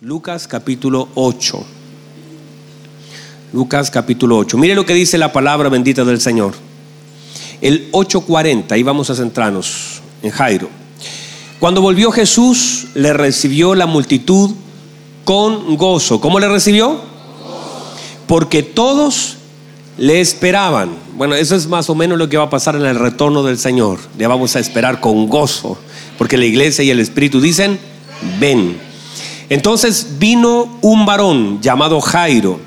Lucas 0.00 0.48
capítulo 0.48 1.08
8. 1.14 1.64
Lucas 3.52 3.88
capítulo 3.88 4.36
8. 4.38 4.58
Mire 4.58 4.74
lo 4.74 4.84
que 4.84 4.94
dice 4.94 5.16
la 5.16 5.32
palabra 5.32 5.68
bendita 5.68 6.04
del 6.04 6.20
Señor. 6.20 6.54
El 7.60 7.92
8.40, 7.92 8.72
ahí 8.72 8.82
vamos 8.82 9.10
a 9.10 9.14
centrarnos 9.14 10.00
en 10.24 10.32
Jairo. 10.32 10.68
Cuando 11.60 11.82
volvió 11.82 12.10
Jesús, 12.10 12.88
le 12.94 13.12
recibió 13.12 13.76
la 13.76 13.86
multitud 13.86 14.50
con 15.24 15.76
gozo. 15.76 16.20
¿Cómo 16.20 16.40
le 16.40 16.48
recibió? 16.48 17.00
Porque 18.26 18.64
todos 18.64 19.36
le 19.98 20.20
esperaban. 20.20 20.90
Bueno, 21.16 21.36
eso 21.36 21.54
es 21.54 21.68
más 21.68 21.88
o 21.88 21.94
menos 21.94 22.18
lo 22.18 22.28
que 22.28 22.36
va 22.36 22.44
a 22.44 22.50
pasar 22.50 22.74
en 22.74 22.86
el 22.86 22.98
retorno 22.98 23.44
del 23.44 23.56
Señor. 23.56 24.00
Le 24.18 24.26
vamos 24.26 24.56
a 24.56 24.58
esperar 24.58 24.98
con 25.00 25.28
gozo, 25.28 25.78
porque 26.18 26.36
la 26.36 26.44
iglesia 26.44 26.82
y 26.82 26.90
el 26.90 26.98
Espíritu 26.98 27.40
dicen, 27.40 27.78
ven. 28.40 28.85
Entonces 29.48 30.18
vino 30.18 30.78
un 30.82 31.06
varón 31.06 31.60
llamado 31.60 32.00
Jairo, 32.00 32.58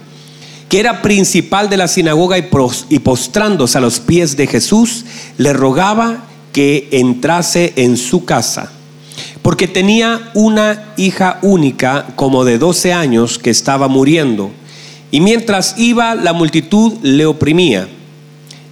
que 0.70 0.80
era 0.80 1.02
principal 1.02 1.70
de 1.70 1.78
la 1.78 1.88
sinagoga 1.88 2.38
y 2.38 3.00
postrándose 3.00 3.78
a 3.78 3.82
los 3.82 4.00
pies 4.00 4.38
de 4.38 4.48
Jesús, 4.48 5.06
le 5.38 5.52
rogaba 5.52 6.26
que 6.54 6.88
entrase 6.92 7.74
en 7.76 7.98
su 7.98 8.24
casa, 8.24 8.72
porque 9.42 9.68
tenía 9.68 10.32
una 10.36 10.94
hija 10.96 11.40
única 11.42 12.08
como 12.16 12.46
de 12.46 12.58
12 12.58 12.94
años 12.94 13.40
que 13.40 13.50
estaba 13.50 13.88
muriendo, 13.88 14.52
y 15.12 15.22
mientras 15.22 15.76
iba 15.78 16.16
la 16.16 16.34
multitud 16.34 16.94
le 17.02 17.26
oprimía. 17.26 17.88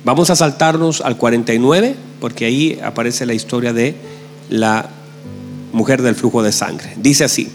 Vamos 0.06 0.30
a 0.30 0.36
saltarnos 0.36 1.02
al 1.02 1.18
49, 1.18 1.96
porque 2.22 2.46
ahí 2.46 2.80
aparece 2.84 3.26
la 3.26 3.34
historia 3.34 3.74
de 3.74 3.96
la 4.50 4.90
mujer 5.74 6.02
del 6.02 6.16
flujo 6.16 6.44
de 6.44 6.52
sangre. 6.52 6.94
Dice 6.98 7.24
así, 7.24 7.50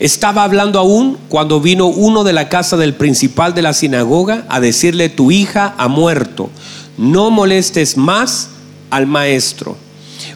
estaba 0.00 0.44
hablando 0.44 0.78
aún 0.78 1.18
cuando 1.28 1.60
vino 1.60 1.86
uno 1.86 2.22
de 2.24 2.32
la 2.32 2.48
casa 2.48 2.76
del 2.76 2.94
principal 2.94 3.54
de 3.54 3.62
la 3.62 3.72
sinagoga 3.72 4.44
a 4.48 4.60
decirle, 4.60 5.08
tu 5.08 5.30
hija 5.30 5.74
ha 5.76 5.88
muerto, 5.88 6.50
no 6.96 7.30
molestes 7.30 7.96
más 7.96 8.50
al 8.90 9.06
maestro. 9.06 9.76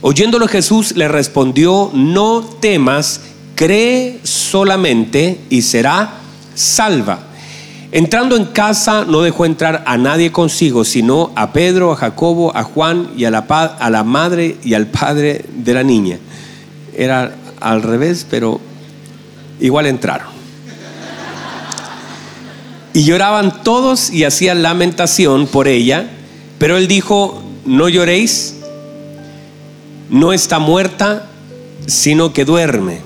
Oyéndolo 0.01 0.49
Jesús 0.49 0.97
le 0.97 1.07
respondió, 1.07 1.91
no 1.95 2.43
temas, 2.61 3.21
cree 3.55 4.19
solamente 4.25 5.41
y 5.49 5.63
será 5.63 6.15
salva. 6.55 7.21
Entrando 7.93 8.37
en 8.37 8.47
casa 8.47 9.05
no 9.07 9.21
dejó 9.21 9.45
entrar 9.45 9.85
a 9.87 9.99
nadie 9.99 10.33
consigo, 10.33 10.85
sino 10.85 11.31
a 11.37 11.53
Pedro, 11.53 11.93
a 11.93 11.97
Jacobo, 11.97 12.57
a 12.57 12.65
Juan 12.65 13.11
y 13.17 13.27
a 13.27 13.31
la, 13.31 13.41
a 13.41 13.91
la 13.91 14.03
madre 14.03 14.57
y 14.65 14.75
al 14.75 14.87
padre 14.87 15.45
de 15.55 15.75
la 15.75 15.83
niña. 15.83 16.19
Era 16.97 17.35
al 17.61 17.83
revés, 17.83 18.27
pero 18.29 18.61
igual 19.63 19.87
entraron. 19.87 20.29
Y 22.93 23.05
lloraban 23.05 23.63
todos 23.63 24.11
y 24.11 24.25
hacían 24.25 24.63
lamentación 24.63 25.47
por 25.47 25.67
ella, 25.67 26.11
pero 26.59 26.77
él 26.77 26.89
dijo, 26.89 27.43
no 27.65 27.89
lloréis, 27.89 28.57
no 30.11 30.35
está 30.35 30.59
muerta, 30.59 31.31
sino 31.87 32.35
que 32.35 32.45
duerme. 32.45 32.99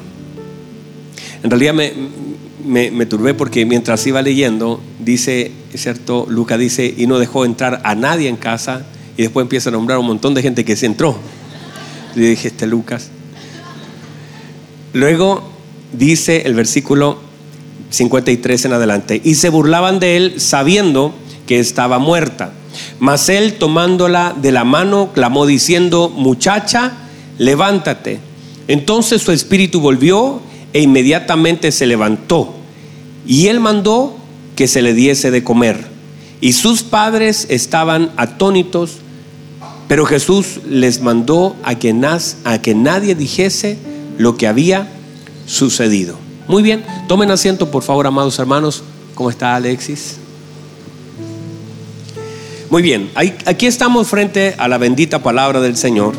En 1.44 1.50
realidad 1.50 1.74
me, 2.64 3.06
turbé 3.06 3.34
porque 3.34 3.64
mientras 3.64 4.04
iba 4.08 4.20
leyendo, 4.22 4.80
dice, 4.98 5.52
cierto, 5.74 6.26
Lucas 6.28 6.58
dice, 6.58 6.92
y 6.96 7.06
no 7.06 7.18
dejó 7.20 7.44
entrar 7.44 7.80
a 7.84 7.94
nadie 7.94 8.28
en 8.28 8.36
casa, 8.36 8.84
y 9.16 9.22
después 9.22 9.44
empieza 9.44 9.68
a 9.68 9.72
nombrar 9.72 9.98
un 9.98 10.06
montón 10.06 10.34
de 10.34 10.42
gente 10.42 10.64
que 10.64 10.74
se 10.74 10.86
entró. 10.86 11.16
Y 12.16 12.20
dije, 12.20 12.48
este 12.48 12.66
Lucas. 12.66 13.10
Luego 14.92 15.55
dice 15.92 16.42
el 16.46 16.54
versículo 16.54 17.18
53 17.90 18.64
en 18.64 18.72
adelante, 18.72 19.20
y 19.22 19.36
se 19.36 19.48
burlaban 19.48 19.98
de 20.00 20.16
él 20.16 20.34
sabiendo 20.40 21.14
que 21.46 21.58
estaba 21.58 21.98
muerta. 21.98 22.52
Mas 22.98 23.28
él 23.28 23.54
tomándola 23.54 24.34
de 24.40 24.52
la 24.52 24.64
mano, 24.64 25.10
clamó 25.14 25.46
diciendo, 25.46 26.12
muchacha, 26.14 26.92
levántate. 27.38 28.18
Entonces 28.68 29.22
su 29.22 29.32
espíritu 29.32 29.80
volvió 29.80 30.40
e 30.72 30.82
inmediatamente 30.82 31.72
se 31.72 31.86
levantó. 31.86 32.54
Y 33.26 33.46
él 33.46 33.60
mandó 33.60 34.16
que 34.56 34.68
se 34.68 34.82
le 34.82 34.94
diese 34.94 35.30
de 35.30 35.44
comer. 35.44 35.86
Y 36.40 36.52
sus 36.52 36.82
padres 36.82 37.46
estaban 37.48 38.10
atónitos, 38.16 38.98
pero 39.88 40.04
Jesús 40.04 40.60
les 40.68 41.00
mandó 41.00 41.56
a 41.62 41.76
que, 41.76 41.94
a 42.44 42.62
que 42.62 42.74
nadie 42.74 43.14
dijese 43.14 43.78
lo 44.18 44.36
que 44.36 44.46
había 44.46 44.88
sucedido. 45.46 46.16
Muy 46.48 46.62
bien, 46.62 46.84
tomen 47.08 47.30
asiento 47.30 47.70
por 47.70 47.82
favor, 47.82 48.06
amados 48.06 48.38
hermanos. 48.38 48.82
¿Cómo 49.14 49.30
está 49.30 49.56
Alexis? 49.56 50.18
Muy 52.68 52.82
bien, 52.82 53.10
aquí 53.14 53.66
estamos 53.66 54.08
frente 54.08 54.54
a 54.58 54.68
la 54.68 54.76
bendita 54.76 55.22
palabra 55.22 55.60
del 55.60 55.76
Señor. 55.76 56.14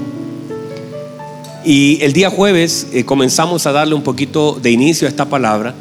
Y 1.65 1.99
el 2.01 2.13
día 2.13 2.29
jueves 2.29 2.87
eh, 2.93 3.03
comenzamos 3.03 3.67
a 3.67 3.73
darle 3.73 3.93
un 3.93 4.01
poquito 4.01 4.57
de 4.61 4.71
inicio 4.71 5.05
a 5.05 5.09
esta 5.09 5.25
palabra. 5.25 5.75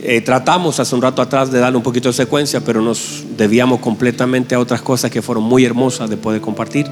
Eh, 0.00 0.20
tratamos 0.20 0.78
hace 0.78 0.94
un 0.94 1.02
rato 1.02 1.20
atrás 1.20 1.50
de 1.50 1.58
darle 1.58 1.76
un 1.76 1.82
poquito 1.82 2.08
de 2.08 2.12
secuencia, 2.12 2.60
pero 2.60 2.80
nos 2.80 3.24
debíamos 3.36 3.80
completamente 3.80 4.54
a 4.54 4.60
otras 4.60 4.80
cosas 4.82 5.10
que 5.10 5.22
fueron 5.22 5.42
muy 5.42 5.64
hermosas 5.64 6.08
de 6.08 6.16
poder 6.16 6.40
compartir. 6.40 6.86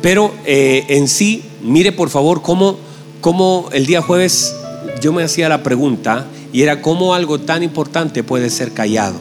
Pero 0.00 0.32
eh, 0.46 0.86
en 0.88 1.08
sí, 1.08 1.42
mire 1.62 1.92
por 1.92 2.08
favor 2.08 2.40
cómo, 2.40 2.78
cómo 3.20 3.68
el 3.72 3.84
día 3.84 4.00
jueves 4.00 4.54
yo 5.00 5.12
me 5.12 5.22
hacía 5.22 5.48
la 5.48 5.62
pregunta 5.62 6.26
y 6.52 6.62
era 6.62 6.82
cómo 6.82 7.14
algo 7.14 7.40
tan 7.40 7.62
importante 7.62 8.22
puede 8.22 8.50
ser 8.50 8.72
callado. 8.72 9.16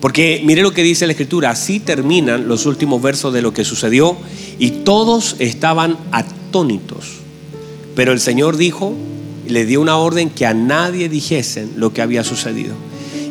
Porque 0.00 0.42
mire 0.44 0.62
lo 0.62 0.72
que 0.72 0.82
dice 0.82 1.06
la 1.06 1.12
escritura, 1.12 1.50
así 1.50 1.80
terminan 1.80 2.48
los 2.48 2.66
últimos 2.66 3.02
versos 3.02 3.32
de 3.32 3.42
lo 3.42 3.52
que 3.52 3.64
sucedió 3.64 4.16
y 4.58 4.70
todos 4.70 5.36
estaban 5.38 5.96
atónitos. 6.12 7.06
Pero 7.94 8.12
el 8.12 8.20
Señor 8.20 8.56
dijo, 8.56 8.94
le 9.48 9.64
dio 9.64 9.80
una 9.80 9.96
orden 9.96 10.30
que 10.30 10.46
a 10.46 10.54
nadie 10.54 11.08
dijesen 11.08 11.72
lo 11.76 11.92
que 11.92 12.02
había 12.02 12.24
sucedido. 12.24 12.74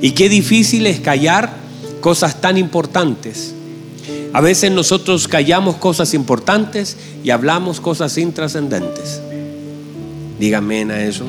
Y 0.02 0.12
qué 0.12 0.28
difícil 0.28 0.88
es 0.88 1.00
callar 1.00 1.56
cosas 2.02 2.42
tan 2.42 2.58
importantes. 2.58 3.54
A 4.34 4.42
veces 4.42 4.72
nosotros 4.72 5.28
callamos 5.28 5.78
cosas 5.78 6.14
importantes 6.14 6.98
y 7.24 7.30
hablamos 7.30 7.80
cosas 7.80 8.18
intrascendentes. 8.18 9.22
Dígame 10.40 10.84
a 10.92 11.04
eso. 11.06 11.26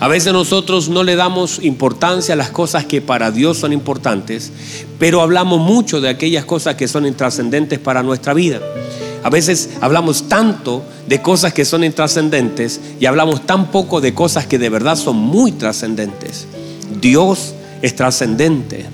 A 0.00 0.08
veces 0.08 0.32
nosotros 0.32 0.88
no 0.88 1.04
le 1.04 1.14
damos 1.14 1.60
importancia 1.62 2.34
a 2.34 2.36
las 2.36 2.50
cosas 2.50 2.84
que 2.86 3.00
para 3.00 3.30
Dios 3.30 3.58
son 3.58 3.72
importantes, 3.72 4.50
pero 4.98 5.20
hablamos 5.20 5.60
mucho 5.60 6.00
de 6.00 6.08
aquellas 6.08 6.44
cosas 6.44 6.74
que 6.74 6.88
son 6.88 7.06
intrascendentes 7.06 7.78
para 7.78 8.02
nuestra 8.02 8.34
vida. 8.34 8.60
A 9.22 9.30
veces 9.30 9.70
hablamos 9.80 10.28
tanto 10.28 10.82
de 11.06 11.22
cosas 11.22 11.52
que 11.52 11.64
son 11.64 11.84
intrascendentes 11.84 12.80
y 12.98 13.06
hablamos 13.06 13.46
tan 13.46 13.70
poco 13.70 14.00
de 14.00 14.12
cosas 14.12 14.46
que 14.46 14.58
de 14.58 14.68
verdad 14.68 14.96
son 14.96 15.16
muy 15.16 15.52
trascendentes. 15.52 16.48
Dios 17.00 17.54
es 17.80 17.94
trascendente. 17.94 18.86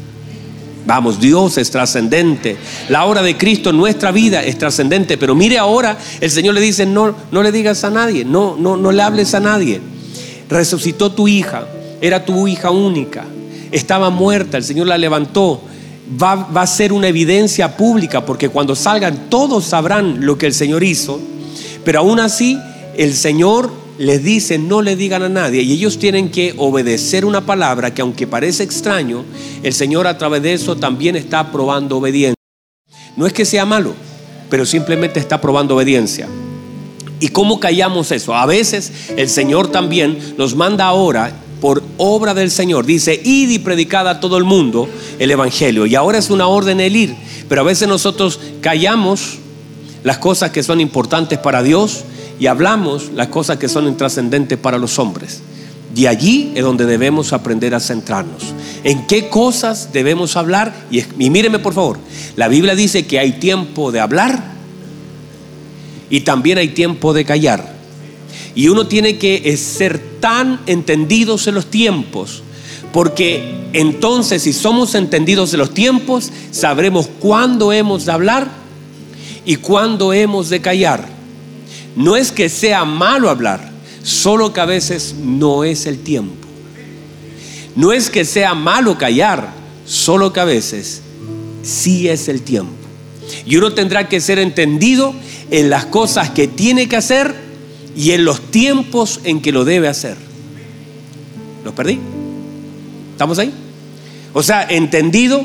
Vamos, 0.88 1.20
Dios 1.20 1.58
es 1.58 1.70
trascendente. 1.70 2.56
La 2.88 3.04
obra 3.04 3.20
de 3.20 3.36
Cristo 3.36 3.68
en 3.68 3.76
nuestra 3.76 4.10
vida 4.10 4.42
es 4.42 4.56
trascendente. 4.56 5.18
Pero 5.18 5.34
mire 5.34 5.58
ahora, 5.58 5.98
el 6.18 6.30
Señor 6.30 6.54
le 6.54 6.62
dice, 6.62 6.86
no, 6.86 7.14
no 7.30 7.42
le 7.42 7.52
digas 7.52 7.84
a 7.84 7.90
nadie, 7.90 8.24
no, 8.24 8.56
no, 8.58 8.78
no 8.78 8.90
le 8.90 9.02
hables 9.02 9.34
a 9.34 9.40
nadie. 9.40 9.82
Resucitó 10.48 11.12
tu 11.12 11.28
hija, 11.28 11.66
era 12.00 12.24
tu 12.24 12.48
hija 12.48 12.70
única, 12.70 13.26
estaba 13.70 14.08
muerta, 14.08 14.56
el 14.56 14.64
Señor 14.64 14.86
la 14.86 14.96
levantó. 14.96 15.60
Va, 16.10 16.36
va 16.36 16.62
a 16.62 16.66
ser 16.66 16.94
una 16.94 17.08
evidencia 17.08 17.76
pública 17.76 18.24
porque 18.24 18.48
cuando 18.48 18.74
salgan 18.74 19.28
todos 19.28 19.66
sabrán 19.66 20.24
lo 20.24 20.38
que 20.38 20.46
el 20.46 20.54
Señor 20.54 20.82
hizo. 20.82 21.20
Pero 21.84 21.98
aún 21.98 22.18
así, 22.18 22.58
el 22.96 23.12
Señor 23.12 23.70
les 23.98 24.22
dice 24.22 24.58
no 24.58 24.80
le 24.80 24.96
digan 24.96 25.22
a 25.24 25.28
nadie 25.28 25.62
y 25.62 25.72
ellos 25.72 25.98
tienen 25.98 26.30
que 26.30 26.54
obedecer 26.56 27.24
una 27.24 27.44
palabra 27.44 27.92
que 27.92 28.00
aunque 28.00 28.26
parece 28.26 28.62
extraño, 28.62 29.24
el 29.62 29.72
Señor 29.74 30.06
a 30.06 30.16
través 30.16 30.42
de 30.42 30.54
eso 30.54 30.76
también 30.76 31.16
está 31.16 31.50
probando 31.50 31.98
obediencia. 31.98 32.34
No 33.16 33.26
es 33.26 33.32
que 33.32 33.44
sea 33.44 33.66
malo, 33.66 33.94
pero 34.48 34.64
simplemente 34.64 35.18
está 35.18 35.40
probando 35.40 35.74
obediencia. 35.74 36.28
¿Y 37.20 37.28
cómo 37.28 37.58
callamos 37.58 38.12
eso? 38.12 38.34
A 38.34 38.46
veces 38.46 38.92
el 39.16 39.28
Señor 39.28 39.72
también 39.72 40.36
nos 40.38 40.54
manda 40.54 40.84
ahora 40.84 41.32
por 41.60 41.82
obra 41.96 42.32
del 42.32 42.52
Señor. 42.52 42.86
Dice, 42.86 43.20
id 43.24 43.50
y 43.50 43.58
predicad 43.58 44.06
a 44.06 44.20
todo 44.20 44.36
el 44.38 44.44
mundo 44.44 44.88
el 45.18 45.32
Evangelio. 45.32 45.86
Y 45.86 45.96
ahora 45.96 46.18
es 46.18 46.30
una 46.30 46.46
orden 46.46 46.78
el 46.78 46.94
ir. 46.94 47.16
Pero 47.48 47.62
a 47.62 47.64
veces 47.64 47.88
nosotros 47.88 48.38
callamos 48.60 49.38
las 50.04 50.18
cosas 50.18 50.52
que 50.52 50.62
son 50.62 50.80
importantes 50.80 51.40
para 51.40 51.64
Dios 51.64 52.04
y 52.38 52.46
hablamos 52.46 53.10
las 53.14 53.28
cosas 53.28 53.58
que 53.58 53.68
son 53.68 53.86
intrascendentes 53.86 54.58
para 54.58 54.78
los 54.78 54.98
hombres. 54.98 55.40
Y 55.94 56.06
allí 56.06 56.52
es 56.54 56.62
donde 56.62 56.86
debemos 56.86 57.32
aprender 57.32 57.74
a 57.74 57.80
centrarnos. 57.80 58.54
¿En 58.84 59.06
qué 59.06 59.28
cosas 59.28 59.92
debemos 59.92 60.36
hablar? 60.36 60.72
Y, 60.90 61.02
y 61.18 61.30
míreme 61.30 61.58
por 61.58 61.74
favor, 61.74 61.98
la 62.36 62.48
Biblia 62.48 62.74
dice 62.74 63.06
que 63.06 63.18
hay 63.18 63.32
tiempo 63.32 63.90
de 63.90 64.00
hablar 64.00 64.58
y 66.10 66.20
también 66.20 66.58
hay 66.58 66.68
tiempo 66.68 67.12
de 67.12 67.24
callar. 67.24 67.76
Y 68.54 68.68
uno 68.68 68.86
tiene 68.86 69.18
que 69.18 69.56
ser 69.56 69.98
tan 70.20 70.60
entendidos 70.66 71.46
en 71.46 71.54
los 71.54 71.66
tiempos, 71.66 72.42
porque 72.92 73.68
entonces 73.72 74.42
si 74.42 74.52
somos 74.52 74.94
entendidos 74.94 75.50
de 75.50 75.58
los 75.58 75.74
tiempos, 75.74 76.30
sabremos 76.50 77.08
cuándo 77.18 77.72
hemos 77.72 78.06
de 78.06 78.12
hablar 78.12 78.48
y 79.44 79.56
cuándo 79.56 80.12
hemos 80.12 80.48
de 80.48 80.60
callar. 80.60 81.17
No 81.98 82.14
es 82.14 82.30
que 82.30 82.48
sea 82.48 82.84
malo 82.84 83.28
hablar, 83.28 83.72
solo 84.04 84.52
que 84.52 84.60
a 84.60 84.66
veces 84.66 85.16
no 85.20 85.64
es 85.64 85.84
el 85.84 85.98
tiempo. 85.98 86.32
No 87.74 87.92
es 87.92 88.08
que 88.08 88.24
sea 88.24 88.54
malo 88.54 88.96
callar, 88.96 89.52
solo 89.84 90.32
que 90.32 90.38
a 90.38 90.44
veces 90.44 91.02
sí 91.62 92.08
es 92.08 92.28
el 92.28 92.42
tiempo. 92.42 92.70
Y 93.44 93.56
uno 93.56 93.72
tendrá 93.72 94.08
que 94.08 94.20
ser 94.20 94.38
entendido 94.38 95.12
en 95.50 95.70
las 95.70 95.86
cosas 95.86 96.30
que 96.30 96.46
tiene 96.46 96.88
que 96.88 96.94
hacer 96.94 97.34
y 97.96 98.12
en 98.12 98.24
los 98.24 98.52
tiempos 98.52 99.18
en 99.24 99.42
que 99.42 99.50
lo 99.50 99.64
debe 99.64 99.88
hacer. 99.88 100.16
¿Los 101.64 101.74
perdí? 101.74 101.98
¿Estamos 103.10 103.40
ahí? 103.40 103.52
O 104.34 104.44
sea, 104.44 104.62
entendido 104.70 105.44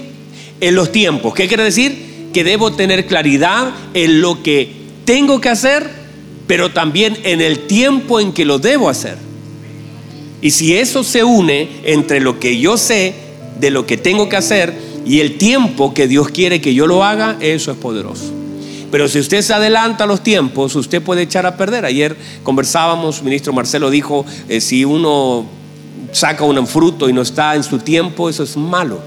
en 0.62 0.76
los 0.76 0.92
tiempos. 0.92 1.34
¿Qué 1.34 1.48
quiere 1.48 1.64
decir? 1.64 2.30
Que 2.32 2.44
debo 2.44 2.74
tener 2.74 3.08
claridad 3.08 3.72
en 3.96 4.22
lo 4.22 4.44
que 4.44 4.72
tengo 5.04 5.42
que 5.42 5.50
hacer, 5.50 6.03
pero 6.48 6.72
también 6.72 7.18
en 7.24 7.42
el 7.42 7.68
tiempo 7.68 8.20
en 8.20 8.34
que 8.34 8.46
lo 8.46 8.60
debo 8.60 8.90
hacer. 8.90 9.18
Y 10.42 10.52
si 10.52 10.76
eso 10.76 11.04
se 11.04 11.24
une 11.24 11.70
entre 11.86 12.20
lo 12.20 12.40
que 12.40 12.60
yo 12.60 12.78
sé 12.78 13.16
de 13.60 13.72
lo 13.72 13.86
que 13.86 13.98
tengo 13.98 14.28
que 14.28 14.36
hacer 14.36 14.74
y 15.06 15.22
el 15.22 15.38
tiempo 15.38 15.94
que 15.94 16.08
Dios 16.08 16.30
quiere 16.30 16.60
que 16.60 16.74
yo 16.74 16.86
lo 16.86 17.04
haga, 17.04 17.38
eso 17.40 17.72
es 17.72 17.78
poderoso. 17.78 18.32
Pero 18.92 19.08
si 19.08 19.20
usted 19.20 19.42
se 19.42 19.54
adelanta 19.54 20.04
a 20.04 20.08
los 20.08 20.22
tiempos, 20.22 20.76
usted 20.76 21.02
puede 21.02 21.24
echar 21.24 21.46
a 21.46 21.58
perder. 21.58 21.86
Ayer 21.86 22.16
conversábamos, 22.44 23.24
ministro 23.24 23.54
Marcelo 23.54 23.90
dijo, 23.90 24.26
eh, 24.50 24.62
si 24.62 24.86
uno 24.86 25.46
saca 26.12 26.44
un 26.44 26.68
fruto 26.68 27.10
y 27.10 27.14
no 27.14 27.22
está 27.22 27.56
en 27.56 27.64
su 27.64 27.80
tiempo, 27.80 28.30
eso 28.30 28.44
es 28.44 28.56
malo. 28.56 29.00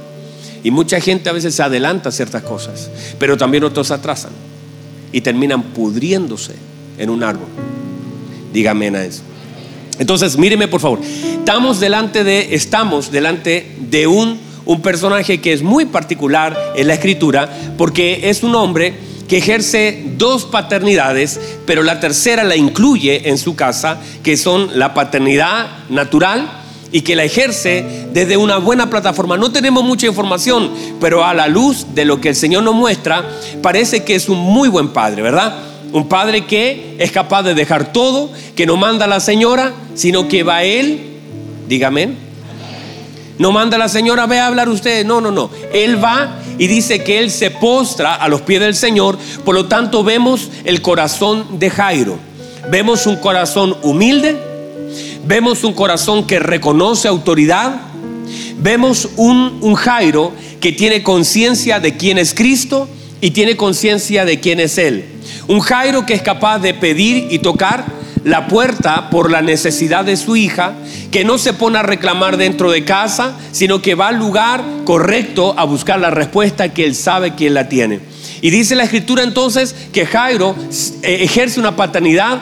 Y 0.64 0.70
mucha 0.70 1.00
gente 1.00 1.28
a 1.28 1.32
veces 1.32 1.54
se 1.54 1.62
adelanta 1.62 2.08
a 2.08 2.12
ciertas 2.12 2.42
cosas, 2.42 2.90
pero 3.18 3.36
también 3.36 3.62
otros 3.62 3.90
atrasan 3.90 4.32
y 5.12 5.20
terminan 5.20 5.62
pudriéndose 5.62 6.54
en 6.98 7.10
un 7.10 7.22
árbol. 7.22 7.48
Dígame 8.52 8.88
a 8.88 9.04
eso. 9.04 9.22
Entonces, 9.98 10.36
míreme 10.36 10.68
por 10.68 10.80
favor. 10.80 11.00
Estamos 11.02 11.80
delante 11.80 12.24
de, 12.24 12.54
estamos 12.54 13.10
delante 13.10 13.76
de 13.78 14.06
un, 14.06 14.38
un 14.64 14.82
personaje 14.82 15.40
que 15.40 15.52
es 15.52 15.62
muy 15.62 15.86
particular 15.86 16.72
en 16.76 16.88
la 16.88 16.94
escritura, 16.94 17.48
porque 17.78 18.28
es 18.28 18.42
un 18.42 18.54
hombre 18.54 18.94
que 19.28 19.38
ejerce 19.38 20.04
dos 20.16 20.44
paternidades, 20.44 21.40
pero 21.66 21.82
la 21.82 22.00
tercera 22.00 22.44
la 22.44 22.56
incluye 22.56 23.28
en 23.28 23.38
su 23.38 23.56
casa, 23.56 24.00
que 24.22 24.36
son 24.36 24.78
la 24.78 24.94
paternidad 24.94 25.66
natural 25.88 26.62
y 26.92 27.02
que 27.02 27.16
la 27.16 27.24
ejerce 27.24 28.08
desde 28.12 28.36
una 28.36 28.58
buena 28.58 28.88
plataforma. 28.88 29.36
No 29.36 29.50
tenemos 29.50 29.84
mucha 29.84 30.06
información, 30.06 30.70
pero 31.00 31.24
a 31.24 31.34
la 31.34 31.48
luz 31.48 31.86
de 31.94 32.04
lo 32.04 32.20
que 32.20 32.30
el 32.30 32.36
Señor 32.36 32.62
nos 32.62 32.74
muestra, 32.74 33.24
parece 33.62 34.04
que 34.04 34.14
es 34.14 34.28
un 34.28 34.38
muy 34.38 34.68
buen 34.68 34.88
padre, 34.88 35.22
¿verdad? 35.22 35.56
Un 35.92 36.08
padre 36.08 36.46
que 36.46 36.96
es 36.98 37.10
capaz 37.12 37.42
de 37.42 37.54
dejar 37.54 37.92
todo, 37.92 38.30
que 38.54 38.66
no 38.66 38.76
manda 38.76 39.04
a 39.04 39.08
la 39.08 39.20
señora, 39.20 39.72
sino 39.94 40.28
que 40.28 40.42
va 40.42 40.64
él, 40.64 41.18
dígame, 41.68 42.10
no 43.38 43.52
manda 43.52 43.76
a 43.76 43.78
la 43.78 43.88
señora, 43.88 44.26
ve 44.26 44.38
a 44.38 44.46
hablar 44.46 44.68
usted, 44.68 45.04
no, 45.04 45.20
no, 45.20 45.30
no, 45.30 45.50
él 45.72 46.02
va 46.02 46.38
y 46.58 46.66
dice 46.66 47.04
que 47.04 47.18
él 47.18 47.30
se 47.30 47.50
postra 47.50 48.14
a 48.14 48.28
los 48.28 48.40
pies 48.42 48.60
del 48.60 48.74
Señor, 48.74 49.18
por 49.44 49.54
lo 49.54 49.66
tanto 49.66 50.02
vemos 50.02 50.50
el 50.64 50.80
corazón 50.82 51.58
de 51.58 51.70
Jairo, 51.70 52.18
vemos 52.70 53.06
un 53.06 53.16
corazón 53.16 53.76
humilde, 53.82 54.36
vemos 55.26 55.64
un 55.64 55.74
corazón 55.74 56.26
que 56.26 56.38
reconoce 56.38 57.08
autoridad, 57.08 57.76
vemos 58.58 59.08
un, 59.16 59.58
un 59.60 59.74
Jairo 59.74 60.32
que 60.60 60.72
tiene 60.72 61.02
conciencia 61.02 61.78
de 61.78 61.96
quién 61.96 62.18
es 62.18 62.32
Cristo 62.32 62.88
y 63.20 63.30
tiene 63.30 63.56
conciencia 63.56 64.24
de 64.24 64.40
quién 64.40 64.60
es 64.60 64.78
Él. 64.78 65.04
Un 65.48 65.60
Jairo 65.60 66.06
que 66.06 66.14
es 66.14 66.22
capaz 66.22 66.58
de 66.58 66.74
pedir 66.74 67.28
y 67.30 67.38
tocar 67.38 67.84
la 68.24 68.48
puerta 68.48 69.08
por 69.08 69.30
la 69.30 69.40
necesidad 69.40 70.04
de 70.04 70.16
su 70.16 70.34
hija, 70.34 70.72
que 71.12 71.24
no 71.24 71.38
se 71.38 71.52
pone 71.52 71.78
a 71.78 71.84
reclamar 71.84 72.36
dentro 72.36 72.72
de 72.72 72.84
casa, 72.84 73.36
sino 73.52 73.80
que 73.80 73.94
va 73.94 74.08
al 74.08 74.18
lugar 74.18 74.64
correcto 74.84 75.54
a 75.56 75.64
buscar 75.64 76.00
la 76.00 76.10
respuesta 76.10 76.74
que 76.74 76.84
él 76.84 76.96
sabe 76.96 77.36
que 77.36 77.46
él 77.46 77.54
la 77.54 77.68
tiene. 77.68 78.00
Y 78.42 78.50
dice 78.50 78.74
la 78.74 78.82
escritura 78.82 79.22
entonces 79.22 79.76
que 79.92 80.06
Jairo 80.06 80.56
eh, 81.02 81.18
ejerce 81.20 81.60
una 81.60 81.76
paternidad 81.76 82.40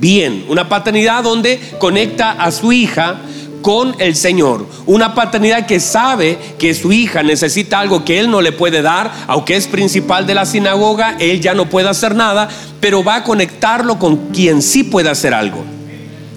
bien, 0.00 0.46
una 0.48 0.70
paternidad 0.70 1.22
donde 1.22 1.60
conecta 1.78 2.32
a 2.32 2.50
su 2.50 2.72
hija 2.72 3.20
con 3.66 3.96
el 3.98 4.14
Señor. 4.14 4.64
Una 4.86 5.12
paternidad 5.12 5.66
que 5.66 5.80
sabe 5.80 6.38
que 6.56 6.72
su 6.72 6.92
hija 6.92 7.24
necesita 7.24 7.80
algo 7.80 8.04
que 8.04 8.20
él 8.20 8.30
no 8.30 8.40
le 8.40 8.52
puede 8.52 8.80
dar, 8.80 9.10
aunque 9.26 9.56
es 9.56 9.66
principal 9.66 10.24
de 10.24 10.36
la 10.36 10.46
sinagoga, 10.46 11.16
él 11.18 11.40
ya 11.40 11.52
no 11.52 11.68
puede 11.68 11.88
hacer 11.88 12.14
nada, 12.14 12.48
pero 12.80 13.02
va 13.02 13.16
a 13.16 13.24
conectarlo 13.24 13.98
con 13.98 14.28
quien 14.28 14.62
sí 14.62 14.84
puede 14.84 15.10
hacer 15.10 15.34
algo. 15.34 15.64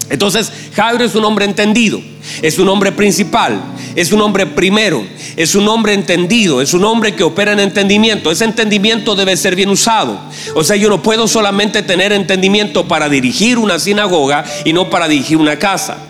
Entonces, 0.08 0.50
Jairo 0.74 1.04
es 1.04 1.14
un 1.14 1.24
hombre 1.24 1.44
entendido, 1.44 2.00
es 2.42 2.58
un 2.58 2.68
hombre 2.68 2.90
principal, 2.90 3.62
es 3.94 4.10
un 4.10 4.22
hombre 4.22 4.46
primero, 4.46 5.06
es 5.36 5.54
un 5.54 5.68
hombre 5.68 5.94
entendido, 5.94 6.60
es 6.60 6.74
un 6.74 6.84
hombre 6.84 7.14
que 7.14 7.22
opera 7.22 7.52
en 7.52 7.60
entendimiento. 7.60 8.32
Ese 8.32 8.44
entendimiento 8.44 9.14
debe 9.14 9.36
ser 9.36 9.54
bien 9.54 9.70
usado. 9.70 10.18
O 10.56 10.64
sea, 10.64 10.74
yo 10.74 10.88
no 10.88 11.00
puedo 11.00 11.28
solamente 11.28 11.84
tener 11.84 12.10
entendimiento 12.10 12.88
para 12.88 13.08
dirigir 13.08 13.56
una 13.56 13.78
sinagoga 13.78 14.44
y 14.64 14.72
no 14.72 14.90
para 14.90 15.06
dirigir 15.06 15.36
una 15.36 15.60
casa. 15.60 16.09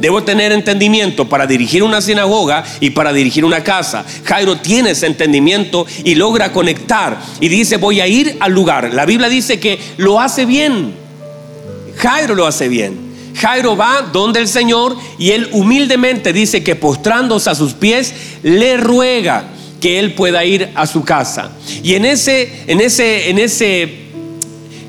Debo 0.00 0.22
tener 0.22 0.52
entendimiento 0.52 1.28
para 1.28 1.46
dirigir 1.46 1.82
una 1.82 2.00
sinagoga 2.00 2.64
y 2.80 2.90
para 2.90 3.12
dirigir 3.12 3.44
una 3.44 3.64
casa. 3.64 4.04
Jairo 4.24 4.56
tiene 4.58 4.90
ese 4.90 5.06
entendimiento 5.06 5.86
y 6.04 6.14
logra 6.14 6.52
conectar 6.52 7.18
y 7.40 7.48
dice, 7.48 7.78
voy 7.78 8.00
a 8.00 8.06
ir 8.06 8.36
al 8.40 8.52
lugar. 8.52 8.92
La 8.92 9.06
Biblia 9.06 9.28
dice 9.28 9.58
que 9.58 9.78
lo 9.96 10.20
hace 10.20 10.44
bien. 10.44 10.94
Jairo 11.96 12.34
lo 12.34 12.46
hace 12.46 12.68
bien. 12.68 13.06
Jairo 13.36 13.76
va 13.76 14.02
donde 14.12 14.40
el 14.40 14.48
Señor 14.48 14.96
y 15.18 15.30
él 15.30 15.48
humildemente 15.52 16.32
dice 16.32 16.62
que 16.62 16.74
postrándose 16.74 17.50
a 17.50 17.54
sus 17.54 17.74
pies 17.74 18.14
le 18.42 18.76
ruega 18.76 19.44
que 19.80 19.98
él 19.98 20.14
pueda 20.14 20.44
ir 20.44 20.70
a 20.74 20.86
su 20.86 21.04
casa. 21.04 21.50
Y 21.82 21.94
en 21.94 22.06
ese 22.06 22.64
en 22.66 22.80
ese 22.80 23.28
en 23.30 23.38
ese 23.38 24.05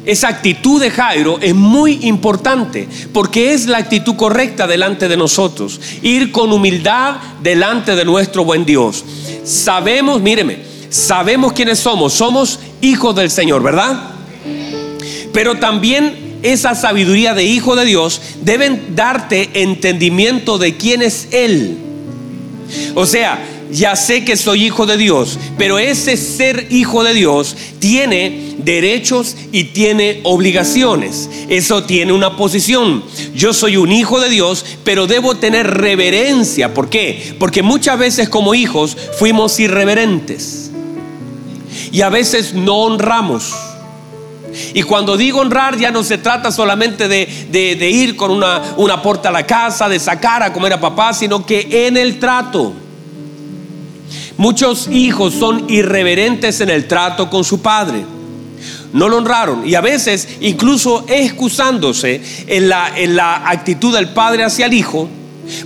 esa 0.08 0.30
actitud 0.30 0.80
de 0.80 0.90
Jairo 0.90 1.38
es 1.42 1.54
muy 1.54 2.00
importante 2.04 2.88
porque 3.12 3.54
es 3.54 3.66
la 3.66 3.80
actitud 3.80 4.16
correcta 4.16 4.66
delante 4.66 5.10
de 5.10 5.18
nosotros. 5.18 5.82
Ir 6.02 6.32
con 6.32 6.54
humildad 6.54 7.18
delante 7.44 7.94
de 7.94 8.06
nuestro 8.06 8.46
buen 8.46 8.64
Dios. 8.64 9.04
Sabemos, 9.44 10.22
míreme, 10.22 10.60
sabemos 10.90 11.52
quiénes 11.52 11.80
somos. 11.80 12.14
Somos 12.14 12.58
hijos 12.80 13.18
del 13.18 13.30
Señor, 13.30 13.62
¿verdad? 13.62 14.12
Pero 15.34 15.58
también 15.58 16.40
esa 16.42 16.74
sabiduría 16.74 17.34
de 17.34 17.44
hijo 17.44 17.76
de 17.76 17.84
Dios 17.84 18.22
deben 18.44 18.96
darte 18.96 19.50
entendimiento 19.62 20.58
de 20.58 20.78
quién 20.78 21.02
es 21.02 21.28
Él. 21.32 21.78
O 22.96 23.06
sea, 23.06 23.40
ya 23.72 23.96
sé 23.96 24.24
que 24.24 24.38
soy 24.38 24.66
hijo 24.66 24.86
de 24.86 24.98
Dios, 24.98 25.38
pero 25.58 25.80
ese 25.80 26.18
ser 26.18 26.68
hijo 26.70 27.04
de 27.04 27.14
Dios 27.14 27.56
tiene 27.80 28.56
derechos 28.60 29.36
y 29.52 29.66
tiene 29.66 30.22
obligaciones. 30.24 31.30
Eso 31.50 31.84
tiene 31.84 32.14
una 32.14 32.36
posición. 32.38 33.04
Yo 33.34 33.54
soy 33.54 33.78
un 33.78 33.92
hijo 33.92 34.20
de 34.20 34.30
Dios, 34.30 34.66
pero 34.84 35.08
debo 35.08 35.36
tener 35.36 35.68
reverencia. 35.68 36.74
¿Por 36.74 36.90
qué? 36.90 37.36
Porque 37.40 37.64
muchas 37.64 37.98
veces 38.00 38.30
como 38.30 38.54
hijos 38.54 38.98
fuimos 39.18 39.60
irreverentes 39.60 40.72
y 41.92 42.02
a 42.02 42.10
veces 42.10 42.54
no 42.54 42.76
honramos. 42.76 43.54
Y 44.74 44.84
cuando 44.84 45.18
digo 45.18 45.40
honrar 45.40 45.78
ya 45.78 45.92
no 45.92 46.04
se 46.04 46.18
trata 46.18 46.52
solamente 46.52 47.08
de, 47.08 47.90
ir 47.90 48.16
con 48.16 48.32
una, 48.32 48.76
una 48.78 49.02
puerta 49.02 49.30
a 49.30 49.32
la 49.32 49.46
casa, 49.46 49.88
de 49.88 50.00
sacar 50.00 50.42
a 50.42 50.52
comer 50.52 50.74
a 50.74 50.80
papá, 50.80 51.14
sino 51.14 51.46
que 51.46 51.88
en 51.88 51.98
el 51.98 52.20
trato. 52.20 52.74
Muchos 54.38 54.88
hijos 54.90 55.34
son 55.34 55.70
irreverentes 55.70 56.62
en 56.62 56.70
el 56.70 56.88
trato 56.88 57.30
con 57.30 57.44
su 57.44 57.62
padre. 57.62 58.06
No 58.94 59.10
lo 59.10 59.18
honraron 59.18 59.68
y 59.68 59.76
a 59.76 59.82
veces 59.82 60.28
incluso 60.42 61.06
excusándose 61.08 62.22
en 62.48 62.70
la, 62.70 62.98
en 62.98 63.16
la 63.16 63.50
actitud 63.50 63.94
del 63.94 64.10
padre 64.10 64.44
hacia 64.44 64.68
el 64.68 64.74
hijo, 64.74 65.10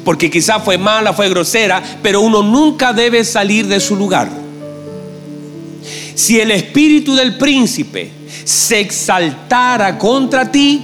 porque 0.04 0.30
quizá 0.30 0.60
fue 0.60 0.78
mala, 0.78 1.14
fue 1.14 1.30
grosera, 1.30 1.84
pero 2.02 2.22
uno 2.22 2.42
nunca 2.42 2.94
debe 2.94 3.24
salir 3.24 3.68
de 3.68 3.80
su 3.80 3.96
lugar. 3.96 4.30
Si 6.16 6.40
el 6.40 6.52
espíritu 6.52 7.16
del 7.16 7.38
príncipe 7.38 8.12
se 8.44 8.80
exaltara 8.80 9.98
contra 9.98 10.50
ti, 10.52 10.82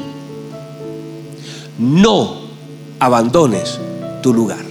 no 1.79 2.41
abandones 2.99 3.79
tu 4.21 4.33
lugar. 4.33 4.66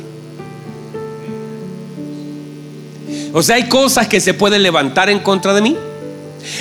O 3.36 3.42
sea, 3.42 3.56
hay 3.56 3.68
cosas 3.68 4.08
que 4.08 4.18
se 4.18 4.32
pueden 4.32 4.62
levantar 4.62 5.10
en 5.10 5.18
contra 5.18 5.52
de 5.52 5.60
mí. 5.60 5.76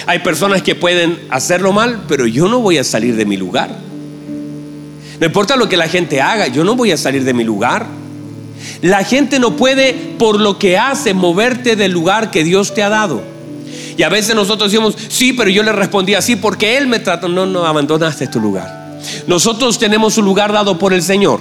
Hay 0.07 0.19
personas 0.19 0.61
que 0.61 0.75
pueden 0.75 1.17
hacerlo 1.29 1.71
mal, 1.71 2.03
pero 2.05 2.27
yo 2.27 2.49
no 2.49 2.59
voy 2.59 2.77
a 2.77 2.83
salir 2.83 3.15
de 3.15 3.25
mi 3.25 3.37
lugar. 3.37 3.69
No 5.17 5.25
importa 5.25 5.55
lo 5.55 5.69
que 5.69 5.77
la 5.77 5.87
gente 5.87 6.19
haga, 6.19 6.47
yo 6.47 6.65
no 6.65 6.75
voy 6.75 6.91
a 6.91 6.97
salir 6.97 7.23
de 7.23 7.33
mi 7.33 7.45
lugar. 7.45 7.85
La 8.81 9.05
gente 9.05 9.39
no 9.39 9.55
puede, 9.55 9.93
por 10.19 10.37
lo 10.37 10.59
que 10.59 10.77
hace, 10.77 11.13
moverte 11.13 11.77
del 11.77 11.93
lugar 11.93 12.29
que 12.29 12.43
Dios 12.43 12.73
te 12.73 12.83
ha 12.83 12.89
dado. 12.89 13.23
Y 13.95 14.03
a 14.03 14.09
veces 14.09 14.35
nosotros 14.35 14.69
decimos, 14.69 14.97
sí, 15.07 15.31
pero 15.31 15.49
yo 15.49 15.63
le 15.63 15.71
respondí 15.71 16.13
así 16.13 16.35
porque 16.35 16.77
Él 16.77 16.87
me 16.87 16.99
trató. 16.99 17.29
No, 17.29 17.45
no, 17.45 17.65
abandonaste 17.65 18.27
tu 18.27 18.41
lugar. 18.41 18.99
Nosotros 19.27 19.79
tenemos 19.79 20.17
un 20.17 20.25
lugar 20.25 20.51
dado 20.51 20.77
por 20.77 20.91
el 20.91 21.03
Señor. 21.03 21.39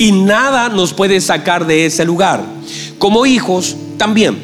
Y 0.00 0.10
nada 0.10 0.68
nos 0.68 0.92
puede 0.92 1.20
sacar 1.20 1.64
de 1.64 1.86
ese 1.86 2.04
lugar. 2.04 2.42
Como 2.98 3.24
hijos 3.24 3.76
también. 3.98 4.38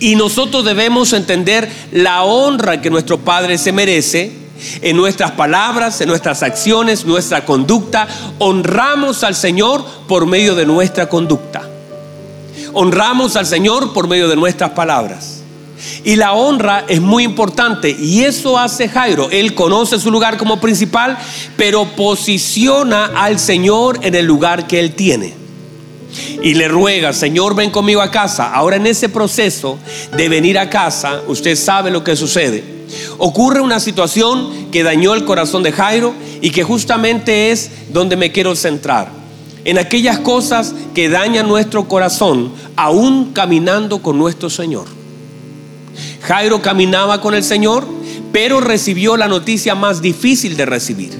Y 0.00 0.16
nosotros 0.16 0.64
debemos 0.64 1.12
entender 1.12 1.70
la 1.92 2.24
honra 2.24 2.80
que 2.80 2.90
nuestro 2.90 3.18
Padre 3.18 3.58
se 3.58 3.72
merece 3.72 4.32
en 4.80 4.96
nuestras 4.96 5.32
palabras, 5.32 6.00
en 6.00 6.08
nuestras 6.08 6.42
acciones, 6.42 7.04
nuestra 7.04 7.44
conducta. 7.44 8.08
Honramos 8.38 9.24
al 9.24 9.34
Señor 9.34 9.84
por 10.08 10.26
medio 10.26 10.54
de 10.54 10.66
nuestra 10.66 11.08
conducta. 11.08 11.68
Honramos 12.72 13.36
al 13.36 13.46
Señor 13.46 13.92
por 13.92 14.08
medio 14.08 14.28
de 14.28 14.36
nuestras 14.36 14.70
palabras. 14.70 15.40
Y 16.04 16.16
la 16.16 16.32
honra 16.32 16.84
es 16.88 17.00
muy 17.00 17.24
importante 17.24 17.90
y 17.90 18.22
eso 18.22 18.58
hace 18.58 18.88
Jairo. 18.88 19.28
Él 19.30 19.54
conoce 19.54 19.98
su 19.98 20.10
lugar 20.10 20.36
como 20.36 20.60
principal, 20.60 21.18
pero 21.56 21.84
posiciona 21.96 23.06
al 23.16 23.38
Señor 23.38 23.98
en 24.02 24.14
el 24.14 24.26
lugar 24.26 24.66
que 24.66 24.80
él 24.80 24.94
tiene. 24.94 25.34
Y 26.42 26.54
le 26.54 26.68
ruega, 26.68 27.12
Señor, 27.12 27.54
ven 27.54 27.70
conmigo 27.70 28.00
a 28.00 28.10
casa. 28.10 28.52
Ahora 28.52 28.76
en 28.76 28.86
ese 28.86 29.08
proceso 29.08 29.78
de 30.16 30.28
venir 30.28 30.58
a 30.58 30.70
casa, 30.70 31.22
usted 31.28 31.56
sabe 31.56 31.90
lo 31.90 32.02
que 32.02 32.16
sucede. 32.16 32.80
Ocurre 33.18 33.60
una 33.60 33.80
situación 33.80 34.70
que 34.72 34.82
dañó 34.82 35.14
el 35.14 35.24
corazón 35.24 35.62
de 35.62 35.72
Jairo 35.72 36.14
y 36.40 36.50
que 36.50 36.64
justamente 36.64 37.50
es 37.50 37.70
donde 37.90 38.16
me 38.16 38.32
quiero 38.32 38.56
centrar. 38.56 39.10
En 39.64 39.78
aquellas 39.78 40.18
cosas 40.18 40.74
que 40.94 41.08
dañan 41.08 41.46
nuestro 41.46 41.86
corazón, 41.86 42.52
aún 42.76 43.32
caminando 43.32 44.00
con 44.00 44.18
nuestro 44.18 44.48
Señor. 44.48 44.86
Jairo 46.22 46.62
caminaba 46.62 47.20
con 47.20 47.34
el 47.34 47.44
Señor, 47.44 47.86
pero 48.32 48.60
recibió 48.60 49.16
la 49.16 49.28
noticia 49.28 49.74
más 49.74 50.00
difícil 50.00 50.56
de 50.56 50.66
recibir. 50.66 51.12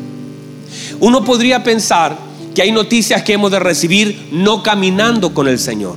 Uno 1.00 1.24
podría 1.24 1.62
pensar 1.62 2.16
que 2.54 2.62
hay 2.62 2.72
noticias 2.72 3.22
que 3.22 3.34
hemos 3.34 3.50
de 3.50 3.58
recibir 3.58 4.28
no 4.32 4.62
caminando 4.62 5.34
con 5.34 5.48
el 5.48 5.58
Señor. 5.58 5.96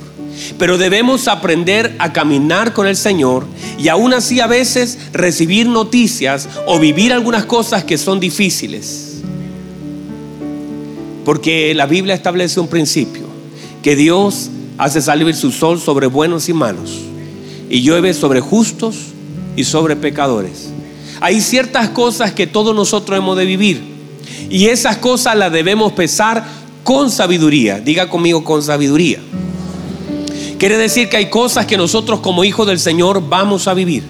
Pero 0.58 0.78
debemos 0.78 1.28
aprender 1.28 1.94
a 1.98 2.12
caminar 2.12 2.72
con 2.72 2.86
el 2.86 2.96
Señor 2.96 3.46
y 3.78 3.88
aún 3.88 4.14
así 4.14 4.40
a 4.40 4.46
veces 4.46 4.98
recibir 5.12 5.68
noticias 5.68 6.48
o 6.66 6.78
vivir 6.78 7.12
algunas 7.12 7.44
cosas 7.44 7.84
que 7.84 7.98
son 7.98 8.20
difíciles. 8.20 9.22
Porque 11.24 11.74
la 11.74 11.86
Biblia 11.86 12.14
establece 12.14 12.60
un 12.60 12.68
principio, 12.68 13.22
que 13.82 13.96
Dios 13.96 14.50
hace 14.76 15.00
salir 15.00 15.34
su 15.34 15.50
sol 15.52 15.80
sobre 15.80 16.06
buenos 16.06 16.48
y 16.48 16.52
malos 16.52 17.00
y 17.70 17.82
llueve 17.82 18.12
sobre 18.12 18.40
justos 18.40 18.96
y 19.56 19.64
sobre 19.64 19.96
pecadores. 19.96 20.70
Hay 21.20 21.40
ciertas 21.40 21.88
cosas 21.90 22.32
que 22.32 22.46
todos 22.46 22.74
nosotros 22.74 23.16
hemos 23.16 23.36
de 23.36 23.46
vivir 23.46 23.93
y 24.50 24.66
esas 24.66 24.98
cosas 24.98 25.36
las 25.36 25.52
debemos 25.52 25.92
pesar 25.92 26.44
con 26.82 27.10
sabiduría. 27.10 27.80
Diga 27.80 28.08
conmigo 28.08 28.44
con 28.44 28.62
sabiduría. 28.62 29.18
Quiere 30.58 30.76
decir 30.76 31.08
que 31.08 31.16
hay 31.16 31.30
cosas 31.30 31.66
que 31.66 31.76
nosotros 31.76 32.20
como 32.20 32.44
hijos 32.44 32.66
del 32.66 32.78
Señor 32.78 33.28
vamos 33.28 33.68
a 33.68 33.74
vivir. 33.74 34.04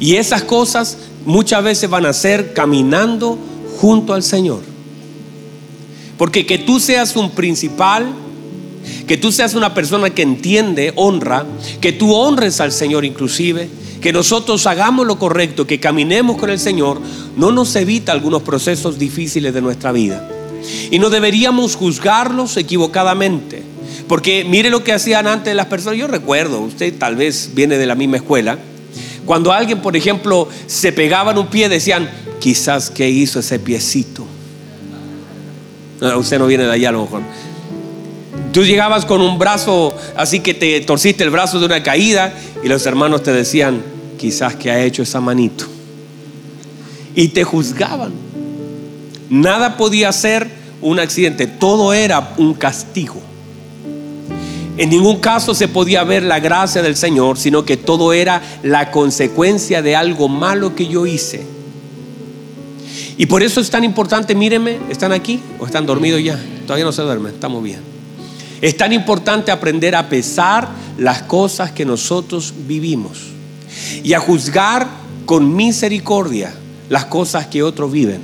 Y 0.00 0.16
esas 0.16 0.42
cosas 0.42 0.98
muchas 1.24 1.62
veces 1.64 1.90
van 1.90 2.06
a 2.06 2.12
ser 2.12 2.52
caminando 2.54 3.38
junto 3.78 4.14
al 4.14 4.22
Señor. 4.22 4.60
Porque 6.16 6.46
que 6.46 6.58
tú 6.58 6.78
seas 6.78 7.16
un 7.16 7.30
principal 7.30 8.06
que 9.06 9.16
tú 9.16 9.32
seas 9.32 9.54
una 9.54 9.74
persona 9.74 10.10
que 10.10 10.22
entiende, 10.22 10.92
honra, 10.96 11.46
que 11.80 11.92
tú 11.92 12.14
honres 12.14 12.60
al 12.60 12.72
Señor 12.72 13.04
inclusive, 13.04 13.68
que 14.04 14.12
nosotros 14.12 14.66
hagamos 14.66 15.06
lo 15.06 15.18
correcto, 15.18 15.66
que 15.66 15.80
caminemos 15.80 16.36
con 16.36 16.50
el 16.50 16.58
Señor, 16.58 17.00
no 17.38 17.50
nos 17.52 17.74
evita 17.74 18.12
algunos 18.12 18.42
procesos 18.42 18.98
difíciles 18.98 19.54
de 19.54 19.62
nuestra 19.62 19.92
vida. 19.92 20.28
Y 20.90 20.98
no 20.98 21.08
deberíamos 21.08 21.74
juzgarlos 21.74 22.58
equivocadamente. 22.58 23.62
Porque 24.06 24.44
mire 24.44 24.68
lo 24.68 24.84
que 24.84 24.92
hacían 24.92 25.26
antes 25.26 25.56
las 25.56 25.68
personas. 25.68 25.98
Yo 25.98 26.06
recuerdo, 26.06 26.60
usted 26.60 26.92
tal 26.98 27.16
vez 27.16 27.52
viene 27.54 27.78
de 27.78 27.86
la 27.86 27.94
misma 27.94 28.18
escuela. 28.18 28.58
Cuando 29.24 29.54
alguien, 29.54 29.80
por 29.80 29.96
ejemplo, 29.96 30.48
se 30.66 30.92
pegaba 30.92 31.30
en 31.30 31.38
un 31.38 31.46
pie, 31.46 31.70
decían, 31.70 32.10
quizás 32.40 32.90
qué 32.90 33.08
hizo 33.08 33.40
ese 33.40 33.58
piecito. 33.58 34.26
usted 36.14 36.38
no 36.38 36.46
viene 36.46 36.64
de 36.64 36.72
allá 36.72 36.90
a 36.90 36.92
lo 36.92 37.04
mejor. 37.04 37.22
Tú 38.52 38.64
llegabas 38.64 39.06
con 39.06 39.22
un 39.22 39.38
brazo 39.38 39.96
así 40.14 40.40
que 40.40 40.52
te 40.52 40.78
torciste 40.82 41.24
el 41.24 41.30
brazo 41.30 41.58
de 41.58 41.64
una 41.64 41.82
caída 41.82 42.34
y 42.62 42.68
los 42.68 42.84
hermanos 42.84 43.22
te 43.22 43.32
decían, 43.32 43.93
quizás 44.16 44.54
que 44.56 44.70
ha 44.70 44.82
hecho 44.82 45.02
esa 45.02 45.20
manito. 45.20 45.66
Y 47.14 47.28
te 47.28 47.44
juzgaban. 47.44 48.12
Nada 49.30 49.76
podía 49.76 50.12
ser 50.12 50.48
un 50.80 50.98
accidente, 51.00 51.46
todo 51.46 51.92
era 51.92 52.34
un 52.36 52.54
castigo. 52.54 53.20
En 54.76 54.90
ningún 54.90 55.20
caso 55.20 55.54
se 55.54 55.68
podía 55.68 56.02
ver 56.02 56.24
la 56.24 56.40
gracia 56.40 56.82
del 56.82 56.96
Señor, 56.96 57.38
sino 57.38 57.64
que 57.64 57.76
todo 57.76 58.12
era 58.12 58.42
la 58.62 58.90
consecuencia 58.90 59.82
de 59.82 59.94
algo 59.94 60.28
malo 60.28 60.74
que 60.74 60.88
yo 60.88 61.06
hice. 61.06 61.46
Y 63.16 63.26
por 63.26 63.42
eso 63.42 63.60
es 63.60 63.70
tan 63.70 63.84
importante, 63.84 64.34
míreme, 64.34 64.78
¿están 64.90 65.12
aquí 65.12 65.40
o 65.60 65.66
están 65.66 65.86
dormidos 65.86 66.22
ya? 66.22 66.38
Todavía 66.66 66.84
no 66.84 66.92
se 66.92 67.02
duermen, 67.02 67.34
estamos 67.34 67.62
bien. 67.62 67.80
Es 68.60 68.76
tan 68.76 68.92
importante 68.92 69.52
aprender 69.52 69.94
a 69.94 70.08
pesar 70.08 70.68
las 70.98 71.22
cosas 71.22 71.70
que 71.70 71.84
nosotros 71.84 72.52
vivimos 72.66 73.33
y 74.02 74.12
a 74.12 74.20
juzgar 74.20 74.86
con 75.26 75.54
misericordia 75.54 76.54
las 76.88 77.06
cosas 77.06 77.46
que 77.46 77.62
otros 77.62 77.90
viven. 77.90 78.20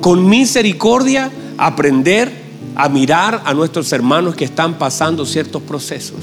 Con 0.00 0.28
misericordia 0.28 1.30
aprender 1.58 2.32
a 2.74 2.88
mirar 2.88 3.42
a 3.44 3.54
nuestros 3.54 3.92
hermanos 3.92 4.34
que 4.34 4.44
están 4.44 4.78
pasando 4.78 5.24
ciertos 5.24 5.62
procesos. 5.62 6.20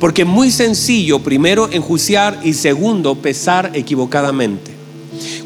Porque 0.00 0.22
es 0.22 0.28
muy 0.28 0.50
sencillo, 0.50 1.18
primero, 1.18 1.68
enjuiciar 1.70 2.40
y 2.42 2.54
segundo, 2.54 3.14
pesar 3.16 3.70
equivocadamente. 3.74 4.70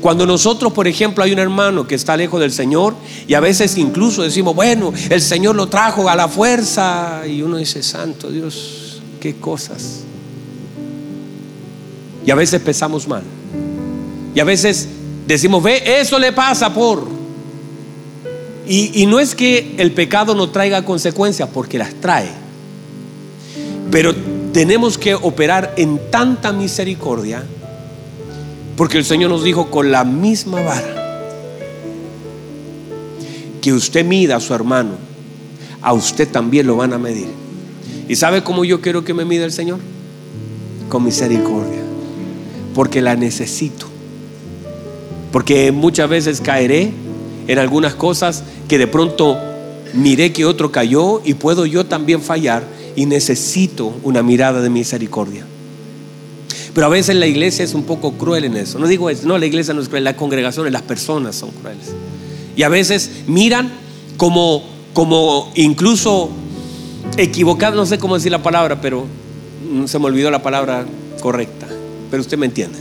Cuando 0.00 0.26
nosotros, 0.26 0.72
por 0.72 0.86
ejemplo, 0.86 1.24
hay 1.24 1.32
un 1.32 1.38
hermano 1.38 1.86
que 1.86 1.96
está 1.96 2.16
lejos 2.16 2.40
del 2.40 2.52
Señor 2.52 2.94
y 3.26 3.34
a 3.34 3.40
veces 3.40 3.76
incluso 3.76 4.22
decimos, 4.22 4.54
bueno, 4.54 4.92
el 5.10 5.20
Señor 5.20 5.56
lo 5.56 5.66
trajo 5.66 6.08
a 6.08 6.14
la 6.14 6.28
fuerza 6.28 7.22
y 7.26 7.42
uno 7.42 7.56
dice, 7.56 7.82
santo 7.82 8.30
Dios, 8.30 8.83
qué 9.24 9.34
cosas. 9.36 10.02
Y 12.26 12.30
a 12.30 12.34
veces 12.34 12.60
pensamos 12.60 13.08
mal. 13.08 13.22
Y 14.34 14.40
a 14.40 14.44
veces 14.44 14.86
decimos, 15.26 15.62
ve, 15.62 15.82
eso 15.98 16.18
le 16.18 16.30
pasa 16.32 16.74
por... 16.74 17.08
Y, 18.68 19.02
y 19.02 19.06
no 19.06 19.18
es 19.18 19.34
que 19.34 19.76
el 19.78 19.92
pecado 19.92 20.34
no 20.34 20.50
traiga 20.50 20.84
consecuencias, 20.84 21.48
porque 21.54 21.78
las 21.78 21.94
trae. 21.94 22.28
Pero 23.90 24.14
tenemos 24.52 24.98
que 24.98 25.14
operar 25.14 25.72
en 25.78 25.98
tanta 26.10 26.52
misericordia 26.52 27.46
porque 28.76 28.98
el 28.98 29.06
Señor 29.06 29.30
nos 29.30 29.42
dijo 29.42 29.70
con 29.70 29.90
la 29.90 30.04
misma 30.04 30.60
vara 30.60 31.30
que 33.62 33.72
usted 33.72 34.04
mida 34.04 34.36
a 34.36 34.40
su 34.40 34.52
hermano, 34.52 34.96
a 35.80 35.94
usted 35.94 36.28
también 36.28 36.66
lo 36.66 36.76
van 36.76 36.92
a 36.92 36.98
medir. 36.98 37.43
¿Y 38.08 38.16
sabe 38.16 38.42
cómo 38.42 38.64
yo 38.64 38.80
quiero 38.80 39.04
que 39.04 39.14
me 39.14 39.24
mida 39.24 39.44
el 39.44 39.52
Señor? 39.52 39.78
Con 40.88 41.04
misericordia. 41.04 41.82
Porque 42.74 43.00
la 43.00 43.16
necesito. 43.16 43.86
Porque 45.32 45.72
muchas 45.72 46.08
veces 46.08 46.40
caeré 46.40 46.92
en 47.46 47.58
algunas 47.58 47.94
cosas 47.94 48.44
que 48.68 48.78
de 48.78 48.86
pronto 48.86 49.38
miré 49.94 50.32
que 50.32 50.44
otro 50.44 50.70
cayó 50.70 51.22
y 51.24 51.34
puedo 51.34 51.66
yo 51.66 51.86
también 51.86 52.20
fallar 52.20 52.64
y 52.96 53.06
necesito 53.06 53.94
una 54.02 54.22
mirada 54.22 54.60
de 54.60 54.70
misericordia. 54.70 55.46
Pero 56.74 56.86
a 56.88 56.90
veces 56.90 57.16
la 57.16 57.26
iglesia 57.26 57.64
es 57.64 57.74
un 57.74 57.84
poco 57.84 58.12
cruel 58.12 58.44
en 58.44 58.56
eso. 58.56 58.78
No 58.78 58.86
digo 58.86 59.08
eso, 59.08 59.26
no, 59.26 59.38
la 59.38 59.46
iglesia 59.46 59.74
no 59.74 59.80
es 59.80 59.88
cruel, 59.88 60.04
las 60.04 60.14
congregaciones, 60.14 60.72
las 60.72 60.82
personas 60.82 61.36
son 61.36 61.50
crueles. 61.50 61.92
Y 62.56 62.62
a 62.64 62.68
veces 62.68 63.10
miran 63.26 63.72
como, 64.16 64.64
como 64.92 65.52
incluso 65.54 66.30
equivocados, 67.16 67.76
no 67.76 67.86
sé 67.86 67.98
cómo 67.98 68.14
decir 68.14 68.32
la 68.32 68.42
palabra, 68.42 68.80
pero 68.80 69.06
se 69.86 69.98
me 69.98 70.06
olvidó 70.06 70.30
la 70.30 70.42
palabra 70.42 70.84
correcta. 71.20 71.66
Pero 72.10 72.20
usted 72.20 72.38
me 72.38 72.46
entiende. 72.46 72.78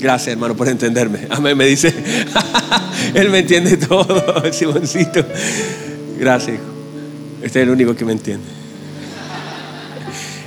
Gracias, 0.00 0.28
hermano, 0.28 0.54
por 0.56 0.68
entenderme. 0.68 1.26
Amén, 1.30 1.56
me 1.56 1.66
dice. 1.66 1.94
Él 3.14 3.30
me 3.30 3.40
entiende 3.40 3.76
todo, 3.76 4.42
Simoncito. 4.52 5.24
Gracias, 6.18 6.56
hijo. 6.56 6.64
Este 7.42 7.60
es 7.60 7.66
el 7.66 7.70
único 7.70 7.94
que 7.94 8.04
me 8.04 8.12
entiende. 8.12 8.44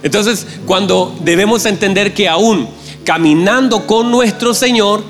Entonces, 0.04 0.46
cuando 0.66 1.18
debemos 1.24 1.66
entender 1.66 2.13
que 2.13 2.27
aún 2.27 2.68
caminando 3.04 3.88
con 3.88 4.12
nuestro 4.12 4.54
Señor, 4.54 5.04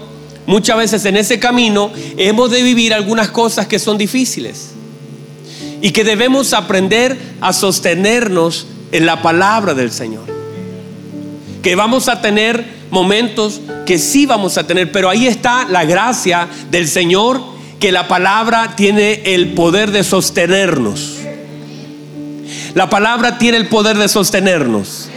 muchas 0.46 0.78
veces 0.78 1.06
en 1.06 1.18
ese 1.18 1.40
camino 1.40 1.92
hemos 2.18 2.52
de 2.52 2.62
vivir 2.64 2.94
algunas 2.94 3.30
cosas 3.30 3.68
que 3.68 3.80
son 3.80 3.98
difíciles 3.98 4.77
y 5.82 5.92
que 5.92 6.04
debemos 6.04 6.54
aprender 6.54 7.18
a 7.42 7.54
sostenernos 7.54 8.68
en 8.92 9.06
la 9.06 9.22
palabra 9.22 9.74
del 9.74 9.92
Señor. 9.92 10.26
Que 11.62 11.76
vamos 11.76 12.08
a 12.08 12.22
tener 12.22 12.78
momentos 12.90 13.62
que 13.86 13.98
sí 13.98 14.26
vamos 14.26 14.58
a 14.58 14.66
tener, 14.66 14.92
pero 14.92 15.10
ahí 15.10 15.28
está 15.28 15.66
la 15.66 15.86
gracia 15.86 16.48
del 16.72 16.88
Señor, 16.88 17.42
que 17.80 17.92
la 17.92 18.08
palabra 18.08 18.76
tiene 18.76 19.22
el 19.34 19.54
poder 19.54 19.92
de 19.92 20.04
sostenernos. 20.04 21.18
La 22.74 22.90
palabra 22.90 23.38
tiene 23.38 23.58
el 23.58 23.68
poder 23.68 23.98
de 23.98 24.08
sostenernos. 24.08 25.10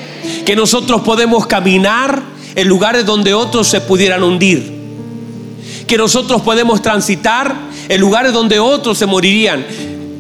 Que 0.45 0.57
nosotros 0.57 1.03
podemos 1.03 1.47
caminar 1.47 2.23
en 2.55 2.69
lugares 2.69 3.07
donde 3.07 3.35
otros 3.35 3.69
se 3.69 3.81
pudieran 3.81 4.23
hundir. 4.23 4.81
Que 5.87 5.97
nosotros 5.97 6.43
podemos 6.43 6.83
transitar 6.83 7.55
en 7.89 8.01
lugares 8.01 8.33
donde 8.33 8.59
otros 8.61 8.99
se 8.99 9.07
morirían. 9.07 9.65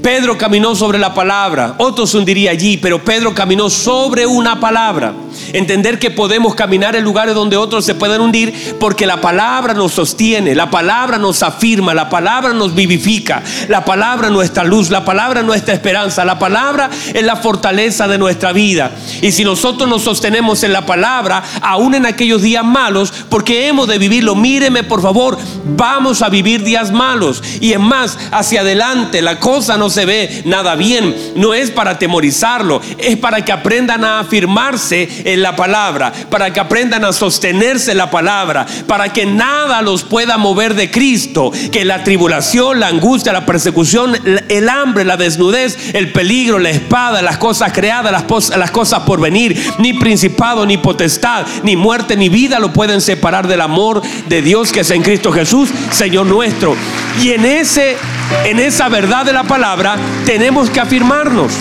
Pedro 0.02 0.38
caminó 0.38 0.74
sobre 0.74 0.98
la 0.98 1.12
palabra, 1.12 1.74
otros 1.76 2.14
hundiría 2.14 2.52
allí, 2.52 2.78
pero 2.78 3.04
Pedro 3.04 3.34
caminó 3.34 3.68
sobre 3.68 4.26
una 4.26 4.58
palabra. 4.58 5.12
Entender 5.52 5.98
que 5.98 6.10
podemos 6.10 6.54
caminar 6.54 6.96
en 6.96 7.04
lugares 7.04 7.34
donde 7.34 7.56
otros 7.56 7.84
se 7.84 7.94
pueden 7.94 8.20
hundir 8.20 8.76
porque 8.80 9.06
la 9.06 9.20
palabra 9.20 9.74
nos 9.74 9.92
sostiene, 9.92 10.54
la 10.54 10.70
palabra 10.70 11.18
nos 11.18 11.42
afirma, 11.42 11.92
la 11.92 12.08
palabra 12.08 12.52
nos 12.54 12.74
vivifica, 12.74 13.42
la 13.68 13.84
palabra 13.84 14.30
nuestra 14.30 14.64
luz, 14.64 14.90
la 14.90 15.04
palabra 15.04 15.42
nuestra 15.42 15.74
esperanza, 15.74 16.24
la 16.24 16.38
palabra 16.38 16.88
es 17.12 17.22
la 17.22 17.36
fortaleza 17.36 18.08
de 18.08 18.18
nuestra 18.18 18.52
vida. 18.52 18.92
Y 19.20 19.32
si 19.32 19.44
nosotros 19.44 19.88
nos 19.88 20.02
sostenemos 20.02 20.62
en 20.62 20.72
la 20.72 20.86
palabra, 20.86 21.42
aún 21.60 21.94
en 21.94 22.06
aquellos 22.06 22.42
días 22.42 22.64
malos, 22.64 23.12
porque 23.28 23.68
hemos 23.68 23.86
de 23.86 23.98
vivirlo, 23.98 24.34
míreme 24.34 24.82
por 24.82 25.02
favor, 25.02 25.36
vamos 25.64 26.22
a 26.22 26.30
vivir 26.30 26.64
días 26.64 26.90
malos. 26.90 27.42
Y 27.60 27.72
es 27.72 27.80
más, 27.80 28.18
hacia 28.30 28.62
adelante 28.62 29.20
la 29.20 29.38
cosa 29.38 29.76
no 29.76 29.89
se 29.90 30.06
ve 30.06 30.42
nada 30.44 30.74
bien, 30.74 31.14
no 31.36 31.54
es 31.54 31.70
para 31.70 31.92
atemorizarlo, 31.92 32.80
es 32.98 33.16
para 33.16 33.44
que 33.44 33.52
aprendan 33.52 34.04
a 34.04 34.20
afirmarse 34.20 35.08
en 35.24 35.42
la 35.42 35.56
palabra, 35.56 36.12
para 36.30 36.52
que 36.52 36.60
aprendan 36.60 37.04
a 37.04 37.12
sostenerse 37.12 37.92
en 37.92 37.98
la 37.98 38.10
palabra, 38.10 38.66
para 38.86 39.12
que 39.12 39.26
nada 39.26 39.82
los 39.82 40.04
pueda 40.04 40.38
mover 40.38 40.74
de 40.74 40.90
Cristo, 40.90 41.52
que 41.72 41.84
la 41.84 42.04
tribulación, 42.04 42.80
la 42.80 42.88
angustia, 42.88 43.32
la 43.32 43.46
persecución, 43.46 44.16
el 44.48 44.68
hambre, 44.68 45.04
la 45.04 45.16
desnudez, 45.16 45.94
el 45.94 46.12
peligro, 46.12 46.58
la 46.58 46.70
espada, 46.70 47.22
las 47.22 47.38
cosas 47.38 47.72
creadas, 47.72 48.12
las, 48.12 48.56
las 48.56 48.70
cosas 48.70 49.00
por 49.00 49.20
venir, 49.20 49.60
ni 49.78 49.92
principado, 49.94 50.66
ni 50.66 50.76
potestad, 50.76 51.46
ni 51.62 51.76
muerte, 51.76 52.16
ni 52.16 52.28
vida 52.28 52.58
lo 52.58 52.72
pueden 52.72 53.00
separar 53.00 53.48
del 53.48 53.60
amor 53.60 54.02
de 54.28 54.42
Dios 54.42 54.72
que 54.72 54.80
es 54.80 54.90
en 54.90 55.02
Cristo 55.02 55.32
Jesús, 55.32 55.70
Señor 55.90 56.26
nuestro. 56.26 56.76
Y 57.20 57.30
en 57.30 57.44
ese 57.44 57.96
en 58.44 58.60
esa 58.60 58.88
verdad 58.88 59.24
de 59.24 59.32
la 59.32 59.44
palabra 59.44 59.79
tenemos 60.24 60.70
que 60.70 60.80
afirmarnos. 60.80 61.52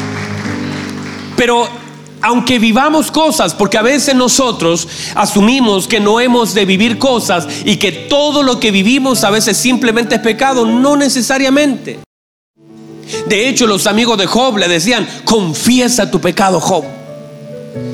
Pero 1.36 1.68
aunque 2.22 2.60
vivamos 2.60 3.12
cosas, 3.12 3.54
porque 3.54 3.78
a 3.78 3.82
veces 3.82 4.16
nosotros 4.16 4.88
asumimos 5.16 5.88
que 5.88 6.00
no 6.00 6.20
hemos 6.20 6.54
de 6.54 6.66
vivir 6.66 6.98
cosas 6.98 7.48
y 7.64 7.78
que 7.78 7.92
todo 7.92 8.44
lo 8.44 8.60
que 8.60 8.72
vivimos 8.72 9.24
a 9.24 9.30
veces 9.30 9.58
simplemente 9.58 10.16
es 10.16 10.22
pecado, 10.22 10.66
no 10.66 10.98
necesariamente. 10.98 12.00
De 13.28 13.48
hecho, 13.48 13.68
los 13.68 13.88
amigos 13.88 14.18
de 14.18 14.28
Job 14.28 14.58
le 14.58 14.68
decían, 14.68 15.08
confiesa 15.24 16.12
tu 16.12 16.20
pecado, 16.20 16.60
Job. 16.60 16.84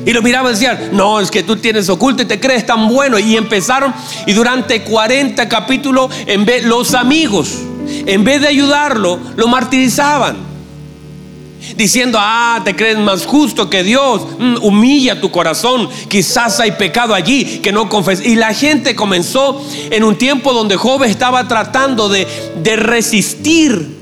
Y 0.04 0.12
lo 0.12 0.22
miraban 0.22 0.52
y 0.52 0.54
decían, 0.54 0.90
no, 0.92 1.20
es 1.20 1.30
que 1.30 1.42
tú 1.42 1.56
tienes 1.56 1.88
oculto 1.88 2.22
y 2.22 2.26
te 2.26 2.40
crees 2.40 2.66
tan 2.66 2.88
bueno. 2.88 3.18
Y 3.18 3.36
empezaron, 3.36 3.94
y 4.26 4.32
durante 4.32 4.82
40 4.82 5.48
capítulos, 5.48 6.10
en 6.26 6.44
vez, 6.44 6.64
los 6.64 6.94
amigos, 6.94 7.58
en 8.06 8.24
vez 8.24 8.40
de 8.40 8.48
ayudarlo, 8.48 9.18
lo 9.36 9.48
martirizaban 9.48 10.46
diciendo, 11.76 12.18
ah, 12.20 12.60
te 12.64 12.76
crees 12.76 12.98
más 12.98 13.26
justo 13.26 13.68
que 13.68 13.82
Dios, 13.82 14.22
mm, 14.38 14.56
humilla 14.62 15.20
tu 15.20 15.30
corazón, 15.30 15.88
quizás 16.08 16.60
hay 16.60 16.72
pecado 16.72 17.14
allí 17.14 17.58
que 17.58 17.72
no 17.72 17.88
confes. 17.88 18.24
Y 18.24 18.36
la 18.36 18.54
gente 18.54 18.94
comenzó 18.94 19.64
en 19.90 20.04
un 20.04 20.16
tiempo 20.16 20.52
donde 20.52 20.76
Job 20.76 21.02
estaba 21.04 21.48
tratando 21.48 22.08
de, 22.08 22.26
de 22.62 22.76
resistir. 22.76 23.96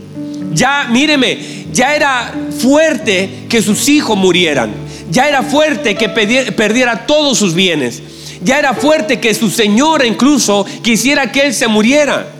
Ya, 0.52 0.88
míreme, 0.90 1.64
ya 1.72 1.96
era 1.96 2.32
fuerte 2.60 3.46
que 3.48 3.60
sus 3.60 3.88
hijos 3.88 4.16
murieran, 4.16 4.72
ya 5.10 5.28
era 5.28 5.42
fuerte 5.42 5.96
que 5.96 6.08
perdiera 6.08 7.06
todos 7.06 7.38
sus 7.38 7.54
bienes, 7.54 8.02
ya 8.42 8.58
era 8.58 8.74
fuerte 8.74 9.18
que 9.18 9.34
su 9.34 9.50
señora 9.50 10.06
incluso 10.06 10.64
quisiera 10.82 11.32
que 11.32 11.46
él 11.46 11.54
se 11.54 11.66
muriera. 11.66 12.33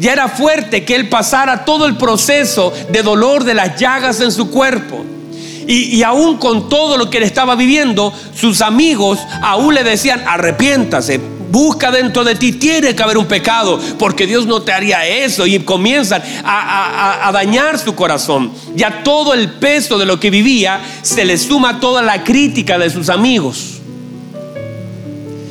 Ya 0.00 0.14
era 0.14 0.28
fuerte 0.28 0.84
que 0.84 0.96
él 0.96 1.10
pasara 1.10 1.66
todo 1.66 1.84
el 1.84 1.96
proceso 1.96 2.72
de 2.90 3.02
dolor 3.02 3.44
de 3.44 3.52
las 3.52 3.78
llagas 3.78 4.20
en 4.20 4.32
su 4.32 4.50
cuerpo. 4.50 5.04
Y, 5.66 6.02
aún 6.02 6.38
con 6.38 6.68
todo 6.68 6.96
lo 6.96 7.10
que 7.10 7.18
él 7.18 7.22
estaba 7.22 7.54
viviendo, 7.54 8.12
sus 8.34 8.60
amigos 8.60 9.20
aún 9.40 9.74
le 9.74 9.84
decían, 9.84 10.24
arrepiéntase, 10.26 11.20
busca 11.52 11.92
dentro 11.92 12.24
de 12.24 12.34
ti, 12.34 12.52
tiene 12.52 12.96
que 12.96 13.02
haber 13.02 13.18
un 13.18 13.26
pecado, 13.26 13.78
porque 13.98 14.26
Dios 14.26 14.46
no 14.46 14.62
te 14.62 14.72
haría 14.72 15.06
eso. 15.06 15.46
Y 15.46 15.60
comienzan 15.60 16.22
a, 16.42 17.28
a, 17.28 17.30
dañar 17.30 17.78
su 17.78 17.94
corazón. 17.94 18.52
Ya 18.74 19.04
todo 19.04 19.34
el 19.34 19.50
peso 19.52 19.98
de 19.98 20.06
lo 20.06 20.18
que 20.18 20.30
vivía 20.30 20.80
se 21.02 21.24
le 21.24 21.36
suma 21.38 21.78
toda 21.78 22.02
la 22.02 22.24
crítica 22.24 22.78
de 22.78 22.90
sus 22.90 23.08
amigos. 23.10 23.80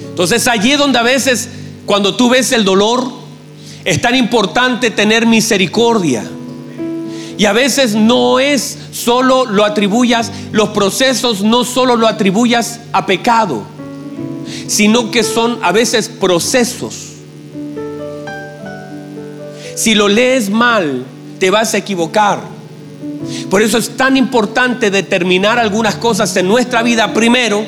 Entonces 0.09 0.47
allí 0.47 0.73
donde 0.73 0.99
a 0.99 1.03
veces, 1.03 1.47
cuando 1.85 2.17
tú 2.17 2.29
ves 2.29 2.51
el 2.51 2.65
dolor, 2.65 3.18
es 3.89 3.99
tan 3.99 4.13
importante 4.13 4.91
tener 4.91 5.25
misericordia. 5.25 6.23
Y 7.39 7.45
a 7.45 7.53
veces 7.53 7.95
no 7.95 8.39
es 8.39 8.77
solo 8.91 9.45
lo 9.45 9.65
atribuyas, 9.65 10.31
los 10.51 10.69
procesos 10.69 11.41
no 11.41 11.63
solo 11.63 11.95
lo 11.95 12.05
atribuyas 12.05 12.81
a 12.91 13.07
pecado, 13.07 13.63
sino 14.67 15.09
que 15.09 15.23
son 15.23 15.57
a 15.63 15.71
veces 15.71 16.07
procesos. 16.07 17.13
Si 19.73 19.95
lo 19.95 20.07
lees 20.07 20.51
mal, 20.51 21.03
te 21.39 21.49
vas 21.49 21.73
a 21.73 21.77
equivocar. 21.77 22.41
Por 23.49 23.63
eso 23.63 23.79
es 23.79 23.97
tan 23.97 24.17
importante 24.17 24.91
determinar 24.91 25.57
algunas 25.57 25.95
cosas 25.95 26.35
en 26.35 26.47
nuestra 26.47 26.83
vida 26.83 27.11
primero 27.11 27.65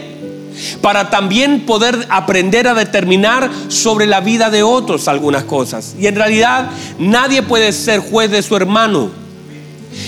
para 0.81 1.09
también 1.09 1.61
poder 1.61 2.07
aprender 2.09 2.67
a 2.67 2.73
determinar 2.73 3.49
sobre 3.67 4.05
la 4.05 4.21
vida 4.21 4.49
de 4.49 4.63
otros 4.63 5.07
algunas 5.07 5.43
cosas. 5.43 5.95
Y 5.99 6.07
en 6.07 6.15
realidad 6.15 6.69
nadie 6.99 7.43
puede 7.43 7.71
ser 7.71 7.99
juez 7.99 8.31
de 8.31 8.41
su 8.41 8.55
hermano. 8.55 9.09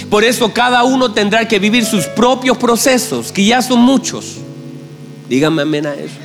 Por 0.10 0.24
eso 0.24 0.54
cada 0.54 0.84
uno 0.84 1.12
tendrá 1.12 1.48
que 1.48 1.60
vivir 1.60 1.86
sus 1.86 2.06
propios 2.06 2.58
procesos, 2.58 3.32
que 3.32 3.46
ya 3.46 3.62
son 3.62 3.80
muchos. 3.80 4.38
Díganme 5.28 5.64
amén 5.64 5.86
a 5.86 5.94
eso. 5.94 6.16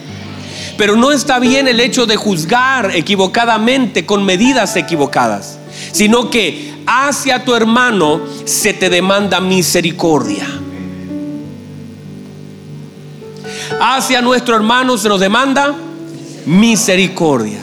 Pero 0.77 0.95
no 0.95 1.11
está 1.11 1.41
bien 1.41 1.67
el 1.67 1.81
hecho 1.81 2.07
de 2.07 2.17
juzgar 2.17 2.95
equivocadamente 2.95 4.07
con 4.07 4.25
medidas 4.25 4.77
equivocadas, 4.77 5.59
sino 5.93 6.31
que 6.31 6.73
hacia 6.87 7.45
tu 7.45 7.55
hermano 7.55 8.21
se 8.45 8.73
te 8.73 8.89
demanda 8.89 9.41
misericordia. 9.41 10.47
Hacia 13.81 14.21
nuestro 14.23 14.57
hermano 14.57 14.99
se 14.99 15.09
nos 15.09 15.21
demanda 15.21 15.75
misericordia. 16.47 17.59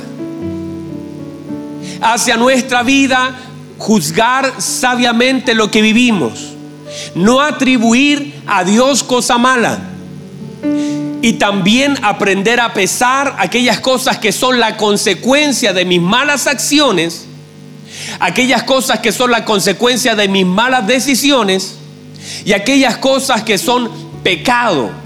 Hacia 2.02 2.38
nuestra 2.38 2.84
vida 2.84 3.36
juzgar 3.78 4.62
sabiamente 4.62 5.56
lo 5.56 5.72
que 5.72 5.82
vivimos. 5.82 6.54
No 7.16 7.42
atribuir 7.42 8.42
a 8.46 8.64
Dios 8.64 9.04
cosa 9.04 9.38
mala. 9.38 9.80
Y 11.22 11.34
también 11.34 11.98
aprender 12.04 12.60
a 12.60 12.74
pesar 12.74 13.36
aquellas 13.40 13.80
cosas 13.80 14.20
que 14.20 14.32
son 14.32 14.60
la 14.60 14.78
consecuencia 14.78 15.74
de 15.74 15.84
mis 15.84 16.00
malas 16.00 16.46
acciones, 16.46 17.26
aquellas 18.20 18.64
cosas 18.64 19.00
que 19.00 19.12
son 19.12 19.32
la 19.32 19.44
consecuencia 19.44 20.16
de 20.16 20.28
mis 20.28 20.46
malas 20.46 20.86
decisiones 20.86 21.78
y 22.46 22.54
aquellas 22.54 22.98
cosas 22.98 23.42
que 23.42 23.58
son 23.58 23.90
pecado 24.24 25.05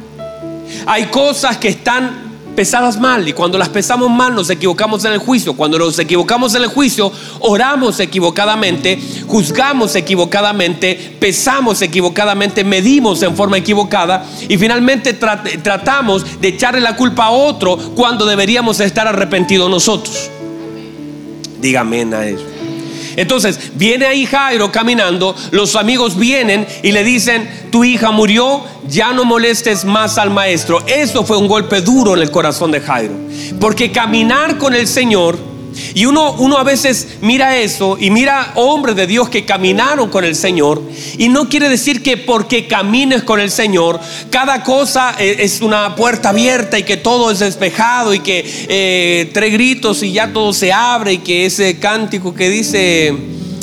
hay 0.85 1.05
cosas 1.05 1.57
que 1.57 1.69
están 1.69 2.29
pesadas 2.59 2.99
mal 2.99 3.25
y 3.25 3.31
cuando 3.31 3.57
las 3.57 3.69
pesamos 3.69 4.09
mal 4.09 4.35
nos 4.35 4.49
equivocamos 4.49 5.05
en 5.05 5.13
el 5.13 5.19
juicio. 5.19 5.55
Cuando 5.55 5.79
nos 5.79 5.97
equivocamos 5.97 6.53
en 6.55 6.63
el 6.63 6.67
juicio, 6.67 7.09
oramos 7.39 8.01
equivocadamente, 8.01 8.99
juzgamos 9.27 9.95
equivocadamente, 9.95 11.15
pesamos 11.21 11.81
equivocadamente, 11.81 12.65
medimos 12.65 13.23
en 13.23 13.33
forma 13.33 13.57
equivocada 13.57 14.25
y 14.49 14.57
finalmente 14.57 15.13
tratamos 15.13 16.41
de 16.41 16.49
echarle 16.49 16.81
la 16.81 16.97
culpa 16.97 17.27
a 17.27 17.31
otro 17.31 17.77
cuando 17.95 18.25
deberíamos 18.25 18.81
estar 18.81 19.07
arrepentidos 19.07 19.69
nosotros. 19.69 20.29
Dígame 21.61 22.03
a 22.13 22.27
eso. 22.27 22.48
Entonces 23.19 23.71
viene 23.75 24.05
ahí 24.05 24.25
Jairo 24.25 24.71
caminando, 24.71 25.35
los 25.51 25.75
amigos 25.75 26.17
vienen 26.17 26.65
y 26.83 26.93
le 26.93 27.03
dicen, 27.03 27.49
tu 27.69 27.83
hija 27.83 28.11
murió, 28.11 28.63
ya 28.87 29.11
no 29.11 29.25
molestes 29.25 29.83
más 29.83 30.17
al 30.17 30.29
maestro. 30.29 30.81
Eso 30.87 31.25
fue 31.25 31.37
un 31.37 31.49
golpe 31.49 31.81
duro 31.81 32.15
en 32.15 32.21
el 32.21 32.31
corazón 32.31 32.71
de 32.71 32.79
Jairo. 32.79 33.15
Porque 33.59 33.91
caminar 33.91 34.57
con 34.57 34.73
el 34.73 34.87
Señor 34.87 35.48
Y 35.93 36.05
uno, 36.05 36.33
uno 36.33 36.57
a 36.57 36.63
veces 36.63 37.17
mira 37.21 37.57
eso 37.57 37.97
y 37.99 38.09
mira 38.09 38.51
hombres 38.55 38.95
de 38.95 39.07
Dios 39.07 39.29
que 39.29 39.45
caminaron 39.45 40.09
con 40.09 40.23
el 40.23 40.35
Señor. 40.35 40.81
Y 41.17 41.29
no 41.29 41.49
quiere 41.49 41.69
decir 41.69 42.03
que 42.03 42.17
porque 42.17 42.67
camines 42.67 43.23
con 43.23 43.39
el 43.39 43.51
Señor, 43.51 43.99
cada 44.29 44.63
cosa 44.63 45.15
eh, 45.19 45.37
es 45.39 45.61
una 45.61 45.95
puerta 45.95 46.29
abierta 46.29 46.77
y 46.79 46.83
que 46.83 46.97
todo 46.97 47.31
es 47.31 47.39
despejado 47.39 48.13
y 48.13 48.19
que 48.19 48.45
eh, 48.67 49.29
tres 49.33 49.53
gritos 49.53 50.03
y 50.03 50.11
ya 50.11 50.31
todo 50.31 50.53
se 50.53 50.71
abre 50.71 51.13
y 51.13 51.17
que 51.19 51.45
ese 51.45 51.79
cántico 51.79 52.33
que 52.33 52.49
dice 52.49 53.13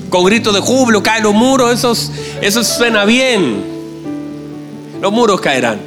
con 0.08 0.24
gritos 0.24 0.54
de 0.54 0.60
júbilo 0.60 1.02
caen 1.02 1.24
los 1.24 1.34
muros, 1.34 1.72
eso, 1.72 1.92
eso 2.40 2.64
suena 2.64 3.04
bien. 3.04 3.64
Los 5.00 5.12
muros 5.12 5.40
caerán. 5.40 5.80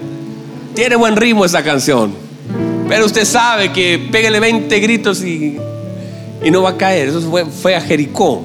Tiene 0.75 0.95
buen 0.95 1.15
ritmo 1.15 1.45
esa 1.45 1.63
canción. 1.63 2.13
Pero 2.87 3.05
usted 3.05 3.25
sabe 3.25 3.71
que 3.71 4.07
pégale 4.11 4.39
20 4.39 4.79
gritos 4.79 5.23
y 5.23 5.57
y 6.43 6.51
no 6.51 6.61
va 6.61 6.71
a 6.71 6.77
caer. 6.77 7.09
Eso 7.09 7.21
fue, 7.61 7.75
a 7.75 7.81
Jericó. 7.81 8.43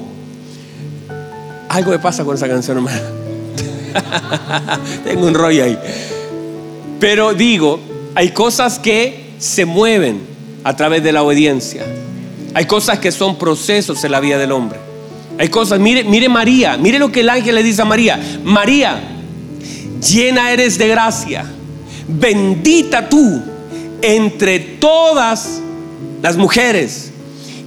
Algo 1.69 1.91
me 1.91 1.99
pasa 1.99 2.23
con 2.23 2.35
esa 2.35 2.47
canción, 2.47 2.77
hermano. 2.77 2.99
Tengo 5.03 5.27
un 5.27 5.33
rollo 5.33 5.63
ahí. 5.63 5.77
Pero 6.99 7.33
digo, 7.33 7.79
hay 8.13 8.29
cosas 8.29 8.79
que 8.79 9.31
se 9.39 9.65
mueven 9.65 10.21
a 10.63 10.75
través 10.75 11.03
de 11.03 11.11
la 11.11 11.23
obediencia. 11.23 11.85
Hay 12.53 12.65
cosas 12.65 12.99
que 12.99 13.11
son 13.11 13.37
procesos 13.37 14.03
en 14.03 14.11
la 14.11 14.19
vida 14.19 14.37
del 14.37 14.51
hombre. 14.51 14.79
Hay 15.37 15.49
cosas, 15.49 15.79
mire, 15.79 16.05
mire 16.05 16.29
María, 16.29 16.77
mire 16.77 16.97
lo 16.97 17.11
que 17.11 17.19
el 17.19 17.29
ángel 17.29 17.55
le 17.55 17.63
dice 17.63 17.81
a 17.81 17.85
María. 17.85 18.19
María, 18.43 19.01
llena 20.01 20.51
eres 20.51 20.77
de 20.77 20.87
gracia, 20.87 21.45
bendita 22.07 23.09
tú 23.09 23.43
entre 24.01 24.59
todas 24.59 25.59
las 26.21 26.37
mujeres 26.37 27.11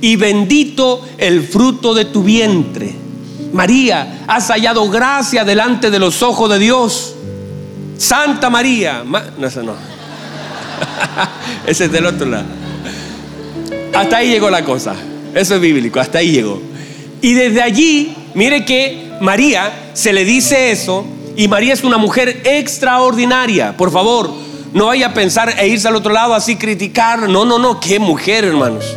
y 0.01 0.17
bendito 0.17 1.03
el 1.19 1.43
fruto 1.43 1.95
de 1.95 2.07
tu 2.07 2.23
vientre. 2.23 2.95
María, 3.53 4.25
has 4.27 4.49
hallado 4.49 4.89
gracia 4.91 5.45
delante 5.45 5.91
de 5.91 5.99
los 5.99 6.23
ojos 6.23 6.51
de 6.51 6.59
Dios. 6.59 7.15
Santa 7.97 8.51
María. 8.51 9.03
no, 9.05 9.47
eso 9.47 9.63
no. 9.63 9.73
Ese 11.67 11.87
es 11.87 11.93
del 11.93 12.07
otro 12.07 12.27
lado. 12.27 12.45
Hasta 13.95 14.19
ahí 14.19 14.29
llegó 14.29 14.51
la 14.51 14.65
cosa. 14.65 14.95
Eso 15.35 15.55
es 15.57 15.61
bíblico, 15.61 16.01
hasta 16.01 16.19
ahí 16.19 16.33
llegó. 16.33 16.61
Y 17.21 17.35
desde 17.35 17.63
allí, 17.63 18.15
mire 18.35 18.65
que 18.65 19.13
María 19.21 19.91
se 19.95 20.13
le 20.13 20.25
dice 20.25 20.71
eso 20.71 21.05
y 21.37 21.49
María 21.49 21.75
es 21.75 21.85
una 21.85 21.99
mujer 21.99 22.43
extraordinaria. 22.45 23.77
Por 23.77 23.91
favor, 23.91 24.31
no 24.73 24.87
vaya 24.87 25.09
a 25.09 25.15
pensar 25.15 25.55
e 25.59 25.69
irse 25.69 25.89
al 25.89 25.97
otro 25.97 26.13
lado 26.13 26.35
así 26.35 26.57
criticar. 26.57 27.29
No, 27.29 27.45
no, 27.45 27.59
no, 27.59 27.81
qué 27.81 27.99
mujer, 27.99 28.45
hermanos. 28.45 28.97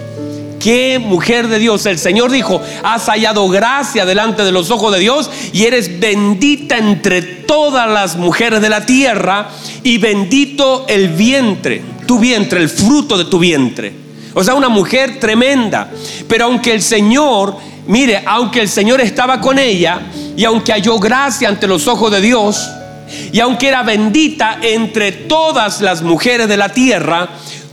Qué 0.62 1.00
mujer 1.00 1.47
de 1.47 1.58
Dios. 1.58 1.86
El 1.88 1.97
Señor 1.97 2.32
dijo, 2.32 2.62
has 2.84 3.06
hallado 3.08 3.47
gracia 3.50 4.06
delante 4.06 4.43
de 4.43 4.52
los 4.52 4.69
ojos 4.69 4.93
de 4.93 5.00
Dios 5.00 5.30
y 5.54 5.63
eres 5.63 6.00
bendita 6.00 6.78
entre 6.78 7.21
todas 7.21 7.89
las 7.89 8.15
mujeres 8.15 8.62
de 8.62 8.69
la 8.69 8.86
tierra 8.86 9.50
y 9.84 9.97
bendito 9.97 10.86
el 10.88 11.10
vientre, 11.10 11.82
tu 12.06 12.19
vientre, 12.19 12.62
el 12.62 12.69
fruto 12.69 13.17
de 13.17 13.26
tu 13.26 13.39
vientre. 13.39 13.91
O 14.34 14.43
sea, 14.43 14.54
una 14.54 14.69
mujer 14.69 15.19
tremenda. 15.19 15.89
Pero 16.28 16.45
aunque 16.45 16.74
el 16.74 16.82
Señor, 16.84 17.58
mire, 17.88 18.21
aunque 18.26 18.62
el 18.62 18.69
Señor 18.69 19.02
estaba 19.02 19.41
con 19.41 19.58
ella 19.58 20.00
y 20.38 20.43
aunque 20.43 20.74
halló 20.74 21.00
gracia 21.00 21.50
ante 21.50 21.67
los 21.67 21.88
ojos 21.88 22.12
de 22.12 22.21
Dios, 22.21 22.69
y 23.34 23.39
aunque 23.39 23.67
era 23.67 23.84
bendita 23.84 24.60
entre 24.62 25.12
todas 25.12 25.82
las 25.82 26.02
mujeres 26.02 26.47
de 26.47 26.56
la 26.56 26.69
tierra, 26.69 27.30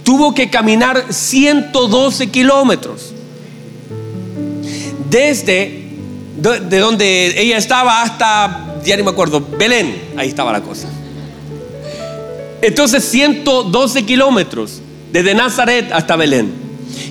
tuvo 0.09 0.33
que 0.33 0.49
caminar 0.49 1.13
112 1.13 2.29
kilómetros. 2.29 3.13
Desde 5.11 5.85
de 6.39 6.79
donde 6.79 7.39
ella 7.39 7.59
estaba 7.59 8.01
hasta, 8.01 8.79
ya 8.87 8.97
ni 8.97 9.03
me 9.03 9.11
acuerdo, 9.11 9.47
Belén, 9.59 10.13
ahí 10.17 10.31
estaba 10.31 10.51
la 10.51 10.63
cosa. 10.63 10.89
Entonces 12.63 13.05
112 13.05 14.07
kilómetros, 14.07 14.81
desde 15.13 15.35
Nazaret 15.35 15.93
hasta 15.93 16.17
Belén. 16.17 16.55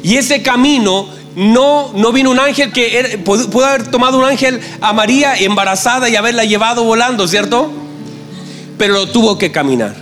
Y 0.02 0.16
ese 0.16 0.42
camino 0.42 1.08
no, 1.36 1.94
no 1.94 2.12
vino 2.12 2.32
un 2.32 2.40
ángel 2.40 2.72
que 2.72 3.22
pudo 3.24 3.64
haber 3.64 3.92
tomado 3.92 4.18
un 4.18 4.26
ángel 4.26 4.60
a 4.82 4.92
María 4.92 5.38
embarazada 5.38 6.10
y 6.10 6.16
haberla 6.16 6.46
llevado 6.46 6.84
volando, 6.84 7.28
¿cierto? 7.28 7.72
Pero 8.80 8.96
lo 8.96 9.08
tuvo 9.10 9.38
que 9.38 9.52
caminar. 9.52 9.96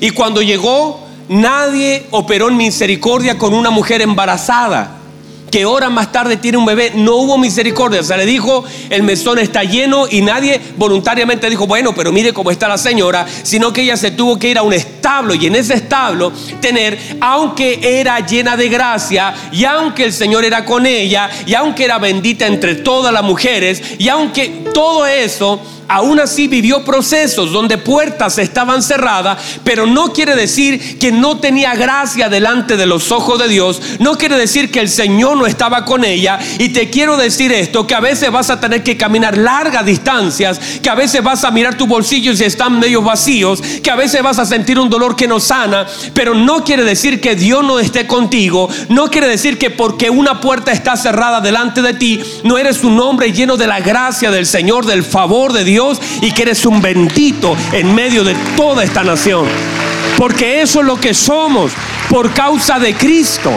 Y 0.00 0.10
cuando 0.10 0.40
llegó 0.40 1.03
Nadie 1.28 2.06
operó 2.10 2.48
en 2.48 2.56
misericordia 2.56 3.38
con 3.38 3.54
una 3.54 3.70
mujer 3.70 4.02
embarazada 4.02 4.98
que 5.54 5.64
horas 5.64 5.88
más 5.88 6.10
tarde 6.10 6.36
tiene 6.36 6.58
un 6.58 6.66
bebé. 6.66 6.90
No 6.96 7.14
hubo 7.14 7.38
misericordia. 7.38 8.02
Se 8.02 8.16
le 8.16 8.26
dijo, 8.26 8.64
el 8.90 9.04
mesón 9.04 9.38
está 9.38 9.62
lleno 9.62 10.08
y 10.10 10.20
nadie 10.20 10.60
voluntariamente 10.76 11.48
dijo, 11.48 11.68
bueno, 11.68 11.94
pero 11.94 12.10
mire 12.10 12.32
cómo 12.32 12.50
está 12.50 12.66
la 12.66 12.76
señora, 12.76 13.24
sino 13.44 13.72
que 13.72 13.82
ella 13.82 13.96
se 13.96 14.10
tuvo 14.10 14.36
que 14.36 14.48
ir 14.48 14.58
a 14.58 14.62
un 14.62 14.72
establo 14.72 15.32
y 15.32 15.46
en 15.46 15.54
ese 15.54 15.74
establo 15.74 16.32
tener, 16.60 16.98
aunque 17.20 18.00
era 18.00 18.18
llena 18.26 18.56
de 18.56 18.68
gracia 18.68 19.32
y 19.52 19.64
aunque 19.64 20.02
el 20.02 20.12
Señor 20.12 20.44
era 20.44 20.64
con 20.64 20.86
ella 20.86 21.30
y 21.46 21.54
aunque 21.54 21.84
era 21.84 21.98
bendita 21.98 22.48
entre 22.48 22.74
todas 22.74 23.12
las 23.12 23.22
mujeres 23.22 23.80
y 23.96 24.08
aunque 24.08 24.64
todo 24.74 25.06
eso 25.06 25.60
aún 25.88 26.20
así 26.20 26.48
vivió 26.48 26.84
procesos 26.84 27.52
donde 27.52 27.78
puertas 27.78 28.38
estaban 28.38 28.82
cerradas, 28.82 29.38
pero 29.64 29.86
no 29.86 30.12
quiere 30.12 30.34
decir 30.34 30.98
que 30.98 31.12
no 31.12 31.38
tenía 31.38 31.74
gracia 31.74 32.28
delante 32.28 32.76
de 32.76 32.86
los 32.86 33.12
ojos 33.12 33.38
de 33.38 33.48
Dios, 33.48 33.80
no 33.98 34.16
quiere 34.16 34.36
decir 34.36 34.70
que 34.70 34.80
el 34.80 34.88
Señor 34.88 35.36
no 35.36 35.46
estaba 35.46 35.84
con 35.84 36.04
ella. 36.04 36.38
Y 36.58 36.70
te 36.70 36.90
quiero 36.90 37.16
decir 37.16 37.52
esto, 37.52 37.86
que 37.86 37.94
a 37.94 38.00
veces 38.00 38.30
vas 38.30 38.50
a 38.50 38.60
tener 38.60 38.82
que 38.82 38.96
caminar 38.96 39.36
largas 39.36 39.84
distancias, 39.84 40.60
que 40.82 40.90
a 40.90 40.94
veces 40.94 41.22
vas 41.22 41.44
a 41.44 41.50
mirar 41.50 41.76
tus 41.76 41.88
bolsillos 41.88 42.40
y 42.40 42.44
están 42.44 42.78
medio 42.78 43.02
vacíos, 43.02 43.60
que 43.82 43.90
a 43.90 43.96
veces 43.96 44.22
vas 44.22 44.38
a 44.38 44.46
sentir 44.46 44.78
un 44.78 44.90
dolor 44.90 45.16
que 45.16 45.28
no 45.28 45.40
sana, 45.40 45.86
pero 46.14 46.34
no 46.34 46.64
quiere 46.64 46.84
decir 46.84 47.20
que 47.20 47.34
Dios 47.34 47.62
no 47.64 47.78
esté 47.78 48.06
contigo, 48.06 48.68
no 48.88 49.08
quiere 49.08 49.28
decir 49.28 49.58
que 49.58 49.70
porque 49.70 50.10
una 50.10 50.40
puerta 50.40 50.72
está 50.72 50.96
cerrada 50.96 51.40
delante 51.40 51.82
de 51.82 51.94
ti, 51.94 52.20
no 52.42 52.58
eres 52.58 52.84
un 52.84 52.98
hombre 53.00 53.32
lleno 53.32 53.56
de 53.56 53.66
la 53.66 53.80
gracia 53.80 54.30
del 54.30 54.46
Señor, 54.46 54.86
del 54.86 55.04
favor 55.04 55.52
de 55.52 55.64
Dios 55.64 55.73
Dios 55.74 56.00
y 56.20 56.30
que 56.30 56.42
eres 56.42 56.64
un 56.66 56.80
bendito 56.80 57.56
en 57.72 57.92
medio 57.92 58.22
de 58.22 58.36
toda 58.56 58.84
esta 58.84 59.02
nación. 59.02 59.44
Porque 60.16 60.62
eso 60.62 60.80
es 60.80 60.86
lo 60.86 61.00
que 61.00 61.12
somos 61.12 61.72
por 62.08 62.32
causa 62.32 62.78
de 62.78 62.94
Cristo. 62.94 63.50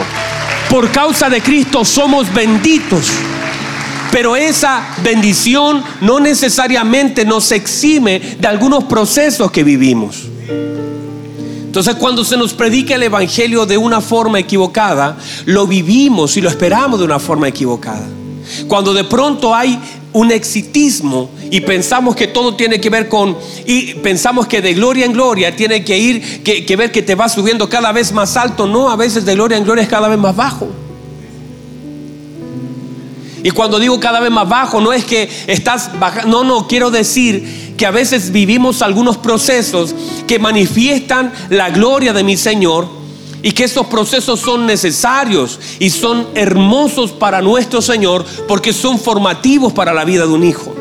Por 0.68 0.90
causa 0.90 1.30
de 1.30 1.40
Cristo 1.40 1.84
somos 1.84 2.34
benditos. 2.34 3.08
Pero 4.10 4.34
esa 4.34 4.96
bendición 5.04 5.84
no 6.00 6.18
necesariamente 6.18 7.24
nos 7.24 7.52
exime 7.52 8.18
de 8.40 8.48
algunos 8.48 8.82
procesos 8.84 9.52
que 9.52 9.62
vivimos. 9.62 10.24
Entonces 11.66 11.94
cuando 11.94 12.24
se 12.24 12.36
nos 12.36 12.52
predica 12.52 12.96
el 12.96 13.04
Evangelio 13.04 13.64
de 13.64 13.78
una 13.78 14.00
forma 14.00 14.40
equivocada, 14.40 15.16
lo 15.44 15.68
vivimos 15.68 16.36
y 16.36 16.40
lo 16.40 16.48
esperamos 16.48 16.98
de 16.98 17.04
una 17.04 17.20
forma 17.20 17.46
equivocada. 17.46 18.08
Cuando 18.66 18.92
de 18.92 19.04
pronto 19.04 19.54
hay 19.54 19.78
un 20.12 20.32
exitismo 20.32 21.30
y 21.50 21.60
pensamos 21.60 22.16
que 22.16 22.26
todo 22.26 22.56
tiene 22.56 22.80
que 22.80 22.90
ver 22.90 23.08
con, 23.08 23.36
y 23.66 23.94
pensamos 23.94 24.46
que 24.46 24.60
de 24.60 24.74
gloria 24.74 25.04
en 25.04 25.12
gloria 25.12 25.54
tiene 25.54 25.84
que 25.84 25.98
ir, 25.98 26.42
que, 26.42 26.76
ver 26.76 26.90
que 26.90 27.02
te 27.02 27.14
va 27.14 27.28
subiendo 27.28 27.68
cada 27.68 27.92
vez 27.92 28.12
más 28.12 28.36
alto. 28.36 28.66
No, 28.66 28.90
a 28.90 28.96
veces 28.96 29.24
de 29.24 29.34
gloria 29.34 29.58
en 29.58 29.64
gloria 29.64 29.82
es 29.82 29.88
cada 29.88 30.08
vez 30.08 30.18
más 30.18 30.34
bajo. 30.34 30.68
Y 33.42 33.50
cuando 33.50 33.78
digo 33.78 34.00
cada 34.00 34.20
vez 34.20 34.30
más 34.30 34.48
bajo, 34.48 34.80
no 34.80 34.92
es 34.92 35.04
que 35.04 35.28
estás 35.46 35.98
bajando, 35.98 36.42
no, 36.42 36.44
no, 36.44 36.66
quiero 36.66 36.90
decir 36.90 37.74
que 37.76 37.86
a 37.86 37.90
veces 37.90 38.32
vivimos 38.32 38.82
algunos 38.82 39.16
procesos 39.16 39.94
que 40.26 40.38
manifiestan 40.38 41.32
la 41.48 41.70
gloria 41.70 42.12
de 42.12 42.24
mi 42.24 42.36
Señor 42.36 42.97
y 43.42 43.52
que 43.52 43.64
estos 43.64 43.86
procesos 43.86 44.40
son 44.40 44.66
necesarios 44.66 45.58
y 45.78 45.90
son 45.90 46.26
hermosos 46.34 47.12
para 47.12 47.40
nuestro 47.40 47.82
Señor 47.82 48.24
porque 48.46 48.72
son 48.72 48.98
formativos 48.98 49.72
para 49.72 49.92
la 49.92 50.04
vida 50.04 50.26
de 50.26 50.32
un 50.32 50.44
hijo. 50.44 50.77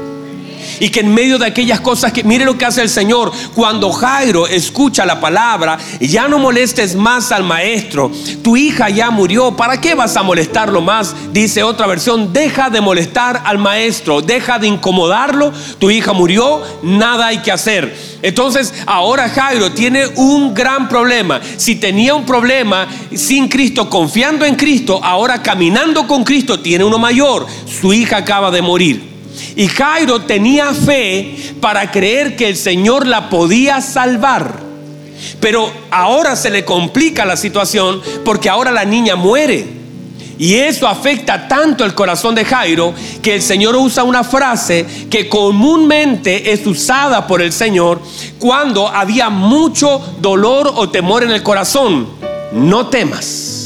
Y 0.80 0.90
que 0.90 1.02
en 1.02 1.14
medio 1.14 1.38
de 1.38 1.46
aquellas 1.48 1.80
cosas 1.80 2.12
que, 2.12 2.24
mire 2.24 2.46
lo 2.46 2.58
que 2.58 2.66
hace 2.66 2.82
el 2.82 2.90
Señor, 2.90 3.32
cuando 3.56 3.92
Jairo 3.92 4.48
escucha 4.48 5.06
la 5.06 5.20
palabra, 5.20 5.78
ya 6.00 6.28
no 6.28 6.40
molestes 6.40 6.96
más 6.96 7.32
al 7.32 7.44
maestro, 7.44 8.12
tu 8.44 8.58
hija 8.58 8.90
ya 8.90 9.10
murió, 9.10 9.56
¿para 9.56 9.82
qué 9.82 9.96
vas 9.96 10.16
a 10.18 10.24
molestarlo 10.24 10.82
más? 10.82 11.16
Dice 11.32 11.64
otra 11.64 11.88
versión, 11.88 12.34
deja 12.34 12.70
de 12.70 12.82
molestar 12.82 13.42
al 13.46 13.58
maestro, 13.58 14.22
deja 14.22 14.60
de 14.60 14.68
incomodarlo, 14.68 15.52
tu 15.80 15.90
hija 15.90 16.14
murió, 16.14 16.62
nada 16.84 17.28
hay 17.28 17.40
que 17.40 17.52
hacer. 17.52 17.96
Entonces 18.22 18.74
ahora 18.86 19.30
Jairo 19.30 19.72
tiene 19.72 20.08
un 20.16 20.54
gran 20.54 20.90
problema. 20.90 21.40
Si 21.58 21.76
tenía 21.76 22.16
un 22.16 22.26
problema 22.26 22.88
sin 23.16 23.48
Cristo, 23.48 23.90
confiando 23.90 24.46
en 24.46 24.56
Cristo, 24.56 25.00
ahora 25.04 25.42
caminando 25.42 26.08
con 26.08 26.24
Cristo 26.24 26.60
tiene 26.60 26.84
uno 26.84 26.98
mayor. 26.98 27.46
Su 27.82 27.94
hija 27.94 28.18
acaba 28.18 28.52
de 28.52 28.62
morir. 28.62 29.17
Y 29.56 29.68
Jairo 29.68 30.22
tenía 30.22 30.74
fe 30.74 31.36
para 31.60 31.92
creer 31.92 32.36
que 32.36 32.48
el 32.50 32.56
Señor 32.56 33.08
la 33.08 33.30
podía 33.30 33.82
salvar. 33.82 34.68
Pero 35.40 35.72
ahora 35.92 36.36
se 36.36 36.50
le 36.50 36.66
complica 36.66 37.26
la 37.26 37.38
situación 37.38 38.02
porque 38.24 38.50
ahora 38.50 38.72
la 38.72 38.86
niña 38.86 39.16
muere. 39.16 39.78
Y 40.40 40.56
eso 40.56 40.88
afecta 40.88 41.48
tanto 41.48 41.84
el 41.84 41.96
corazón 41.96 42.36
de 42.36 42.46
Jairo 42.46 42.94
que 43.24 43.36
el 43.36 43.42
Señor 43.42 43.76
usa 43.76 44.04
una 44.04 44.24
frase 44.24 44.86
que 45.10 45.28
comúnmente 45.28 46.52
es 46.52 46.66
usada 46.68 47.26
por 47.26 47.42
el 47.42 47.52
Señor 47.52 48.02
cuando 48.38 48.88
había 48.88 49.30
mucho 49.30 50.16
dolor 50.20 50.72
o 50.76 50.90
temor 50.90 51.24
en 51.24 51.32
el 51.32 51.42
corazón. 51.42 52.08
No 52.52 52.88
temas. 52.88 53.57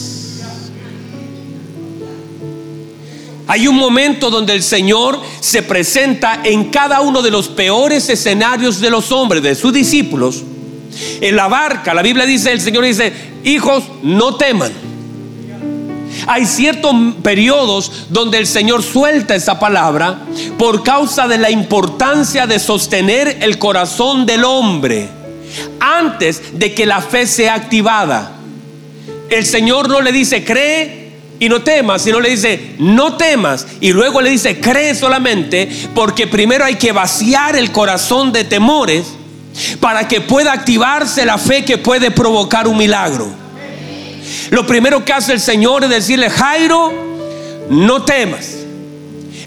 Hay 3.51 3.67
un 3.67 3.75
momento 3.75 4.29
donde 4.29 4.53
el 4.53 4.63
Señor 4.63 5.19
se 5.41 5.61
presenta 5.61 6.39
en 6.41 6.69
cada 6.69 7.01
uno 7.01 7.21
de 7.21 7.31
los 7.31 7.49
peores 7.49 8.07
escenarios 8.07 8.79
de 8.79 8.89
los 8.89 9.11
hombres, 9.11 9.43
de 9.43 9.55
sus 9.55 9.73
discípulos. 9.73 10.41
En 11.19 11.35
la 11.35 11.49
barca, 11.49 11.93
la 11.93 12.01
Biblia 12.01 12.25
dice, 12.25 12.53
el 12.53 12.61
Señor 12.61 12.85
dice, 12.85 13.11
hijos, 13.43 13.83
no 14.03 14.35
teman. 14.35 14.71
Hay 16.27 16.45
ciertos 16.45 16.95
periodos 17.21 18.05
donde 18.07 18.37
el 18.37 18.47
Señor 18.47 18.83
suelta 18.83 19.35
esa 19.35 19.59
palabra 19.59 20.21
por 20.57 20.81
causa 20.81 21.27
de 21.27 21.37
la 21.37 21.51
importancia 21.51 22.47
de 22.47 22.57
sostener 22.57 23.39
el 23.41 23.57
corazón 23.57 24.25
del 24.25 24.45
hombre 24.45 25.09
antes 25.81 26.57
de 26.57 26.73
que 26.73 26.85
la 26.85 27.01
fe 27.01 27.27
sea 27.27 27.55
activada. 27.55 28.31
El 29.29 29.45
Señor 29.45 29.89
no 29.89 29.99
le 29.99 30.13
dice, 30.13 30.45
cree 30.45 31.00
y 31.41 31.49
no 31.49 31.63
temas, 31.63 32.03
sino 32.03 32.19
le 32.19 32.29
dice, 32.29 32.75
no 32.77 33.17
temas. 33.17 33.65
Y 33.79 33.93
luego 33.93 34.21
le 34.21 34.29
dice, 34.29 34.61
cree 34.61 34.93
solamente, 34.93 35.67
porque 35.95 36.27
primero 36.27 36.63
hay 36.63 36.75
que 36.75 36.91
vaciar 36.91 37.55
el 37.55 37.71
corazón 37.71 38.31
de 38.31 38.43
temores 38.43 39.07
para 39.79 40.07
que 40.07 40.21
pueda 40.21 40.53
activarse 40.53 41.25
la 41.25 41.39
fe 41.39 41.65
que 41.65 41.79
puede 41.79 42.11
provocar 42.11 42.67
un 42.67 42.77
milagro. 42.77 43.27
Lo 44.51 44.67
primero 44.67 45.03
que 45.03 45.13
hace 45.13 45.33
el 45.33 45.39
Señor 45.39 45.83
es 45.83 45.89
decirle, 45.89 46.29
Jairo, 46.29 46.93
no 47.71 48.03
temas. 48.03 48.57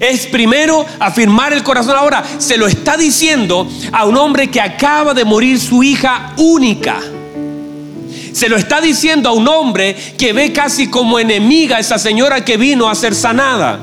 Es 0.01 0.25
primero 0.25 0.85
afirmar 0.99 1.53
el 1.53 1.63
corazón. 1.63 1.95
Ahora, 1.95 2.25
se 2.39 2.57
lo 2.57 2.67
está 2.67 2.97
diciendo 2.97 3.69
a 3.93 4.03
un 4.03 4.17
hombre 4.17 4.51
que 4.51 4.59
acaba 4.59 5.13
de 5.13 5.23
morir 5.23 5.57
su 5.61 5.81
hija 5.81 6.33
única. 6.35 6.99
Se 8.35 8.49
lo 8.49 8.57
está 8.57 8.81
diciendo 8.81 9.29
a 9.29 9.31
un 9.31 9.47
hombre 9.47 9.95
que 10.17 10.33
ve 10.33 10.51
casi 10.51 10.87
como 10.89 11.19
enemiga 11.19 11.77
a 11.77 11.79
esa 11.79 11.97
señora 11.97 12.43
que 12.43 12.57
vino 12.57 12.89
a 12.89 12.93
ser 12.93 13.15
sanada. 13.15 13.79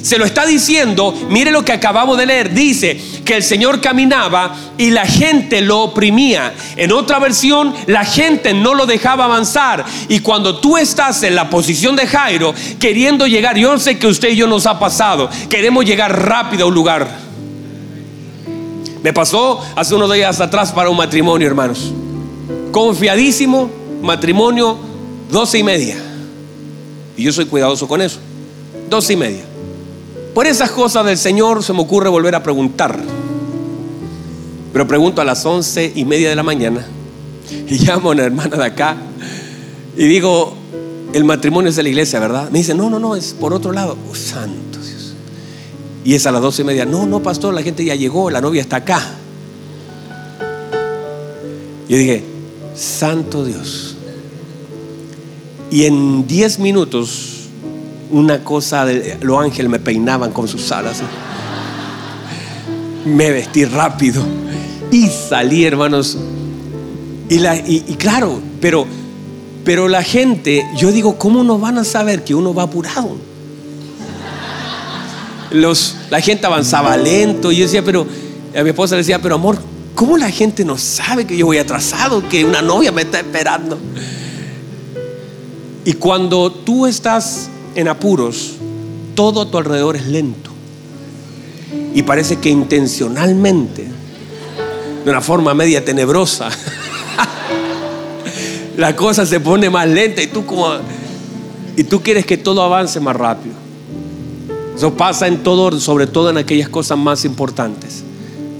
Se 0.00 0.16
lo 0.16 0.24
está 0.24 0.46
diciendo, 0.46 1.12
mire 1.28 1.50
lo 1.50 1.64
que 1.64 1.72
acabamos 1.72 2.16
de 2.16 2.26
leer, 2.26 2.54
dice 2.54 3.00
que 3.24 3.34
el 3.34 3.42
Señor 3.42 3.80
caminaba 3.80 4.54
y 4.78 4.90
la 4.90 5.06
gente 5.06 5.60
lo 5.60 5.80
oprimía. 5.80 6.54
En 6.76 6.92
otra 6.92 7.18
versión, 7.18 7.74
la 7.88 8.04
gente 8.04 8.54
no 8.54 8.74
lo 8.74 8.86
dejaba 8.86 9.24
avanzar. 9.24 9.84
Y 10.08 10.20
cuando 10.20 10.60
tú 10.60 10.76
estás 10.76 11.24
en 11.24 11.34
la 11.34 11.50
posición 11.50 11.96
de 11.96 12.06
Jairo, 12.06 12.54
queriendo 12.78 13.26
llegar, 13.26 13.58
yo 13.58 13.76
sé 13.76 13.98
que 13.98 14.06
usted 14.06 14.28
y 14.28 14.36
yo 14.36 14.46
nos 14.46 14.66
ha 14.66 14.78
pasado, 14.78 15.28
queremos 15.50 15.84
llegar 15.84 16.28
rápido 16.28 16.66
a 16.66 16.68
un 16.68 16.74
lugar. 16.74 17.08
Me 19.02 19.12
pasó 19.12 19.60
hace 19.74 19.96
unos 19.96 20.12
días 20.14 20.40
atrás 20.40 20.70
para 20.70 20.90
un 20.90 20.96
matrimonio, 20.96 21.48
hermanos. 21.48 21.92
Confiadísimo, 22.70 23.68
matrimonio, 24.02 24.76
doce 25.30 25.58
y 25.58 25.62
media. 25.62 25.96
Y 27.16 27.22
yo 27.22 27.32
soy 27.32 27.46
cuidadoso 27.46 27.88
con 27.88 28.02
eso. 28.02 28.18
Doce 28.88 29.14
y 29.14 29.16
media. 29.16 29.44
Por 30.34 30.46
esas 30.46 30.70
cosas 30.70 31.04
del 31.06 31.16
Señor 31.16 31.62
se 31.62 31.72
me 31.72 31.80
ocurre 31.80 32.08
volver 32.08 32.34
a 32.34 32.42
preguntar. 32.42 32.98
Pero 34.72 34.86
pregunto 34.86 35.22
a 35.22 35.24
las 35.24 35.44
once 35.46 35.90
y 35.94 36.04
media 36.04 36.28
de 36.28 36.36
la 36.36 36.42
mañana 36.42 36.86
y 37.68 37.78
llamo 37.84 38.10
a 38.10 38.12
una 38.12 38.24
hermana 38.24 38.56
de 38.56 38.64
acá 38.64 38.96
y 39.96 40.04
digo, 40.06 40.54
el 41.14 41.24
matrimonio 41.24 41.70
es 41.70 41.76
de 41.76 41.82
la 41.82 41.88
iglesia, 41.88 42.20
¿verdad? 42.20 42.50
Me 42.50 42.58
dice, 42.58 42.74
no, 42.74 42.90
no, 42.90 42.98
no, 42.98 43.16
es 43.16 43.32
por 43.32 43.54
otro 43.54 43.72
lado. 43.72 43.96
Oh, 44.10 44.14
santo 44.14 44.78
Dios. 44.78 45.14
Y 46.04 46.14
es 46.14 46.26
a 46.26 46.32
las 46.32 46.42
doce 46.42 46.62
y 46.62 46.64
media. 46.66 46.84
No, 46.84 47.06
no, 47.06 47.22
pastor, 47.22 47.54
la 47.54 47.62
gente 47.62 47.82
ya 47.84 47.94
llegó, 47.94 48.30
la 48.30 48.42
novia 48.42 48.60
está 48.60 48.76
acá. 48.76 49.02
Yo 51.88 51.96
dije, 51.96 52.24
santo 52.74 53.44
Dios. 53.44 53.85
Y 55.70 55.84
en 55.84 56.26
diez 56.26 56.58
minutos 56.58 57.36
una 58.10 58.44
cosa, 58.44 58.84
de, 58.84 59.18
los 59.22 59.42
ángeles 59.42 59.70
me 59.70 59.78
peinaban 59.78 60.32
con 60.32 60.48
sus 60.48 60.70
alas. 60.72 61.02
Me 63.04 63.30
vestí 63.30 63.64
rápido 63.64 64.22
y 64.90 65.08
salí, 65.08 65.64
hermanos. 65.64 66.16
Y, 67.28 67.38
la, 67.38 67.56
y, 67.56 67.80
claro, 67.98 68.40
pero, 68.60 68.86
pero 69.64 69.88
la 69.88 70.02
gente, 70.02 70.64
yo 70.76 70.92
digo, 70.92 71.18
¿cómo 71.18 71.42
no 71.42 71.58
van 71.58 71.78
a 71.78 71.84
saber 71.84 72.24
que 72.24 72.34
uno 72.34 72.54
va 72.54 72.64
apurado? 72.64 73.16
La 75.50 76.20
gente 76.20 76.46
avanzaba 76.46 76.96
lento 76.96 77.50
y 77.50 77.56
yo 77.56 77.64
decía, 77.64 77.84
pero 77.84 78.06
a 78.56 78.62
mi 78.62 78.70
esposa 78.70 78.94
le 78.94 79.00
decía, 79.00 79.20
pero 79.20 79.36
amor, 79.36 79.58
¿cómo 79.94 80.16
la 80.16 80.30
gente 80.30 80.64
no 80.64 80.78
sabe 80.78 81.26
que 81.26 81.36
yo 81.36 81.46
voy 81.46 81.58
atrasado, 81.58 82.28
que 82.28 82.44
una 82.44 82.62
novia 82.62 82.92
me 82.92 83.02
está 83.02 83.18
esperando? 83.18 83.78
Y 85.86 85.92
cuando 85.92 86.50
tú 86.50 86.84
estás 86.84 87.48
en 87.76 87.86
apuros, 87.86 88.54
todo 89.14 89.42
a 89.42 89.48
tu 89.48 89.56
alrededor 89.56 89.94
es 89.94 90.04
lento. 90.08 90.50
Y 91.94 92.02
parece 92.02 92.40
que 92.40 92.50
intencionalmente, 92.50 93.86
de 95.04 95.10
una 95.10 95.20
forma 95.20 95.54
media 95.54 95.84
tenebrosa, 95.84 96.48
la 98.76 98.96
cosa 98.96 99.24
se 99.24 99.38
pone 99.38 99.70
más 99.70 99.88
lenta 99.88 100.20
y 100.20 100.26
tú 100.26 100.44
como 100.44 100.66
y 101.76 101.84
tú 101.84 102.02
quieres 102.02 102.26
que 102.26 102.36
todo 102.36 102.62
avance 102.62 102.98
más 102.98 103.14
rápido. 103.14 103.54
Eso 104.76 104.92
pasa 104.94 105.28
en 105.28 105.44
todo, 105.44 105.78
sobre 105.78 106.08
todo 106.08 106.30
en 106.30 106.38
aquellas 106.38 106.68
cosas 106.68 106.98
más 106.98 107.24
importantes. 107.24 108.02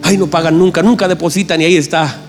Ay, 0.00 0.16
no 0.16 0.28
pagan 0.28 0.56
nunca, 0.56 0.80
nunca 0.80 1.08
depositan 1.08 1.60
y 1.60 1.64
ahí 1.64 1.76
está. 1.76 2.20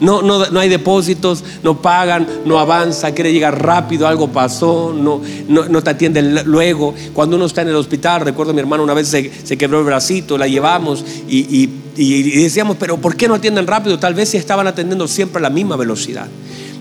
No, 0.00 0.22
no, 0.22 0.48
no, 0.50 0.60
hay 0.60 0.68
depósitos, 0.68 1.42
no 1.62 1.82
pagan, 1.82 2.26
no 2.44 2.58
avanza, 2.58 3.12
quiere 3.12 3.32
llegar 3.32 3.62
rápido, 3.62 4.06
algo 4.06 4.28
pasó, 4.28 4.94
no, 4.96 5.20
no, 5.48 5.82
te 5.82 5.90
atienden 5.90 6.42
luego. 6.44 6.94
Cuando 7.12 7.36
uno 7.36 7.46
está 7.46 7.62
en 7.62 7.68
el 7.68 7.76
hospital, 7.76 8.20
recuerdo 8.22 8.52
a 8.52 8.54
mi 8.54 8.60
hermano 8.60 8.82
una 8.82 8.94
vez 8.94 9.08
se, 9.08 9.58
quebró 9.58 9.80
el 9.80 9.84
bracito, 9.84 10.38
la 10.38 10.46
llevamos 10.46 11.04
y, 11.28 11.68
decíamos, 11.96 12.76
pero 12.78 12.98
¿por 12.98 13.16
qué 13.16 13.26
no 13.26 13.34
atienden 13.34 13.66
rápido? 13.66 13.98
Tal 13.98 14.14
vez 14.14 14.28
si 14.28 14.36
estaban 14.36 14.66
atendiendo 14.66 15.08
siempre 15.08 15.38
a 15.40 15.42
la 15.42 15.50
misma 15.50 15.76
velocidad. 15.76 16.28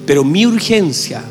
Pero 0.05 0.23
mi 0.23 0.45
urgencia, 0.45 1.23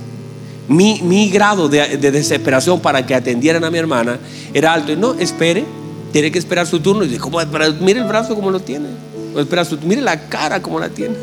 mi, 0.68 1.30
grado 1.30 1.68
de, 1.68 1.96
desesperación 1.96 2.80
para 2.80 3.06
que 3.06 3.14
atendieran 3.14 3.64
a 3.64 3.70
mi 3.70 3.78
hermana 3.78 4.18
era 4.52 4.72
alto. 4.72 4.92
Y 4.92 4.96
no, 4.96 5.14
espere, 5.14 5.64
tiene 6.12 6.32
que 6.32 6.38
esperar 6.38 6.66
su 6.66 6.80
turno. 6.80 7.04
Y 7.04 7.08
dice, 7.08 7.20
¿cómo? 7.20 7.38
Mire 7.80 8.00
el 8.00 8.06
brazo 8.06 8.34
como 8.34 8.50
lo 8.50 8.60
tiene. 8.60 8.88
espera 9.36 9.64
su, 9.64 9.78
mire 9.78 10.02
la 10.02 10.28
cara 10.28 10.60
como 10.60 10.80
la 10.80 10.88
tiene. 10.88 11.14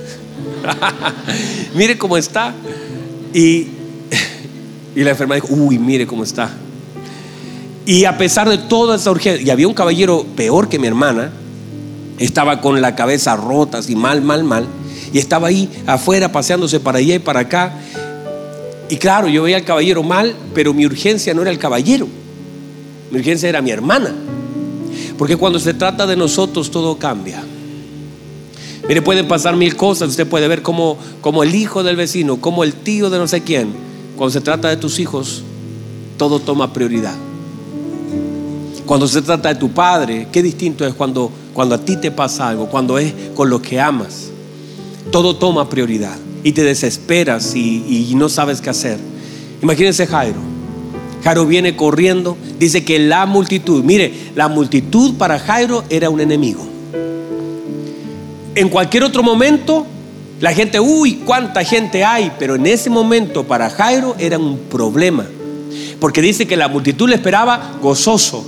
mire 1.75 1.97
cómo 1.97 2.17
está. 2.17 2.53
Y, 3.34 3.67
y 4.95 5.03
la 5.03 5.12
enfermera 5.12 5.41
dijo, 5.41 5.53
uy, 5.53 5.77
mire 5.79 6.06
cómo 6.06 6.23
está. 6.23 6.51
Y 7.86 8.06
a 8.06 8.17
pesar 8.17 8.49
de 8.49 8.58
toda 8.58 8.95
esa 8.95 9.12
urgencia, 9.12 9.45
y 9.45 9.49
había 9.49 9.67
un 9.67 9.73
caballero 9.73 10.25
peor 10.36 10.69
que 10.69 10.79
mi 10.79 10.88
hermana, 10.88 11.32
estaba 12.19 12.62
con 12.62 12.82
la 12.82 12.95
cabeza 12.95 13.36
rota, 13.36 13.79
así 13.79 13.95
mal, 13.95 14.21
mal, 14.21 14.43
mal, 14.43 14.67
y 15.12 15.19
estaba 15.19 15.47
ahí 15.47 15.69
afuera 15.86 16.32
paseándose 16.32 16.79
para 16.79 16.99
allá 16.99 17.15
y 17.15 17.19
para 17.19 17.41
acá. 17.41 17.73
Y 18.89 18.97
claro, 18.97 19.27
yo 19.27 19.43
veía 19.43 19.58
al 19.58 19.65
caballero 19.65 20.03
mal, 20.03 20.36
pero 20.53 20.73
mi 20.73 20.86
urgencia 20.86 21.34
no 21.34 21.41
era 21.41 21.51
el 21.51 21.60
caballero, 21.60 22.08
mi 23.12 23.19
urgencia 23.19 23.49
era 23.49 23.62
mi 23.62 23.71
hermana. 23.71 24.13
Porque 25.17 25.36
cuando 25.36 25.60
se 25.60 25.73
trata 25.73 26.08
de 26.08 26.15
nosotros 26.15 26.71
todo 26.71 26.97
cambia. 26.97 27.43
Mire, 28.88 29.02
pueden 29.02 29.28
pasar 29.28 29.56
mil 29.56 29.76
cosas. 29.76 30.10
Usted 30.10 30.28
puede 30.28 30.48
ver 30.48 30.62
como, 30.62 30.98
el 31.43 31.56
hijo 31.56 31.84
del 31.84 31.96
vecino, 31.96 32.38
como 32.38 32.63
el 32.63 32.74
tío 32.74 33.10
de 33.10 33.17
no 33.17 33.28
sé 33.28 33.41
quién. 33.41 33.74
Cuando 34.17 34.32
se 34.32 34.41
trata 34.41 34.69
de 34.69 34.78
tus 34.78 35.00
hijos, 35.00 35.43
todo 36.17 36.39
toma 36.39 36.74
prioridad. 36.74 37.15
Cuando 38.86 39.08
se 39.08 39.22
trata 39.22 39.50
de 39.50 39.60
tu 39.60 39.69
padre, 39.72 40.28
qué 40.32 40.43
distinto 40.43 40.86
es 40.86 40.93
cuando, 40.93 41.32
cuando 41.54 41.76
a 41.76 41.78
ti 41.78 41.96
te 41.96 42.12
pasa 42.12 42.50
algo, 42.50 42.67
cuando 42.67 42.98
es 42.98 43.13
con 43.34 43.50
lo 43.50 43.62
que 43.62 43.80
amas. 43.80 44.30
Todo 45.12 45.36
toma 45.38 45.69
prioridad 45.69 46.17
y 46.43 46.52
te 46.52 46.63
desesperas 46.63 47.56
y 47.56 48.12
no 48.15 48.28
sabes 48.28 48.60
qué 48.60 48.69
hacer. 48.69 49.00
Imagínense 49.62 50.06
Jairo. 50.06 50.54
Jairo 51.24 51.46
viene 51.46 51.78
corriendo, 51.78 52.36
dice 52.60 52.84
que 52.84 53.00
la 53.00 53.26
multitud, 53.26 53.82
mire, 53.82 54.13
la 54.36 54.50
multitud 54.50 55.13
para 55.13 55.39
Jairo 55.39 55.86
era 55.89 56.10
un 56.10 56.19
enemigo. 56.19 56.72
En 58.55 58.69
cualquier 58.69 59.03
otro 59.03 59.23
momento, 59.23 59.85
la 60.39 60.53
gente, 60.53 60.79
uy, 60.79 61.21
cuánta 61.25 61.63
gente 61.63 62.03
hay, 62.03 62.31
pero 62.37 62.55
en 62.55 62.67
ese 62.67 62.89
momento 62.89 63.45
para 63.45 63.69
Jairo 63.69 64.15
era 64.19 64.37
un 64.37 64.57
problema. 64.69 65.25
Porque 65.99 66.21
dice 66.21 66.45
que 66.45 66.55
la 66.55 66.67
multitud 66.67 67.09
le 67.09 67.15
esperaba 67.15 67.77
gozoso. 67.81 68.45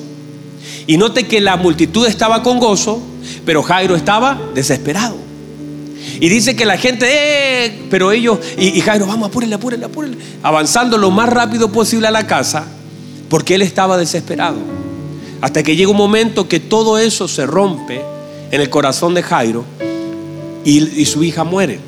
Y 0.88 0.98
note 0.98 1.26
que 1.26 1.42
la 1.42 1.56
multitud 1.58 2.06
estaba 2.06 2.44
con 2.44 2.60
gozo, 2.60 3.02
pero 3.46 3.64
Jairo 3.64 3.96
estaba 3.96 4.40
desesperado. 4.54 5.16
Y 6.20 6.30
dice 6.30 6.56
que 6.56 6.66
la 6.66 6.78
gente, 6.78 7.08
eh, 7.10 7.88
pero 7.90 8.12
ellos, 8.12 8.40
y, 8.58 8.80
Jairo, 8.82 9.08
vamos, 9.08 9.30
apúrenle, 9.30 9.56
apúrenle, 9.56 9.86
apúrenle, 9.86 10.18
avanzando 10.44 10.98
lo 10.98 11.10
más 11.10 11.30
rápido 11.30 11.72
posible 11.72 12.08
a 12.08 12.12
la 12.12 12.28
casa, 12.28 12.68
porque 13.28 13.56
él 13.56 13.64
estaba 13.64 13.98
desesperado. 13.98 14.58
Hasta 15.42 15.64
que 15.64 15.76
llega 15.76 15.90
un 15.90 15.98
momento 15.98 16.48
que 16.48 16.60
todo 16.60 17.00
eso 17.00 17.28
se 17.28 17.46
rompe 17.46 18.02
en 18.52 18.62
el 18.62 18.70
corazón 18.70 19.14
de 19.14 19.24
Jairo 19.24 19.66
y, 20.66 21.06
su 21.06 21.24
hija 21.24 21.44
muere. 21.44 21.80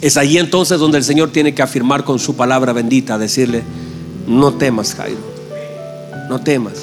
Es 0.00 0.16
ahí 0.16 0.36
entonces 0.36 0.78
donde 0.78 0.98
el 0.98 1.04
Señor 1.04 1.30
tiene 1.30 1.54
que 1.54 1.62
afirmar 1.62 2.04
con 2.04 2.18
su 2.18 2.36
palabra 2.36 2.72
bendita, 2.72 3.16
decirle, 3.16 3.62
no 4.26 4.52
temas 4.54 4.94
Jairo, 4.94 5.20
no 6.28 6.40
temas. 6.40 6.74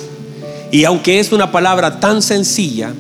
Y 0.72 0.86
aunque 0.86 1.20
es 1.20 1.32
una 1.32 1.52
palabra 1.52 2.00
tan 2.00 2.22
sencilla, 2.22 2.94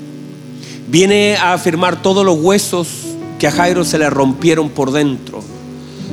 viene 0.89 1.37
a 1.37 1.53
afirmar 1.53 2.01
todos 2.01 2.25
los 2.25 2.37
huesos 2.39 2.89
que 3.39 3.47
a 3.47 3.51
Jairo 3.51 3.83
se 3.85 3.97
le 3.97 4.09
rompieron 4.09 4.69
por 4.69 4.91
dentro. 4.91 5.41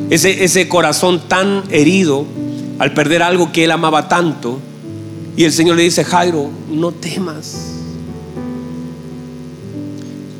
Ese, 0.09 0.45
ese 0.45 0.69
corazón 0.69 1.21
tan 1.27 1.65
herido 1.71 2.25
al 2.79 2.95
perder 2.95 3.23
algo 3.23 3.53
que 3.53 3.65
él 3.65 3.73
amaba 3.73 4.09
tanto. 4.09 4.61
Y 5.37 5.45
el 5.45 5.53
Señor 5.53 5.77
le 5.77 5.83
dice, 5.83 6.05
Jairo, 6.05 6.49
no 6.71 6.93
temas. 6.93 7.75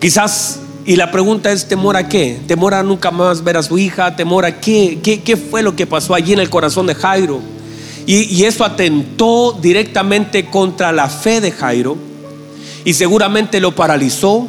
Quizás, 0.01 0.61
y 0.89 0.97
la 0.97 1.11
pregunta 1.11 1.53
es, 1.53 1.69
¿temor 1.69 1.99
a 1.99 2.09
qué? 2.09 2.41
¿Temor 2.47 2.83
nunca 2.83 3.11
más 3.11 3.45
ver 3.45 3.59
a 3.59 3.63
su 3.63 3.77
hija? 3.77 4.17
¿Temor 4.17 4.47
a 4.47 4.59
qué? 4.59 5.01
¿Qué, 5.03 5.21
qué 5.21 5.37
fue 5.37 5.63
lo 5.63 5.77
que 5.77 5.87
pasó 5.87 6.15
allí 6.15 6.33
en 6.33 6.39
el 6.39 6.49
corazón 6.49 6.87
de 6.87 6.95
Jairo? 6.95 7.43
Y, 8.07 8.23
y 8.35 8.45
eso 8.45 8.65
atentó 8.65 9.53
directamente 9.53 10.47
contra 10.47 10.91
la 10.91 11.11
fe 11.11 11.43
de 11.43 11.53
Jairo 11.53 11.99
y 12.87 12.95
seguramente 12.95 13.61
lo 13.61 13.75
paralizó. 13.75 14.49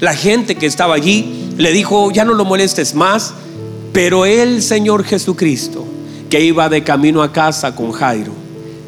La 0.00 0.14
gente 0.14 0.54
que 0.54 0.64
estaba 0.64 0.94
allí 0.94 1.52
le 1.58 1.70
dijo, 1.70 2.10
ya 2.12 2.24
no 2.24 2.32
lo 2.32 2.46
molestes 2.46 2.94
más, 2.94 3.34
pero 3.92 4.24
el 4.24 4.62
Señor 4.62 5.04
Jesucristo, 5.04 5.84
que 6.30 6.40
iba 6.40 6.70
de 6.70 6.82
camino 6.82 7.22
a 7.22 7.30
casa 7.30 7.76
con 7.76 7.92
Jairo, 7.92 8.32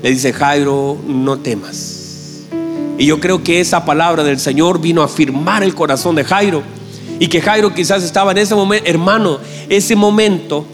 le 0.03 0.13
dice, 0.13 0.33
Jairo, 0.33 0.97
no 1.07 1.37
temas. 1.41 1.98
Y 2.99 3.07
yo 3.07 3.21
creo 3.21 3.45
que 3.45 3.61
esa 3.61 3.85
palabra 3.85 4.25
del 4.25 4.41
Señor 4.41 4.81
vino 4.81 5.03
a 5.03 5.05
afirmar 5.05 5.63
el 5.63 5.75
corazón 5.75 6.17
de 6.17 6.25
Jairo. 6.25 6.63
Y 7.21 7.29
que 7.29 7.41
Jairo 7.41 7.73
quizás 7.73 8.03
estaba 8.03 8.33
en 8.33 8.39
ese 8.39 8.57
momento, 8.57 8.91
hermano, 8.91 9.39
ese 9.69 9.95
momento 9.95 10.67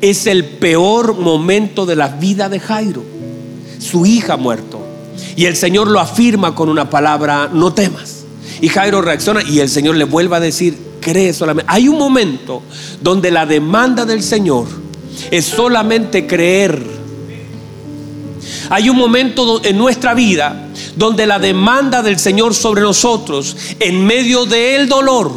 es 0.00 0.26
el 0.26 0.44
peor 0.44 1.18
momento 1.18 1.84
de 1.84 1.96
la 1.96 2.08
vida 2.08 2.48
de 2.48 2.60
Jairo. 2.60 3.04
Su 3.78 4.06
hija 4.06 4.38
muerto. 4.38 4.80
Y 5.36 5.44
el 5.44 5.54
Señor 5.54 5.88
lo 5.88 6.00
afirma 6.00 6.54
con 6.54 6.70
una 6.70 6.88
palabra, 6.88 7.50
no 7.52 7.74
temas. 7.74 8.24
Y 8.62 8.68
Jairo 8.68 9.02
reacciona 9.02 9.42
y 9.42 9.60
el 9.60 9.68
Señor 9.68 9.96
le 9.96 10.04
vuelve 10.04 10.36
a 10.36 10.40
decir, 10.40 10.78
cree 11.00 11.34
solamente. 11.34 11.70
Hay 11.70 11.88
un 11.88 11.98
momento 11.98 12.62
donde 13.02 13.30
la 13.30 13.44
demanda 13.44 14.06
del 14.06 14.22
Señor 14.22 14.66
es 15.30 15.44
solamente 15.44 16.26
creer. 16.26 16.82
Hay 18.70 18.88
un 18.88 18.96
momento 18.96 19.62
en 19.62 19.76
nuestra 19.76 20.14
vida 20.14 20.65
donde 20.96 21.26
la 21.26 21.38
demanda 21.38 22.02
del 22.02 22.18
Señor 22.18 22.54
sobre 22.54 22.82
nosotros, 22.82 23.56
en 23.78 24.04
medio 24.04 24.46
del 24.46 24.88
dolor 24.88 25.30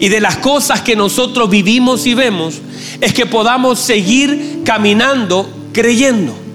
y 0.00 0.08
de 0.08 0.20
las 0.20 0.38
cosas 0.38 0.80
que 0.82 0.96
nosotros 0.96 1.48
vivimos 1.48 2.06
y 2.06 2.14
vemos, 2.14 2.56
es 3.00 3.12
que 3.12 3.26
podamos 3.26 3.78
seguir 3.78 4.62
caminando 4.64 5.48
creyendo. 5.72 6.47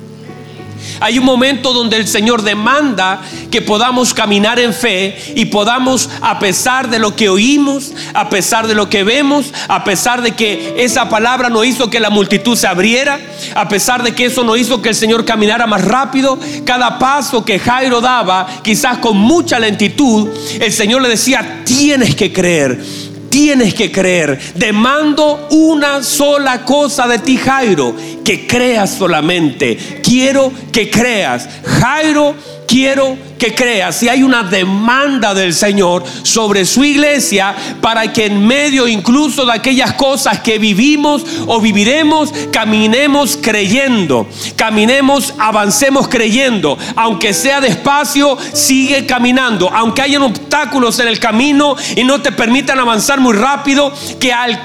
Hay 1.00 1.20
un 1.20 1.26
momento 1.26 1.74
donde 1.74 1.98
el 1.98 2.08
Señor 2.08 2.42
demanda 2.42 3.22
que 3.52 3.62
podamos 3.62 4.14
caminar 4.14 4.60
en 4.60 4.74
fe 4.74 5.34
y 5.36 5.46
podamos, 5.46 6.10
a 6.22 6.40
pesar 6.40 6.90
de 6.90 7.00
lo 7.00 7.16
que 7.16 7.30
oímos, 7.30 7.92
a 8.14 8.30
pesar 8.30 8.68
de 8.68 8.76
lo 8.76 8.90
que 8.90 9.04
vemos, 9.04 9.54
a 9.68 9.84
pesar 9.84 10.22
de 10.22 10.32
que 10.32 10.76
esa 10.78 11.10
palabra 11.10 11.50
no 11.50 11.64
hizo 11.64 11.90
que 11.90 12.00
la 12.00 12.10
multitud 12.10 12.58
se 12.58 12.68
abriera, 12.68 13.20
a 13.56 13.68
pesar 13.68 14.04
de 14.04 14.14
que 14.14 14.26
eso 14.26 14.44
no 14.44 14.56
hizo 14.56 14.82
que 14.82 14.90
el 14.90 14.96
Señor 14.96 15.26
caminara 15.26 15.68
más 15.68 15.84
rápido, 15.84 16.40
cada 16.66 17.00
paso 17.00 17.46
que 17.46 17.60
Jairo 17.60 18.02
daba, 18.02 18.48
quizás 18.64 18.98
con 18.98 19.18
mucha 19.18 19.60
lentitud, 19.60 20.30
el 20.60 20.72
Señor 20.72 21.02
le 21.02 21.10
decía, 21.10 21.62
tienes 21.66 22.16
que 22.16 22.32
creer 22.34 23.13
tienes 23.34 23.74
que 23.74 23.92
creer. 23.92 24.40
Demando 24.54 25.48
una 25.50 26.04
sola 26.04 26.64
cosa 26.64 27.08
de 27.08 27.18
ti, 27.18 27.36
Jairo, 27.36 27.96
que 28.24 28.46
creas 28.46 28.92
solamente. 28.92 29.76
Quiero 30.04 30.54
que 30.72 30.92
creas. 30.92 31.50
Jairo, 31.66 32.36
quiero 32.68 33.18
que 33.44 33.54
crea, 33.54 33.92
si 33.92 34.08
hay 34.08 34.24
una 34.24 34.44
demanda 34.44 35.34
del 35.34 35.54
Señor 35.54 36.04
sobre 36.24 36.66
su 36.66 36.84
iglesia 36.86 37.54
para 37.82 38.14
que 38.14 38.28
en 38.28 38.48
medio 38.48 38.88
incluso 38.88 39.46
de 39.46 39.52
aquellas 39.52 39.94
cosas 39.96 40.40
que 40.40 40.60
vivimos 40.60 41.26
o 41.46 41.60
viviremos, 41.60 42.32
caminemos 42.54 43.38
creyendo, 43.42 44.28
caminemos, 44.56 45.34
avancemos 45.38 46.08
creyendo, 46.08 46.78
aunque 46.96 47.34
sea 47.34 47.60
despacio, 47.60 48.38
sigue 48.54 49.06
caminando, 49.06 49.70
aunque 49.74 50.04
hayan 50.04 50.22
obstáculos 50.22 51.00
en 51.00 51.10
el 51.10 51.20
camino 51.20 51.76
y 51.98 52.06
no 52.06 52.22
te 52.22 52.32
permitan 52.32 52.80
avanzar 52.80 53.20
muy 53.20 53.34
rápido, 53.34 53.92
que 54.22 54.32
al, 54.32 54.62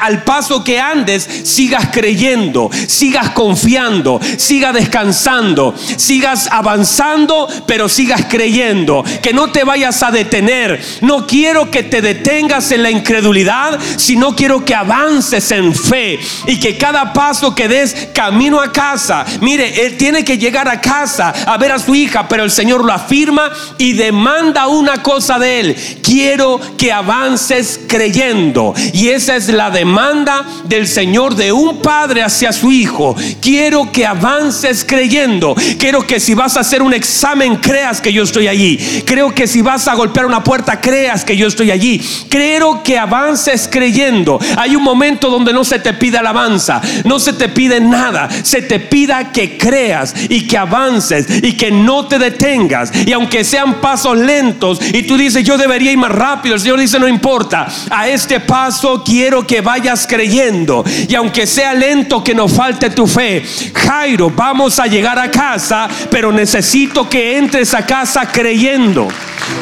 al 0.00 0.24
paso 0.24 0.64
que 0.64 0.80
andes 0.80 1.22
sigas 1.44 1.90
creyendo, 1.92 2.70
sigas 2.88 3.30
confiando, 3.30 4.18
sigas 4.36 4.74
descansando, 4.74 5.74
sigas 5.96 6.48
avanzando, 6.50 7.35
pero 7.66 7.88
sigas 7.88 8.26
creyendo, 8.28 9.04
que 9.22 9.32
no 9.32 9.50
te 9.50 9.64
vayas 9.64 10.02
a 10.02 10.10
detener. 10.10 10.80
No 11.00 11.26
quiero 11.26 11.70
que 11.70 11.82
te 11.82 12.00
detengas 12.00 12.70
en 12.72 12.82
la 12.82 12.90
incredulidad, 12.90 13.78
sino 13.96 14.34
quiero 14.34 14.64
que 14.64 14.74
avances 14.74 15.50
en 15.50 15.74
fe 15.74 16.18
y 16.46 16.58
que 16.60 16.76
cada 16.76 17.12
paso 17.12 17.54
que 17.54 17.68
des 17.68 18.08
camino 18.12 18.60
a 18.60 18.72
casa. 18.72 19.24
Mire, 19.40 19.86
él 19.86 19.96
tiene 19.96 20.24
que 20.24 20.38
llegar 20.38 20.68
a 20.68 20.80
casa 20.80 21.34
a 21.46 21.56
ver 21.56 21.72
a 21.72 21.78
su 21.78 21.94
hija, 21.94 22.28
pero 22.28 22.44
el 22.44 22.50
Señor 22.50 22.84
lo 22.84 22.92
afirma 22.92 23.50
y 23.78 23.92
demanda 23.92 24.66
una 24.68 25.02
cosa 25.02 25.38
de 25.38 25.60
él. 25.60 25.76
Quiero 26.02 26.60
que 26.78 26.92
avances 26.92 27.80
creyendo. 27.86 28.74
Y 28.92 29.08
esa 29.08 29.36
es 29.36 29.48
la 29.48 29.70
demanda 29.70 30.44
del 30.64 30.86
Señor 30.86 31.34
de 31.34 31.52
un 31.52 31.80
padre 31.80 32.22
hacia 32.22 32.52
su 32.52 32.72
hijo. 32.72 33.16
Quiero 33.40 33.90
que 33.92 34.06
avances 34.06 34.84
creyendo. 34.84 35.54
Quiero 35.78 36.06
que 36.06 36.20
si 36.20 36.34
vas 36.34 36.56
a 36.56 36.60
hacer 36.60 36.82
un 36.82 36.94
examen 36.94 37.25
creas 37.60 38.00
que 38.00 38.12
yo 38.12 38.22
estoy 38.22 38.48
allí. 38.48 39.02
Creo 39.04 39.34
que 39.34 39.46
si 39.46 39.62
vas 39.62 39.88
a 39.88 39.94
golpear 39.94 40.26
una 40.26 40.44
puerta, 40.44 40.80
creas 40.80 41.24
que 41.24 41.36
yo 41.36 41.46
estoy 41.46 41.70
allí. 41.70 42.00
Creo 42.28 42.82
que 42.82 42.98
avances 42.98 43.68
creyendo. 43.70 44.38
Hay 44.56 44.76
un 44.76 44.82
momento 44.82 45.28
donde 45.30 45.52
no 45.52 45.64
se 45.64 45.78
te 45.78 45.92
pide 45.94 46.18
alabanza, 46.18 46.80
no 47.04 47.18
se 47.18 47.32
te 47.32 47.48
pide 47.48 47.80
nada. 47.80 48.28
Se 48.42 48.62
te 48.62 48.78
pida 48.78 49.32
que 49.32 49.58
creas 49.58 50.14
y 50.28 50.46
que 50.46 50.56
avances 50.56 51.26
y 51.42 51.54
que 51.54 51.70
no 51.70 52.06
te 52.06 52.18
detengas. 52.18 52.92
Y 53.06 53.12
aunque 53.12 53.44
sean 53.44 53.80
pasos 53.80 54.16
lentos 54.16 54.80
y 54.80 55.02
tú 55.02 55.16
dices, 55.16 55.44
yo 55.44 55.58
debería 55.58 55.92
ir 55.92 55.98
más 55.98 56.12
rápido, 56.12 56.54
el 56.54 56.60
Señor 56.60 56.78
dice, 56.78 56.98
no 56.98 57.08
importa. 57.08 57.66
A 57.90 58.08
este 58.08 58.40
paso 58.40 59.02
quiero 59.04 59.46
que 59.46 59.60
vayas 59.60 60.06
creyendo. 60.06 60.84
Y 61.08 61.14
aunque 61.14 61.46
sea 61.46 61.74
lento, 61.74 62.22
que 62.22 62.34
no 62.34 62.48
falte 62.48 62.90
tu 62.90 63.06
fe. 63.06 63.42
Jairo, 63.74 64.30
vamos 64.30 64.78
a 64.78 64.86
llegar 64.86 65.18
a 65.18 65.30
casa, 65.30 65.88
pero 66.10 66.32
necesito 66.32 67.08
que 67.08 67.15
entres 67.16 67.74
acá 67.74 67.96
casa 68.00 68.26
creyendo, 68.30 69.08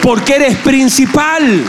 porque 0.03 0.35
eres 0.35 0.57
principal. 0.57 1.65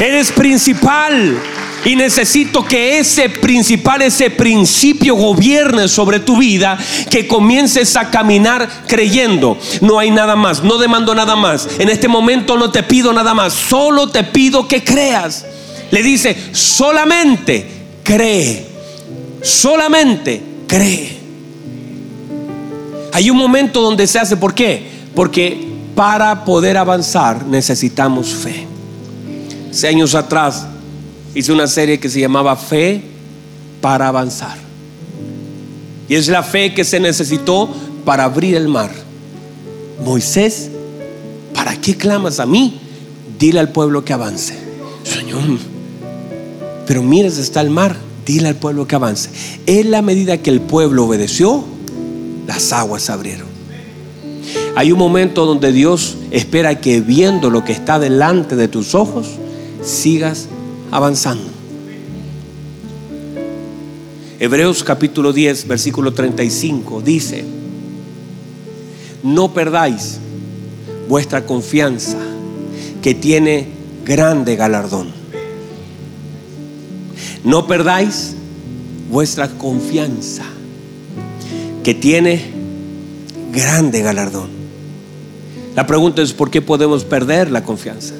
Eres 0.00 0.32
principal. 0.32 1.38
Y 1.84 1.96
necesito 1.96 2.64
que 2.64 2.98
ese 2.98 3.28
principal, 3.28 4.02
ese 4.02 4.30
principio 4.30 5.14
gobierne 5.14 5.88
sobre 5.88 6.20
tu 6.20 6.36
vida, 6.36 6.78
que 7.10 7.26
comiences 7.26 7.96
a 7.96 8.10
caminar 8.10 8.68
creyendo. 8.86 9.58
No 9.80 9.98
hay 9.98 10.10
nada 10.10 10.36
más, 10.36 10.62
no 10.62 10.78
demando 10.78 11.14
nada 11.14 11.36
más. 11.36 11.68
En 11.78 11.88
este 11.88 12.08
momento 12.08 12.56
no 12.56 12.70
te 12.70 12.82
pido 12.82 13.12
nada 13.12 13.34
más, 13.34 13.52
solo 13.52 14.08
te 14.08 14.24
pido 14.24 14.68
que 14.68 14.84
creas. 14.84 15.44
Le 15.90 16.02
dice, 16.02 16.36
solamente 16.52 17.66
cree, 18.02 18.66
solamente 19.42 20.42
cree. 20.66 21.19
Hay 23.12 23.30
un 23.30 23.36
momento 23.36 23.80
donde 23.80 24.06
se 24.06 24.18
hace, 24.18 24.36
¿por 24.36 24.54
qué? 24.54 24.86
Porque 25.14 25.68
para 25.94 26.44
poder 26.44 26.76
avanzar 26.76 27.46
necesitamos 27.46 28.28
fe. 28.28 28.66
Hace 29.70 29.88
años 29.88 30.14
atrás 30.14 30.66
hice 31.34 31.52
una 31.52 31.66
serie 31.66 32.00
que 32.00 32.08
se 32.08 32.20
llamaba 32.20 32.56
Fe 32.56 33.02
para 33.80 34.08
avanzar. 34.08 34.56
Y 36.08 36.16
es 36.16 36.28
la 36.28 36.42
fe 36.42 36.74
que 36.74 36.84
se 36.84 36.98
necesitó 36.98 37.68
para 38.04 38.24
abrir 38.24 38.56
el 38.56 38.68
mar. 38.68 38.90
Moisés, 40.04 40.70
¿para 41.54 41.76
qué 41.80 41.96
clamas 41.96 42.40
a 42.40 42.46
mí? 42.46 42.80
Dile 43.38 43.60
al 43.60 43.70
pueblo 43.70 44.04
que 44.04 44.12
avance. 44.12 44.58
Señor, 45.04 45.42
pero 46.86 47.02
mires, 47.02 47.38
está 47.38 47.60
el 47.60 47.70
mar. 47.70 47.96
Dile 48.26 48.48
al 48.48 48.56
pueblo 48.56 48.86
que 48.86 48.96
avance. 48.96 49.30
En 49.66 49.92
la 49.92 50.02
medida 50.02 50.38
que 50.38 50.50
el 50.50 50.60
pueblo 50.60 51.04
obedeció, 51.04 51.64
las 52.50 52.72
aguas 52.72 53.02
se 53.02 53.12
abrieron. 53.12 53.46
Hay 54.74 54.90
un 54.90 54.98
momento 54.98 55.46
donde 55.46 55.70
Dios 55.70 56.16
espera 56.32 56.80
que 56.80 57.00
viendo 57.00 57.48
lo 57.48 57.64
que 57.64 57.70
está 57.70 58.00
delante 58.00 58.56
de 58.56 58.66
tus 58.66 58.96
ojos, 58.96 59.28
sigas 59.84 60.48
avanzando. 60.90 61.48
Hebreos 64.40 64.82
capítulo 64.82 65.32
10, 65.32 65.68
versículo 65.68 66.12
35 66.12 67.00
dice, 67.02 67.44
no 69.22 69.54
perdáis 69.54 70.18
vuestra 71.08 71.46
confianza, 71.46 72.18
que 73.00 73.14
tiene 73.14 73.68
grande 74.04 74.56
galardón. 74.56 75.12
No 77.44 77.68
perdáis 77.68 78.34
vuestra 79.08 79.48
confianza, 79.50 80.44
que 81.82 81.94
tiene 81.94 82.50
grande 83.52 84.02
galardón. 84.02 84.50
La 85.76 85.86
pregunta 85.86 86.22
es, 86.22 86.32
¿por 86.32 86.50
qué 86.50 86.62
podemos 86.62 87.04
perder 87.04 87.50
la 87.50 87.64
confianza? 87.64 88.14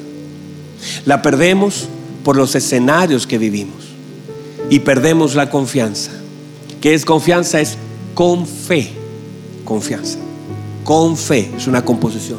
La 1.04 1.20
perdemos 1.22 1.88
por 2.24 2.36
los 2.36 2.54
escenarios 2.54 3.26
que 3.26 3.38
vivimos 3.38 3.84
y 4.70 4.80
perdemos 4.80 5.34
la 5.34 5.50
confianza. 5.50 6.12
¿Qué 6.80 6.94
es 6.94 7.04
confianza? 7.04 7.60
Es 7.60 7.76
con 8.14 8.46
fe. 8.46 8.90
Confianza. 9.64 10.18
Con 10.84 11.16
fe. 11.16 11.50
Es 11.56 11.66
una 11.66 11.84
composición. 11.84 12.38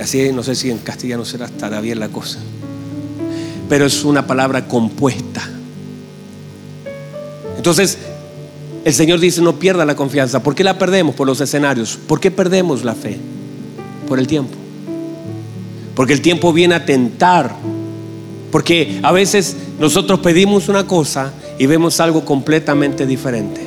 Así 0.00 0.32
no 0.32 0.42
sé 0.42 0.54
si 0.54 0.70
en 0.70 0.78
castellano 0.78 1.24
será 1.24 1.46
estará 1.46 1.80
bien 1.80 2.00
la 2.00 2.08
cosa. 2.08 2.38
Pero 3.68 3.86
es 3.86 4.04
una 4.04 4.26
palabra 4.26 4.66
compuesta. 4.66 5.42
Entonces, 7.56 7.98
el 8.84 8.94
Señor 8.94 9.20
dice, 9.20 9.42
no 9.42 9.58
pierda 9.58 9.84
la 9.84 9.96
confianza. 9.96 10.42
¿Por 10.42 10.54
qué 10.54 10.64
la 10.64 10.78
perdemos? 10.78 11.14
Por 11.14 11.26
los 11.26 11.40
escenarios. 11.40 11.98
¿Por 12.06 12.20
qué 12.20 12.30
perdemos 12.30 12.84
la 12.84 12.94
fe? 12.94 13.18
Por 14.08 14.18
el 14.18 14.26
tiempo. 14.26 14.56
Porque 15.94 16.14
el 16.14 16.22
tiempo 16.22 16.52
viene 16.52 16.74
a 16.74 16.86
tentar. 16.86 17.54
Porque 18.50 18.98
a 19.02 19.12
veces 19.12 19.56
nosotros 19.78 20.20
pedimos 20.20 20.68
una 20.68 20.86
cosa 20.86 21.32
y 21.58 21.66
vemos 21.66 22.00
algo 22.00 22.24
completamente 22.24 23.06
diferente. 23.06 23.60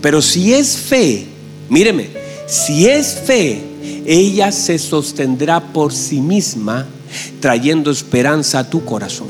Pero 0.00 0.20
si 0.20 0.52
es 0.52 0.76
fe, 0.76 1.26
míreme, 1.68 2.10
si 2.48 2.86
es 2.86 3.14
fe, 3.24 3.62
ella 4.04 4.50
se 4.50 4.78
sostendrá 4.78 5.60
por 5.72 5.92
sí 5.92 6.20
misma 6.20 6.88
trayendo 7.40 7.92
esperanza 7.92 8.58
a 8.58 8.68
tu 8.68 8.84
corazón. 8.84 9.28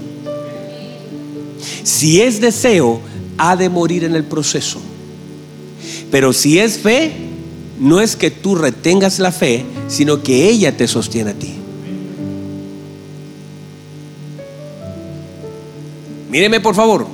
Si 1.83 2.23
es 2.23 2.41
deseo, 2.41 3.01
ha 3.45 3.57
de 3.57 3.69
morir 3.69 4.05
en 4.05 4.15
el 4.15 4.23
proceso. 4.23 4.81
Pero 6.13 6.33
si 6.33 6.61
es 6.61 6.79
fe, 6.79 7.11
no 7.81 8.01
es 8.01 8.15
que 8.15 8.31
tú 8.31 8.55
retengas 8.55 9.19
la 9.19 9.33
fe, 9.33 9.65
sino 9.89 10.23
que 10.23 10.49
ella 10.49 10.77
te 10.77 10.87
sostiene 10.87 11.33
a 11.33 11.35
ti. 11.35 11.53
Míreme 16.31 16.61
por 16.61 16.77
favor. 16.77 17.09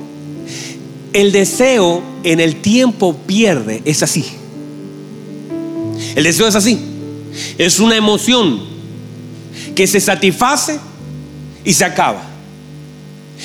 El 1.13 1.31
deseo 1.31 2.03
en 2.23 2.39
el 2.39 2.57
tiempo 2.57 3.17
pierde, 3.25 3.81
es 3.85 4.03
así. 4.03 4.23
El 6.13 6.23
deseo 6.23 6.47
es 6.47 6.55
así. 6.55 6.79
Es 7.57 7.79
una 7.79 7.97
emoción 7.97 8.59
que 9.73 9.87
se 9.87 9.99
satisface 9.99 10.79
y 11.65 11.73
se 11.73 11.85
acaba. 11.85 12.28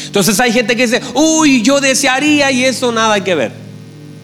Entonces 0.06 0.38
hay 0.40 0.52
gente 0.52 0.76
que 0.76 0.86
dice, 0.86 1.00
uy, 1.14 1.62
yo 1.62 1.80
desearía 1.80 2.50
y 2.50 2.64
eso 2.64 2.92
nada 2.92 3.14
hay 3.14 3.22
que 3.22 3.34
ver. 3.34 3.52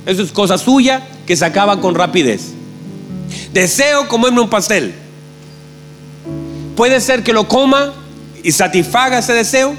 Eso 0.07 0.23
es 0.23 0.33
cosa 0.33 0.59
suya 0.59 1.07
que 1.27 1.37
se 1.37 1.45
acaba 1.45 1.81
con 1.81 1.95
rapidez. 1.95 2.53
Deseo 3.53 4.09
comerme 4.09 4.41
un 4.41 4.51
pastel. 4.51 4.95
Puede 6.77 7.01
ser 7.01 7.23
que 7.23 7.33
lo 7.33 7.47
coma 7.47 7.93
y 8.43 8.53
satisfaga 8.53 9.19
ese 9.19 9.33
deseo. 9.33 9.75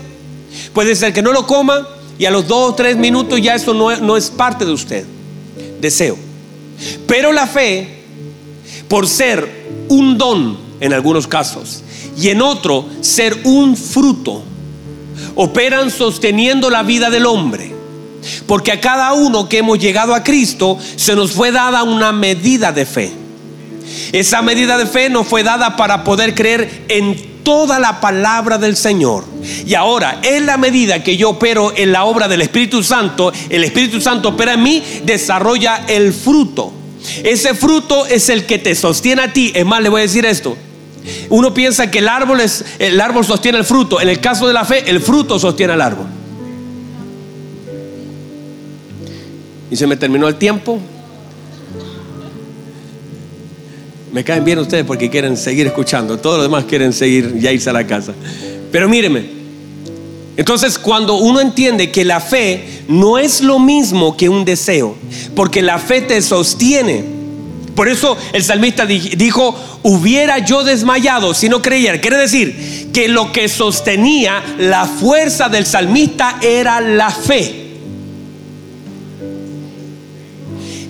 Puede 0.74 0.96
ser 0.96 1.14
que 1.14 1.22
no 1.22 1.32
lo 1.32 1.48
coma 1.48 1.88
y 2.18 2.26
a 2.26 2.32
los 2.32 2.48
dos 2.48 2.72
o 2.72 2.76
tres 2.76 2.98
minutos 2.98 3.42
ya 3.42 3.56
eso 3.56 3.74
no, 3.74 3.96
no 3.98 4.16
es 4.16 4.30
parte 4.30 4.66
de 4.66 4.72
usted. 4.72 5.06
Deseo. 5.80 6.18
Pero 7.08 7.32
la 7.32 7.48
fe, 7.48 8.04
por 8.88 9.08
ser 9.08 9.68
un 9.90 10.18
don 10.18 10.58
en 10.80 10.94
algunos 10.94 11.28
casos 11.28 11.84
y 12.18 12.30
en 12.30 12.42
otro 12.42 12.86
ser 13.02 13.38
un 13.44 13.76
fruto, 13.76 14.44
operan 15.36 15.92
sosteniendo 15.92 16.70
la 16.70 16.84
vida 16.84 17.10
del 17.10 17.26
hombre. 17.26 17.74
Porque 18.46 18.72
a 18.72 18.80
cada 18.80 19.14
uno 19.14 19.50
que 19.50 19.60
hemos 19.60 19.80
llegado 19.80 20.14
a 20.14 20.24
Cristo 20.24 20.78
se 20.96 21.16
nos 21.16 21.32
fue 21.32 21.52
dada 21.52 21.84
una 21.84 22.12
medida 22.12 22.72
de 22.72 22.86
fe. 22.86 23.12
Esa 24.12 24.42
medida 24.42 24.78
de 24.78 24.86
fe 24.86 25.10
nos 25.10 25.28
fue 25.28 25.44
dada 25.44 25.76
para 25.76 26.04
poder 26.04 26.36
creer 26.36 26.86
en 26.88 27.32
toda 27.44 27.80
la 27.80 28.00
palabra 28.00 28.58
del 28.58 28.76
Señor. 28.76 29.26
Y 29.66 29.74
ahora, 29.74 30.20
en 30.22 30.46
la 30.46 30.58
medida 30.58 31.04
que 31.04 31.18
yo 31.18 31.32
opero 31.32 31.74
en 31.76 31.92
la 31.92 32.06
obra 32.06 32.28
del 32.28 32.42
Espíritu 32.42 32.84
Santo, 32.84 33.32
el 33.50 33.64
Espíritu 33.64 34.00
Santo 34.00 34.30
opera 34.30 34.54
en 34.54 34.64
mí, 34.64 34.84
desarrolla 35.04 35.86
el 35.88 36.14
fruto. 36.14 36.72
Ese 37.24 37.56
fruto 37.56 38.06
es 38.06 38.30
el 38.30 38.46
que 38.46 38.60
te 38.60 38.76
sostiene 38.76 39.24
a 39.24 39.34
ti. 39.34 39.52
Es 39.56 39.66
más, 39.66 39.82
le 39.82 39.90
voy 39.90 40.02
a 40.02 40.04
decir 40.04 40.26
esto. 40.26 40.56
Uno 41.30 41.54
piensa 41.54 41.90
que 41.90 42.00
el 42.00 42.08
árbol, 42.08 42.42
es, 42.42 42.66
el 42.80 43.00
árbol 43.00 43.26
sostiene 43.26 43.58
el 43.58 43.66
fruto. 43.66 44.02
En 44.02 44.10
el 44.10 44.20
caso 44.20 44.48
de 44.48 44.54
la 44.54 44.66
fe, 44.66 44.90
el 44.90 45.00
fruto 45.02 45.40
sostiene 45.40 45.74
al 45.74 45.82
árbol. 45.82 46.08
Y 49.70 49.76
se 49.76 49.88
me 49.88 49.96
terminó 49.96 50.28
el 50.28 50.36
tiempo. 50.36 50.80
Me 54.12 54.24
caen 54.24 54.44
bien 54.44 54.60
ustedes 54.60 54.84
porque 54.86 55.10
quieren 55.10 55.38
seguir 55.38 55.68
escuchando. 55.68 56.18
Todos 56.20 56.38
los 56.38 56.46
demás 56.46 56.66
quieren 56.66 56.92
seguir 56.92 57.40
ya 57.40 57.52
irse 57.52 57.70
a 57.70 57.74
la 57.74 57.88
casa. 57.88 58.14
Pero 58.72 58.90
míreme. 58.90 59.42
Entonces, 60.36 60.78
cuando 60.78 61.16
uno 61.16 61.40
entiende 61.40 61.92
que 61.92 62.04
la 62.04 62.20
fe 62.20 62.84
no 62.88 63.18
es 63.18 63.42
lo 63.42 63.60
mismo 63.60 64.18
que 64.18 64.28
un 64.28 64.44
deseo, 64.44 64.98
porque 65.36 65.62
la 65.62 65.78
fe 65.78 66.02
te 66.02 66.22
sostiene 66.22 67.21
por 67.76 67.88
eso 67.88 68.18
el 68.34 68.44
salmista 68.44 68.86
dijo, 68.86 69.80
hubiera 69.84 70.40
yo 70.40 70.64
desmayado 70.64 71.34
si 71.34 71.50
no 71.50 71.62
creyera. 71.62 72.02
Quiere 72.02 72.18
decir 72.18 72.90
que 72.94 73.08
lo 73.08 73.32
que 73.32 73.48
sostenía 73.48 74.44
la 74.58 74.86
fuerza 74.86 75.50
del 75.50 75.66
salmista 75.66 76.38
era 76.42 76.82
la 76.82 77.10
fe. 77.12 77.62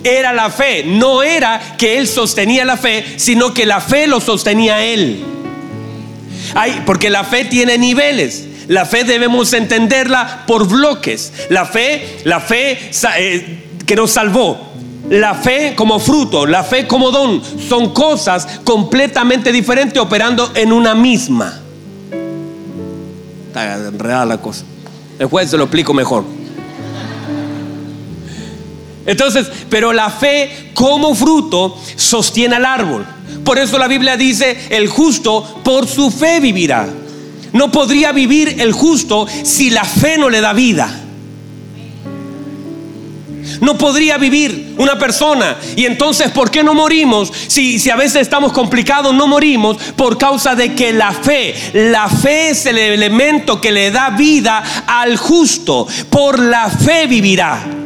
Era 0.04 0.32
la 0.32 0.50
fe, 0.50 0.82
no 0.84 1.22
era 1.22 1.76
que 1.78 1.98
él 1.98 2.08
sostenía 2.08 2.64
la 2.64 2.76
fe, 2.76 3.04
sino 3.16 3.54
que 3.54 3.66
la 3.66 3.80
fe 3.80 4.08
lo 4.08 4.20
sostenía 4.20 4.82
él. 4.82 5.24
porque 6.84 7.10
la 7.10 7.24
fe 7.24 7.44
tiene 7.44 7.78
niveles. 7.78 8.46
La 8.68 8.86
fe 8.86 9.04
debemos 9.04 9.52
entenderla 9.52 10.44
por 10.46 10.66
bloques. 10.66 11.32
La 11.50 11.66
fe, 11.66 12.18
la 12.24 12.40
fe 12.40 12.90
eh, 13.18 13.58
que 13.86 13.96
nos 13.96 14.12
salvó, 14.12 14.71
la 15.08 15.34
fe 15.34 15.74
como 15.74 15.98
fruto, 15.98 16.46
la 16.46 16.64
fe 16.64 16.86
como 16.86 17.10
don, 17.10 17.42
son 17.68 17.92
cosas 17.92 18.60
completamente 18.64 19.52
diferentes 19.52 20.00
operando 20.00 20.52
en 20.54 20.72
una 20.72 20.94
misma. 20.94 21.60
Está 23.48 23.74
enredada 23.88 24.24
la 24.24 24.38
cosa. 24.38 24.64
Después 25.18 25.50
se 25.50 25.56
lo 25.56 25.64
explico 25.64 25.92
mejor. 25.92 26.24
Entonces, 29.04 29.50
pero 29.68 29.92
la 29.92 30.10
fe 30.10 30.70
como 30.74 31.14
fruto 31.14 31.76
sostiene 31.96 32.56
al 32.56 32.64
árbol. 32.64 33.04
Por 33.44 33.58
eso 33.58 33.78
la 33.78 33.88
Biblia 33.88 34.16
dice, 34.16 34.56
el 34.70 34.88
justo 34.88 35.60
por 35.64 35.88
su 35.88 36.10
fe 36.10 36.38
vivirá. 36.38 36.88
No 37.52 37.70
podría 37.70 38.12
vivir 38.12 38.60
el 38.60 38.72
justo 38.72 39.26
si 39.42 39.70
la 39.70 39.84
fe 39.84 40.16
no 40.16 40.30
le 40.30 40.40
da 40.40 40.52
vida 40.52 41.01
no 43.62 43.78
podría 43.78 44.18
vivir 44.18 44.74
una 44.76 44.98
persona. 44.98 45.56
Y 45.76 45.86
entonces, 45.86 46.30
¿por 46.32 46.50
qué 46.50 46.64
no 46.64 46.74
morimos? 46.74 47.32
Si, 47.46 47.78
si 47.78 47.90
a 47.90 47.96
veces 47.96 48.22
estamos 48.22 48.52
complicados, 48.52 49.14
no 49.14 49.28
morimos 49.28 49.76
por 49.96 50.18
causa 50.18 50.56
de 50.56 50.74
que 50.74 50.92
la 50.92 51.12
fe, 51.12 51.54
la 51.72 52.08
fe 52.08 52.50
es 52.50 52.66
el 52.66 52.76
elemento 52.76 53.60
que 53.60 53.70
le 53.70 53.92
da 53.92 54.10
vida 54.10 54.62
al 54.86 55.16
justo. 55.16 55.86
Por 56.10 56.40
la 56.40 56.68
fe 56.68 57.06
vivirá. 57.06 57.81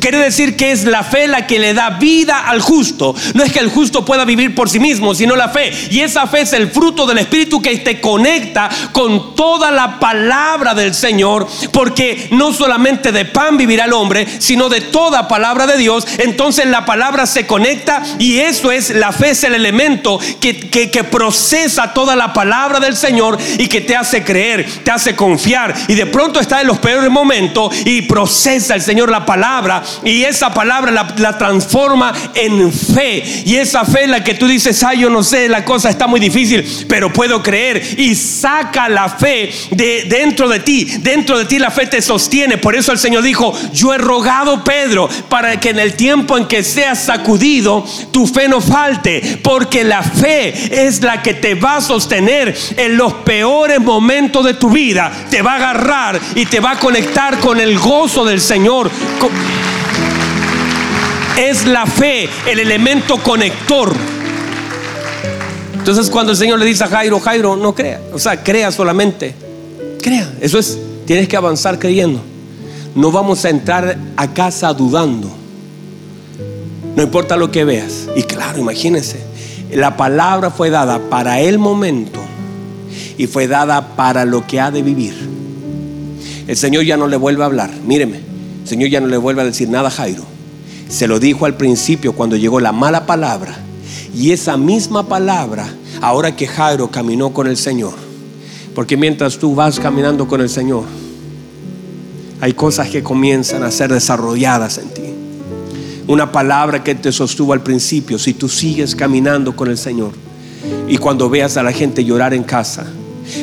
Quiere 0.00 0.18
decir 0.18 0.56
que 0.56 0.72
es 0.72 0.84
la 0.84 1.02
fe 1.02 1.26
la 1.26 1.46
que 1.46 1.58
le 1.58 1.74
da 1.74 1.90
vida 1.90 2.48
al 2.48 2.60
justo. 2.60 3.14
No 3.34 3.42
es 3.42 3.52
que 3.52 3.58
el 3.58 3.70
justo 3.70 4.04
pueda 4.04 4.24
vivir 4.24 4.54
por 4.54 4.68
sí 4.68 4.78
mismo, 4.78 5.14
sino 5.14 5.36
la 5.36 5.48
fe. 5.48 5.72
Y 5.90 6.00
esa 6.00 6.26
fe 6.26 6.42
es 6.42 6.52
el 6.52 6.70
fruto 6.70 7.06
del 7.06 7.18
Espíritu 7.18 7.60
que 7.60 7.76
te 7.78 8.00
conecta 8.00 8.68
con 8.92 9.34
toda 9.34 9.70
la 9.70 9.98
palabra 9.98 10.74
del 10.74 10.94
Señor. 10.94 11.46
Porque 11.72 12.28
no 12.32 12.52
solamente 12.52 13.12
de 13.12 13.24
pan 13.24 13.56
vivirá 13.56 13.84
el 13.84 13.92
hombre, 13.92 14.26
sino 14.38 14.68
de 14.68 14.80
toda 14.80 15.28
palabra 15.28 15.66
de 15.66 15.76
Dios. 15.76 16.06
Entonces 16.18 16.66
la 16.66 16.84
palabra 16.84 17.26
se 17.26 17.46
conecta 17.46 18.02
y 18.18 18.38
eso 18.38 18.70
es, 18.70 18.90
la 18.90 19.12
fe 19.12 19.30
es 19.30 19.44
el 19.44 19.54
elemento 19.54 20.18
que, 20.40 20.68
que 20.68 21.04
procesa 21.04 21.92
toda 21.92 22.16
la 22.16 22.32
palabra 22.32 22.80
del 22.80 22.96
Señor 22.96 23.38
y 23.58 23.68
que 23.68 23.80
te 23.80 23.96
hace 23.96 24.24
creer, 24.24 24.66
te 24.84 24.90
hace 24.90 25.14
confiar. 25.16 25.74
Y 25.88 25.94
de 25.94 26.06
pronto 26.06 26.40
está 26.40 26.60
en 26.60 26.66
los 26.66 26.78
peores 26.78 27.10
momentos 27.10 27.74
y 27.84 28.02
procesa 28.02 28.74
el 28.74 28.82
Señor 28.82 29.10
la 29.10 29.24
palabra 29.24 29.77
y 30.04 30.24
esa 30.24 30.52
palabra 30.52 30.90
la, 30.92 31.38
transforma 31.38 32.12
en 32.34 32.72
fe. 32.72 33.22
Y 33.44 33.56
esa 33.56 33.84
fe 33.84 34.06
la 34.06 34.24
que 34.24 34.34
tú 34.34 34.46
dices, 34.46 34.82
ay, 34.82 35.00
yo 35.00 35.10
no 35.10 35.22
sé, 35.22 35.48
la 35.48 35.64
cosa 35.64 35.90
está 35.90 36.06
muy 36.06 36.20
difícil, 36.20 36.64
pero 36.88 37.12
puedo 37.12 37.42
creer. 37.42 37.82
Y 37.98 38.14
saca 38.14 38.88
la 38.88 39.08
fe 39.08 39.50
de 39.70 40.04
dentro 40.08 40.48
de 40.48 40.60
ti. 40.60 40.84
Dentro 41.00 41.38
de 41.38 41.44
ti 41.44 41.58
la 41.58 41.70
fe 41.70 41.86
te 41.86 42.02
sostiene. 42.02 42.58
Por 42.58 42.74
eso 42.74 42.92
el 42.92 42.98
Señor 42.98 43.22
dijo, 43.22 43.52
yo 43.72 43.94
he 43.94 43.98
rogado 43.98 44.64
Pedro 44.64 45.08
para 45.28 45.58
que 45.60 45.70
en 45.70 45.78
el 45.78 45.94
tiempo 45.94 46.36
en 46.36 46.46
que 46.46 46.62
seas 46.62 47.04
sacudido, 47.04 47.84
tu 48.12 48.26
fe 48.26 48.48
no 48.48 48.60
falte. 48.60 49.38
Porque 49.42 49.84
la 49.84 50.02
fe 50.02 50.86
es 50.86 51.02
la 51.02 51.22
que 51.22 51.34
te 51.34 51.54
va 51.54 51.76
a 51.76 51.80
sostener 51.80 52.56
en 52.76 52.96
los 52.96 53.12
peores 53.14 53.80
momentos 53.80 54.44
de 54.44 54.54
tu 54.54 54.70
vida. 54.70 55.10
Te 55.30 55.42
va 55.42 55.52
a 55.52 55.56
agarrar 55.56 56.20
y 56.34 56.46
te 56.46 56.60
va 56.60 56.72
a 56.72 56.78
conectar 56.78 57.38
con 57.38 57.60
el 57.60 57.78
gozo 57.78 58.24
del 58.24 58.40
Señor. 58.40 58.90
Es 61.38 61.68
la 61.68 61.86
fe 61.86 62.28
el 62.50 62.58
elemento 62.58 63.16
conector. 63.22 63.94
Entonces 65.72 66.10
cuando 66.10 66.32
el 66.32 66.38
Señor 66.38 66.58
le 66.58 66.66
dice 66.66 66.82
a 66.82 66.88
Jairo, 66.88 67.20
Jairo, 67.20 67.54
no 67.54 67.76
crea. 67.76 68.00
O 68.12 68.18
sea, 68.18 68.42
crea 68.42 68.72
solamente. 68.72 69.36
Crea. 70.02 70.32
Eso 70.40 70.58
es, 70.58 70.76
tienes 71.06 71.28
que 71.28 71.36
avanzar 71.36 71.78
creyendo. 71.78 72.20
No 72.96 73.12
vamos 73.12 73.44
a 73.44 73.50
entrar 73.50 73.96
a 74.16 74.34
casa 74.34 74.74
dudando. 74.74 75.30
No 76.96 77.04
importa 77.04 77.36
lo 77.36 77.52
que 77.52 77.62
veas. 77.62 78.08
Y 78.16 78.24
claro, 78.24 78.58
imagínense. 78.58 79.20
La 79.70 79.96
palabra 79.96 80.50
fue 80.50 80.70
dada 80.70 80.98
para 81.08 81.40
el 81.40 81.60
momento 81.60 82.20
y 83.16 83.28
fue 83.28 83.46
dada 83.46 83.94
para 83.94 84.24
lo 84.24 84.44
que 84.44 84.58
ha 84.58 84.72
de 84.72 84.82
vivir. 84.82 85.14
El 86.48 86.56
Señor 86.56 86.82
ya 86.82 86.96
no 86.96 87.06
le 87.06 87.16
vuelve 87.16 87.44
a 87.44 87.46
hablar. 87.46 87.70
Míreme, 87.86 88.16
el 88.62 88.68
Señor 88.68 88.90
ya 88.90 89.00
no 89.00 89.06
le 89.06 89.18
vuelve 89.18 89.42
a 89.42 89.44
decir 89.44 89.68
nada 89.68 89.86
a 89.86 89.92
Jairo. 89.92 90.37
Se 90.88 91.06
lo 91.06 91.20
dijo 91.20 91.46
al 91.46 91.56
principio 91.56 92.14
cuando 92.14 92.36
llegó 92.36 92.60
la 92.60 92.72
mala 92.72 93.06
palabra. 93.06 93.56
Y 94.14 94.32
esa 94.32 94.56
misma 94.56 95.06
palabra, 95.06 95.68
ahora 96.00 96.34
que 96.34 96.46
Jairo 96.46 96.90
caminó 96.90 97.32
con 97.32 97.46
el 97.46 97.56
Señor, 97.56 97.94
porque 98.74 98.96
mientras 98.96 99.38
tú 99.38 99.54
vas 99.54 99.78
caminando 99.78 100.26
con 100.26 100.40
el 100.40 100.48
Señor, 100.48 100.84
hay 102.40 102.52
cosas 102.52 102.88
que 102.88 103.02
comienzan 103.02 103.62
a 103.62 103.70
ser 103.70 103.92
desarrolladas 103.92 104.78
en 104.78 104.88
ti. 104.88 105.02
Una 106.06 106.32
palabra 106.32 106.82
que 106.82 106.94
te 106.94 107.12
sostuvo 107.12 107.52
al 107.52 107.62
principio, 107.62 108.18
si 108.18 108.32
tú 108.32 108.48
sigues 108.48 108.94
caminando 108.94 109.54
con 109.54 109.68
el 109.68 109.76
Señor 109.76 110.12
y 110.88 110.96
cuando 110.96 111.28
veas 111.28 111.56
a 111.56 111.62
la 111.62 111.72
gente 111.72 112.04
llorar 112.04 112.32
en 112.32 112.44
casa, 112.44 112.86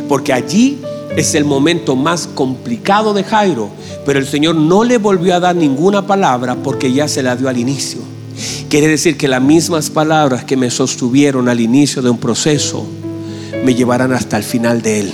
porque 0.09 0.33
allí 0.33 0.79
es 1.15 1.33
el 1.33 1.45
momento 1.45 1.95
más 1.95 2.27
complicado 2.27 3.13
de 3.13 3.23
Jairo, 3.23 3.69
pero 4.05 4.19
el 4.19 4.27
Señor 4.27 4.55
no 4.55 4.83
le 4.83 4.97
volvió 4.97 5.35
a 5.35 5.39
dar 5.39 5.55
ninguna 5.55 6.05
palabra 6.05 6.55
porque 6.55 6.91
ya 6.91 7.07
se 7.07 7.23
la 7.23 7.35
dio 7.35 7.47
al 7.47 7.57
inicio. 7.57 7.99
Quiere 8.69 8.87
decir 8.87 9.17
que 9.17 9.29
las 9.29 9.41
mismas 9.41 9.89
palabras 9.89 10.43
que 10.43 10.57
me 10.57 10.69
sostuvieron 10.69 11.47
al 11.47 11.61
inicio 11.61 12.01
de 12.01 12.09
un 12.09 12.17
proceso 12.17 12.85
me 13.63 13.73
llevarán 13.73 14.11
hasta 14.11 14.35
el 14.35 14.43
final 14.43 14.81
de 14.81 14.99
él. 15.01 15.13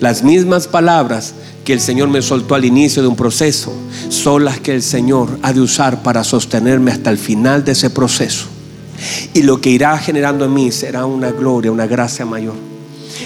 Las 0.00 0.22
mismas 0.22 0.68
palabras 0.68 1.34
que 1.64 1.72
el 1.72 1.80
Señor 1.80 2.08
me 2.08 2.20
soltó 2.20 2.54
al 2.54 2.66
inicio 2.66 3.00
de 3.00 3.08
un 3.08 3.16
proceso 3.16 3.72
son 4.10 4.44
las 4.44 4.60
que 4.60 4.74
el 4.74 4.82
Señor 4.82 5.38
ha 5.42 5.54
de 5.54 5.60
usar 5.60 6.02
para 6.02 6.22
sostenerme 6.22 6.90
hasta 6.90 7.10
el 7.10 7.18
final 7.18 7.64
de 7.64 7.72
ese 7.72 7.88
proceso. 7.88 8.44
Y 9.32 9.42
lo 9.42 9.60
que 9.60 9.70
irá 9.70 9.96
generando 9.98 10.44
en 10.44 10.54
mí 10.54 10.70
será 10.70 11.06
una 11.06 11.30
gloria, 11.30 11.72
una 11.72 11.86
gracia 11.86 12.26
mayor. 12.26 12.75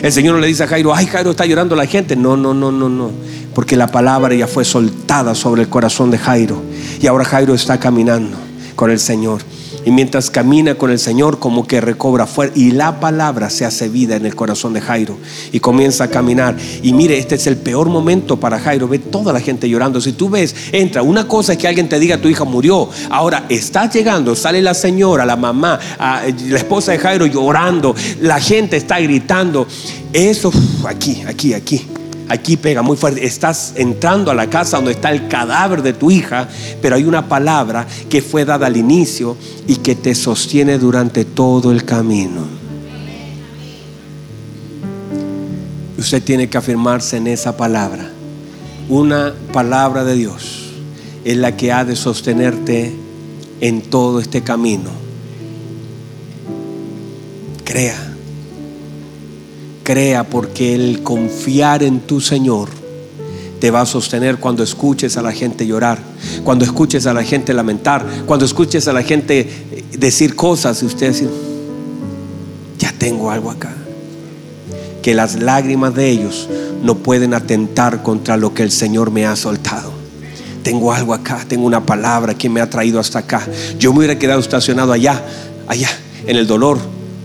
El 0.03 0.12
Señor 0.12 0.34
no 0.34 0.40
le 0.40 0.46
dice 0.46 0.64
a 0.64 0.66
Jairo, 0.66 0.94
ay 0.94 1.07
Jairo 1.07 1.30
está 1.30 1.44
llorando 1.44 1.76
la 1.76 1.86
gente. 1.86 2.16
No, 2.16 2.36
no, 2.36 2.55
no, 2.55 2.72
no, 2.72 2.88
no. 2.88 3.11
Porque 3.55 3.76
la 3.76 3.88
palabra 3.88 4.34
ya 4.34 4.46
fue 4.46 4.64
soltada 4.64 5.34
sobre 5.34 5.62
el 5.62 5.68
corazón 5.68 6.11
de 6.11 6.18
Jairo. 6.18 6.62
Y 7.01 7.07
ahora 7.07 7.24
Jairo 7.24 7.55
está 7.55 7.78
caminando 7.78 8.36
con 8.76 8.90
el 8.90 8.98
Señor. 8.98 9.42
Y 9.85 9.91
mientras 9.91 10.31
camina 10.31 10.74
con 10.74 10.91
el 10.91 10.99
Señor, 10.99 11.39
como 11.39 11.66
que 11.66 11.81
recobra 11.81 12.26
fuerza. 12.26 12.59
Y 12.59 12.72
la 12.72 13.01
palabra 13.01 13.51
se 13.51 13.64
hace 13.64 13.89
vida 13.89 14.16
en 14.16 14.26
el 14.26 14.35
corazón 14.35 14.72
de 14.72 14.81
Jairo. 14.81 15.16
Y 15.53 15.61
comienza 15.61 16.05
a 16.05 16.09
caminar. 16.09 16.57
Y 16.83 16.93
mire, 16.93 17.18
este 17.18 17.37
es 17.37 17.47
el 17.47 17.57
peor 17.57 17.89
momento 17.89 18.39
para 18.39 18.59
Jairo. 18.59 18.89
Ve 18.89 18.99
toda 18.99 19.33
la 19.33 19.41
gente 19.41 19.68
llorando. 19.68 20.01
Si 20.01 20.12
tú 20.12 20.28
ves, 20.28 20.55
entra. 20.72 21.03
Una 21.03 21.26
cosa 21.26 21.53
es 21.53 21.59
que 21.59 21.68
alguien 21.68 21.89
te 21.89 21.99
diga 21.99 22.18
tu 22.18 22.28
hija 22.28 22.45
murió. 22.45 22.89
Ahora 23.11 23.47
estás 23.49 23.95
llegando. 23.95 24.35
Sale 24.35 24.61
la 24.62 24.74
señora, 24.74 25.24
la 25.24 25.37
mamá, 25.37 25.78
la 25.99 26.57
esposa 26.57 26.93
de 26.93 26.99
Jairo 26.99 27.26
llorando. 27.26 27.95
La 28.20 28.41
gente 28.41 28.76
está 28.76 29.01
gritando. 29.01 29.66
Eso, 30.12 30.51
aquí, 30.87 31.22
aquí, 31.26 31.55
aquí 31.55 31.87
aquí 32.31 32.57
pega 32.57 32.81
muy 32.81 32.97
fuerte. 32.97 33.26
Estás 33.26 33.74
entrando 33.76 34.31
a 34.31 34.35
la 34.35 34.49
casa 34.49 34.76
donde 34.76 34.93
está 34.93 35.11
el 35.11 35.26
cadáver 35.26 35.83
de 35.83 35.93
tu 35.93 36.11
hija, 36.11 36.49
pero 36.81 36.95
hay 36.95 37.05
una 37.05 37.28
palabra 37.28 37.87
que 38.09 38.22
fue 38.22 38.45
dada 38.45 38.68
al 38.68 38.76
inicio 38.76 39.37
y 39.66 39.76
que 39.76 39.97
te 39.97 40.14
sostiene 40.14 40.78
durante 40.78 41.24
todo 41.24 41.72
el 41.72 41.85
camino. 41.85 42.47
Usted 45.99 46.22
tiene 46.22 46.49
que 46.49 46.57
afirmarse 46.57 47.16
en 47.16 47.26
esa 47.26 47.57
palabra. 47.57 48.09
Una 48.89 49.35
palabra 49.53 50.05
de 50.05 50.14
Dios 50.14 50.70
es 51.24 51.37
la 51.37 51.57
que 51.57 51.72
ha 51.72 51.85
de 51.85 51.97
sostenerte 51.97 52.95
en 53.61 53.83
todo 53.83 54.20
este 54.20 54.43
camino. 54.43 54.91
Crea 57.64 58.09
crea 59.91 60.22
porque 60.22 60.72
el 60.72 61.03
confiar 61.03 61.82
en 61.82 61.99
tu 61.99 62.20
Señor 62.20 62.68
te 63.59 63.72
va 63.72 63.80
a 63.80 63.86
sostener 63.86 64.36
cuando 64.36 64.62
escuches 64.62 65.16
a 65.16 65.22
la 65.22 65.32
gente 65.32 65.66
llorar, 65.66 65.99
cuando 66.45 66.64
escuches 66.64 67.09
a 67.09 67.12
la 67.12 67.24
gente 67.24 67.53
lamentar, 67.53 68.07
cuando 68.24 68.45
escuches 68.45 68.86
a 68.86 68.93
la 68.93 69.03
gente 69.03 69.41
eh, 69.41 69.84
decir 69.99 70.36
cosas 70.36 70.80
y 70.84 70.86
usted 70.86 71.09
decir, 71.09 71.28
ya 72.78 72.95
tengo 72.99 73.32
algo 73.32 73.51
acá. 73.51 73.74
Que 75.03 75.12
las 75.12 75.41
lágrimas 75.43 75.93
de 75.97 76.09
ellos 76.09 76.49
no 76.84 76.99
pueden 76.99 77.34
atentar 77.34 78.05
contra 78.05 78.36
lo 78.36 78.55
que 78.55 78.62
el 78.62 78.70
Señor 78.70 79.11
me 79.11 79.26
ha 79.26 79.34
soltado. 79.34 79.91
Tengo 80.62 80.93
algo 80.93 81.14
acá, 81.14 81.45
tengo 81.49 81.66
una 81.66 81.84
palabra 81.84 82.34
que 82.34 82.49
me 82.49 82.61
ha 82.61 82.70
traído 82.70 83.01
hasta 83.01 83.18
acá. 83.18 83.45
Yo 83.76 83.93
me 83.93 83.99
hubiera 83.99 84.16
quedado 84.20 84.38
estacionado 84.38 84.93
allá, 84.93 85.20
allá, 85.66 85.91
en 86.28 86.36
el 86.36 86.47
dolor, 86.47 86.78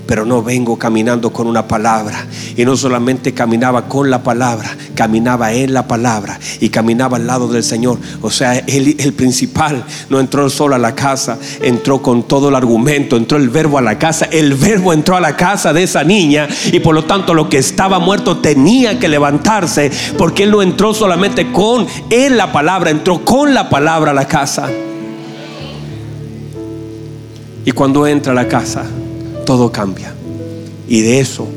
pero 0.06 0.26
no 0.26 0.44
vengo 0.44 0.78
caminando 0.78 1.32
con 1.32 1.48
una 1.48 1.68
palabra. 1.68 2.26
Y 2.56 2.66
no 2.66 2.76
solamente 2.76 3.34
caminaba 3.34 3.88
con 3.88 4.10
la 4.10 4.24
palabra, 4.24 4.76
caminaba 4.96 5.54
en 5.54 5.74
la 5.74 5.88
palabra 5.88 6.40
y 6.60 6.70
caminaba 6.70 7.18
al 7.18 7.28
lado 7.28 7.48
del 7.48 7.64
Señor. 7.64 7.98
O 8.22 8.30
sea, 8.30 8.58
el, 8.58 8.96
el 9.00 9.14
principal 9.14 9.84
no 10.10 10.20
entró 10.20 10.50
solo 10.50 10.76
a 10.76 10.80
la 10.80 10.96
casa, 10.96 11.38
entró 11.62 12.02
con 12.02 12.24
todo 12.24 12.50
el 12.50 12.56
argumento, 12.56 13.18
entró 13.18 13.38
el 13.38 13.50
verbo 13.50 13.78
a 13.78 13.82
la 13.82 13.98
casa, 13.98 14.26
el 14.32 14.54
verbo 14.54 14.94
entró 14.94 15.16
a 15.16 15.22
la 15.22 15.36
casa 15.36 15.74
de 15.74 15.84
esa 15.84 16.04
niña 16.04 16.48
y 16.72 16.80
por 16.80 16.96
lo 16.96 17.04
tanto 17.06 17.34
lo 17.34 17.50
que 17.50 17.58
estaba 17.58 18.00
muerto 18.00 18.38
tenía 18.38 19.00
que 19.00 19.08
levantarse 19.08 19.92
porque 20.18 20.44
él 20.44 20.52
no 20.52 20.62
entró 20.62 20.94
solamente 20.94 21.52
con 21.52 21.88
en 22.10 22.38
la 22.38 22.52
palabra, 22.52 22.90
entró 22.90 23.24
con 23.24 23.54
la 23.54 23.70
palabra 23.70 24.12
a 24.12 24.14
la 24.14 24.28
casa. 24.28 24.70
Y 27.66 27.72
cuando 27.72 28.06
entra 28.06 28.32
a 28.32 28.36
la 28.36 28.48
casa, 28.48 28.86
todo 29.46 29.72
cambia. 29.72 30.14
Y 30.88 31.02
de 31.02 31.20
eso 31.20 31.48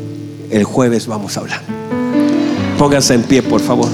el 0.51 0.65
jueves 0.65 1.07
vamos 1.07 1.37
a 1.37 1.41
hablar. 1.41 1.63
Pónganse 2.79 3.15
en 3.15 3.23
pie, 3.25 3.43
por 3.43 3.61
favor. 3.61 3.89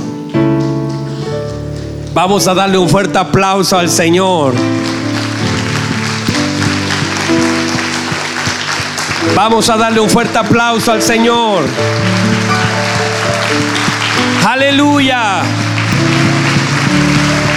Vamos 2.13 2.47
a 2.47 2.55
darle 2.55 2.79
un 2.79 2.89
fuerte 2.89 3.19
aplauso 3.19 3.79
al 3.79 3.89
Señor. 3.89 4.55
Vamos 9.35 9.69
a 9.69 9.77
darle 9.77 10.01
un 10.01 10.09
fuerte 10.09 10.39
aplauso 10.39 10.93
al 10.93 11.03
Señor. 11.03 11.65
Aleluya. 14.47 15.43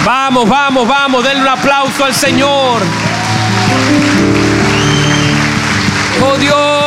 Vamos, 0.04 0.48
vamos, 0.48 0.88
vamos, 0.88 1.22
denle 1.22 1.42
un 1.42 1.48
aplauso 1.48 2.04
al 2.04 2.14
Señor. 2.14 2.80
Oh 6.22 6.36
Dios. 6.38 6.78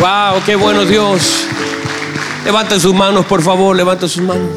Wow, 0.00 0.42
qué 0.44 0.56
bueno 0.56 0.84
Dios. 0.84 1.46
Levanten 2.44 2.80
sus 2.80 2.94
manos, 2.94 3.24
por 3.26 3.40
favor, 3.42 3.76
levanten 3.76 4.08
sus 4.08 4.22
manos. 4.22 4.50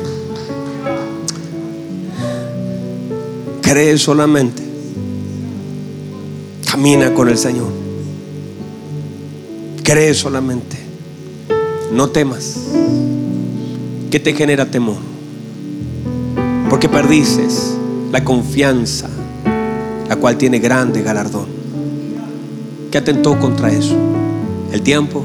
Cree 3.61 3.97
solamente. 3.97 4.63
Camina 6.69 7.13
con 7.13 7.29
el 7.29 7.37
Señor. 7.37 7.71
Cree 9.83 10.13
solamente. 10.13 10.77
No 11.91 12.09
temas. 12.09 12.57
¿Qué 14.11 14.19
te 14.19 14.33
genera 14.33 14.65
temor? 14.69 14.97
Porque 16.69 16.89
perdices 16.89 17.75
la 18.11 18.23
confianza, 18.23 19.09
la 20.07 20.15
cual 20.15 20.37
tiene 20.37 20.59
grande 20.59 21.01
galardón. 21.01 21.47
¿Qué 22.91 22.97
atentó 22.97 23.37
contra 23.39 23.71
eso? 23.71 23.95
el 24.75 24.81
tiempo, 24.81 25.23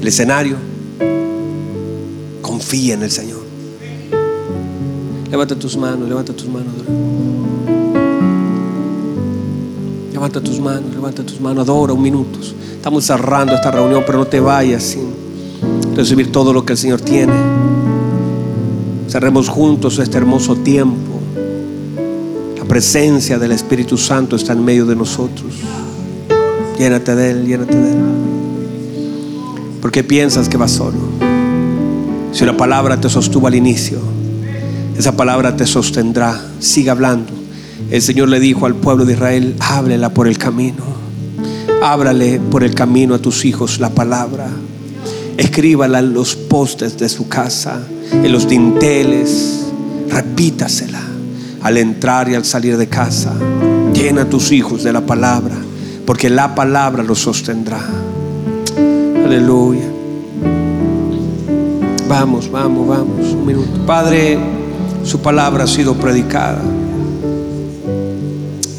el 0.00 0.08
escenario. 0.08 0.56
Confía 2.40 2.94
en 2.94 3.02
el 3.02 3.10
Señor. 3.10 3.42
Levanta 5.30 5.54
tus 5.56 5.76
manos, 5.76 6.08
levanta 6.08 6.32
tus 6.32 6.48
manos. 6.48 6.72
Levanta 10.10 10.40
tus 10.40 10.58
manos, 10.58 10.94
levanta 10.94 11.22
tus 11.22 11.38
manos, 11.38 11.68
adora 11.68 11.92
un 11.92 12.00
minuto. 12.00 12.38
Estamos 12.40 13.04
cerrando 13.04 13.54
esta 13.54 13.70
reunión, 13.70 14.02
pero 14.06 14.18
no 14.18 14.26
te 14.26 14.40
vayas 14.40 14.82
sin 14.82 15.12
recibir 15.94 16.32
todo 16.32 16.52
lo 16.52 16.64
que 16.64 16.72
el 16.72 16.78
Señor 16.78 17.00
tiene. 17.00 17.32
Cerremos 19.08 19.48
juntos 19.48 19.98
este 19.98 20.18
hermoso 20.18 20.56
tiempo. 20.56 21.20
La 22.58 22.64
presencia 22.64 23.38
del 23.38 23.52
Espíritu 23.52 23.98
Santo 23.98 24.36
está 24.36 24.52
en 24.52 24.64
medio 24.64 24.86
de 24.86 24.96
nosotros. 24.96 25.52
Llénate 26.78 27.14
de 27.14 27.30
Él, 27.30 27.46
llénate 27.46 27.76
de 27.76 27.92
Él. 27.92 27.98
¿Por 29.80 29.90
qué 29.90 30.02
piensas 30.02 30.48
que 30.48 30.56
vas 30.56 30.70
solo? 30.70 30.98
Si 32.32 32.44
la 32.46 32.56
palabra 32.56 32.98
te 33.00 33.10
sostuvo 33.10 33.46
al 33.46 33.54
inicio, 33.54 33.98
esa 34.96 35.16
palabra 35.16 35.56
te 35.56 35.66
sostendrá. 35.66 36.40
Siga 36.60 36.92
hablando. 36.92 37.32
El 37.90 38.00
Señor 38.00 38.30
le 38.30 38.40
dijo 38.40 38.64
al 38.64 38.74
pueblo 38.74 39.04
de 39.04 39.12
Israel, 39.12 39.56
háblela 39.60 40.14
por 40.14 40.26
el 40.26 40.38
camino. 40.38 40.84
Ábrale 41.82 42.40
por 42.40 42.62
el 42.62 42.74
camino 42.74 43.14
a 43.14 43.18
tus 43.18 43.44
hijos 43.44 43.80
la 43.80 43.90
palabra. 43.90 44.48
Escríbala 45.42 45.98
en 45.98 46.14
los 46.14 46.36
postes 46.36 46.96
de 46.96 47.08
su 47.08 47.28
casa, 47.28 47.80
en 48.12 48.30
los 48.30 48.48
dinteles. 48.48 49.66
Repítasela 50.08 51.02
al 51.62 51.78
entrar 51.78 52.28
y 52.28 52.36
al 52.36 52.44
salir 52.44 52.76
de 52.76 52.86
casa. 52.86 53.34
Llena 53.92 54.22
a 54.22 54.30
tus 54.30 54.52
hijos 54.52 54.84
de 54.84 54.92
la 54.92 55.04
palabra, 55.04 55.56
porque 56.06 56.30
la 56.30 56.54
palabra 56.54 57.02
los 57.02 57.18
sostendrá. 57.18 57.80
Aleluya. 59.24 59.90
Vamos, 62.08 62.48
vamos, 62.48 62.86
vamos. 62.86 63.32
Un 63.32 63.44
minuto. 63.44 63.84
Padre, 63.84 64.38
su 65.02 65.18
palabra 65.18 65.64
ha 65.64 65.66
sido 65.66 65.94
predicada. 65.94 66.62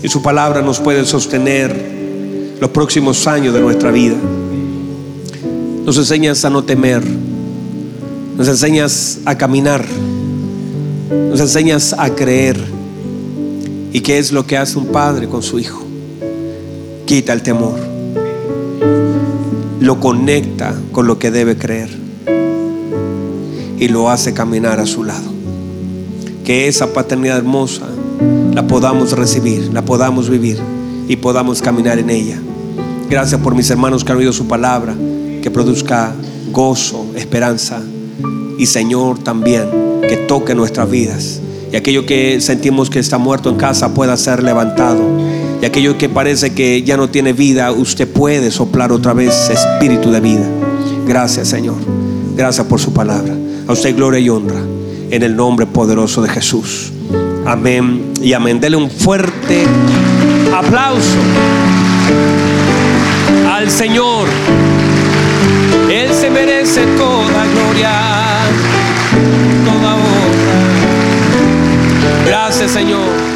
Y 0.01 0.07
su 0.07 0.21
palabra 0.21 0.61
nos 0.61 0.79
puede 0.79 1.03
sostener 1.05 2.55
los 2.61 2.69
próximos 2.69 3.27
años 3.27 3.53
de 3.53 3.59
nuestra 3.59 3.91
vida. 3.91 4.15
Nos 5.85 5.97
enseñas 5.97 6.45
a 6.45 6.49
no 6.49 6.63
temer. 6.63 7.03
Nos 8.37 8.47
enseñas 8.47 9.19
a 9.25 9.37
caminar. 9.37 9.85
Nos 11.29 11.41
enseñas 11.41 11.93
a 11.97 12.09
creer. 12.15 12.57
¿Y 13.91 13.99
qué 13.99 14.17
es 14.17 14.31
lo 14.31 14.47
que 14.47 14.57
hace 14.57 14.77
un 14.77 14.87
padre 14.87 15.27
con 15.27 15.43
su 15.43 15.59
hijo? 15.59 15.83
Quita 17.05 17.33
el 17.33 17.41
temor. 17.41 17.77
Lo 19.81 19.99
conecta 19.99 20.73
con 20.93 21.05
lo 21.05 21.19
que 21.19 21.31
debe 21.31 21.57
creer. 21.57 21.89
Y 23.77 23.89
lo 23.89 24.09
hace 24.09 24.33
caminar 24.33 24.79
a 24.79 24.85
su 24.85 25.03
lado. 25.03 25.33
Que 26.45 26.69
esa 26.69 26.93
paternidad 26.93 27.39
hermosa 27.39 27.87
la 28.53 28.65
podamos 28.67 29.11
recibir, 29.11 29.69
la 29.73 29.83
podamos 29.83 30.29
vivir 30.29 30.59
y 31.09 31.17
podamos 31.17 31.61
caminar 31.61 31.99
en 31.99 32.09
ella. 32.09 32.39
Gracias 33.09 33.41
por 33.41 33.53
mis 33.53 33.69
hermanos 33.69 34.05
que 34.05 34.13
han 34.13 34.17
oído 34.17 34.31
su 34.31 34.47
palabra 34.47 34.95
que 35.43 35.51
produzca 35.51 36.15
gozo, 36.53 37.05
esperanza 37.15 37.81
y 38.57 38.65
Señor 38.65 39.19
también 39.19 39.67
que 40.07 40.15
toque 40.15 40.55
nuestras 40.55 40.89
vidas. 40.89 41.41
Y 41.71 41.75
aquello 41.75 42.05
que 42.05 42.39
sentimos 42.39 42.89
que 42.89 42.99
está 42.99 43.17
muerto 43.17 43.49
en 43.49 43.57
casa 43.57 43.93
pueda 43.93 44.15
ser 44.15 44.41
levantado. 44.41 45.01
Y 45.61 45.65
aquello 45.65 45.97
que 45.97 46.07
parece 46.07 46.53
que 46.53 46.81
ya 46.83 46.95
no 46.95 47.09
tiene 47.09 47.33
vida, 47.33 47.71
usted 47.73 48.07
puede 48.07 48.51
soplar 48.51 48.93
otra 48.93 49.13
vez 49.13 49.49
espíritu 49.49 50.11
de 50.11 50.21
vida. 50.21 50.47
Gracias 51.05 51.49
Señor. 51.49 51.75
Gracias 52.37 52.65
por 52.65 52.79
su 52.79 52.93
palabra. 52.93 53.35
A 53.67 53.73
usted 53.73 53.93
gloria 53.95 54.21
y 54.21 54.29
honra. 54.29 54.61
En 55.11 55.23
el 55.23 55.35
nombre 55.35 55.65
poderoso 55.65 56.21
de 56.21 56.29
Jesús. 56.29 56.93
Amén 57.45 58.13
y 58.21 58.31
amén. 58.31 58.61
Dele 58.61 58.77
un 58.77 58.89
fuerte 58.89 59.65
aplauso 60.55 61.17
al 63.51 63.69
Señor. 63.69 64.27
Merece 66.33 66.85
toda 66.97 67.45
gloria, 67.53 67.91
toda 69.65 69.95
honra. 69.95 70.59
Gracias 72.25 72.71
Señor. 72.71 73.32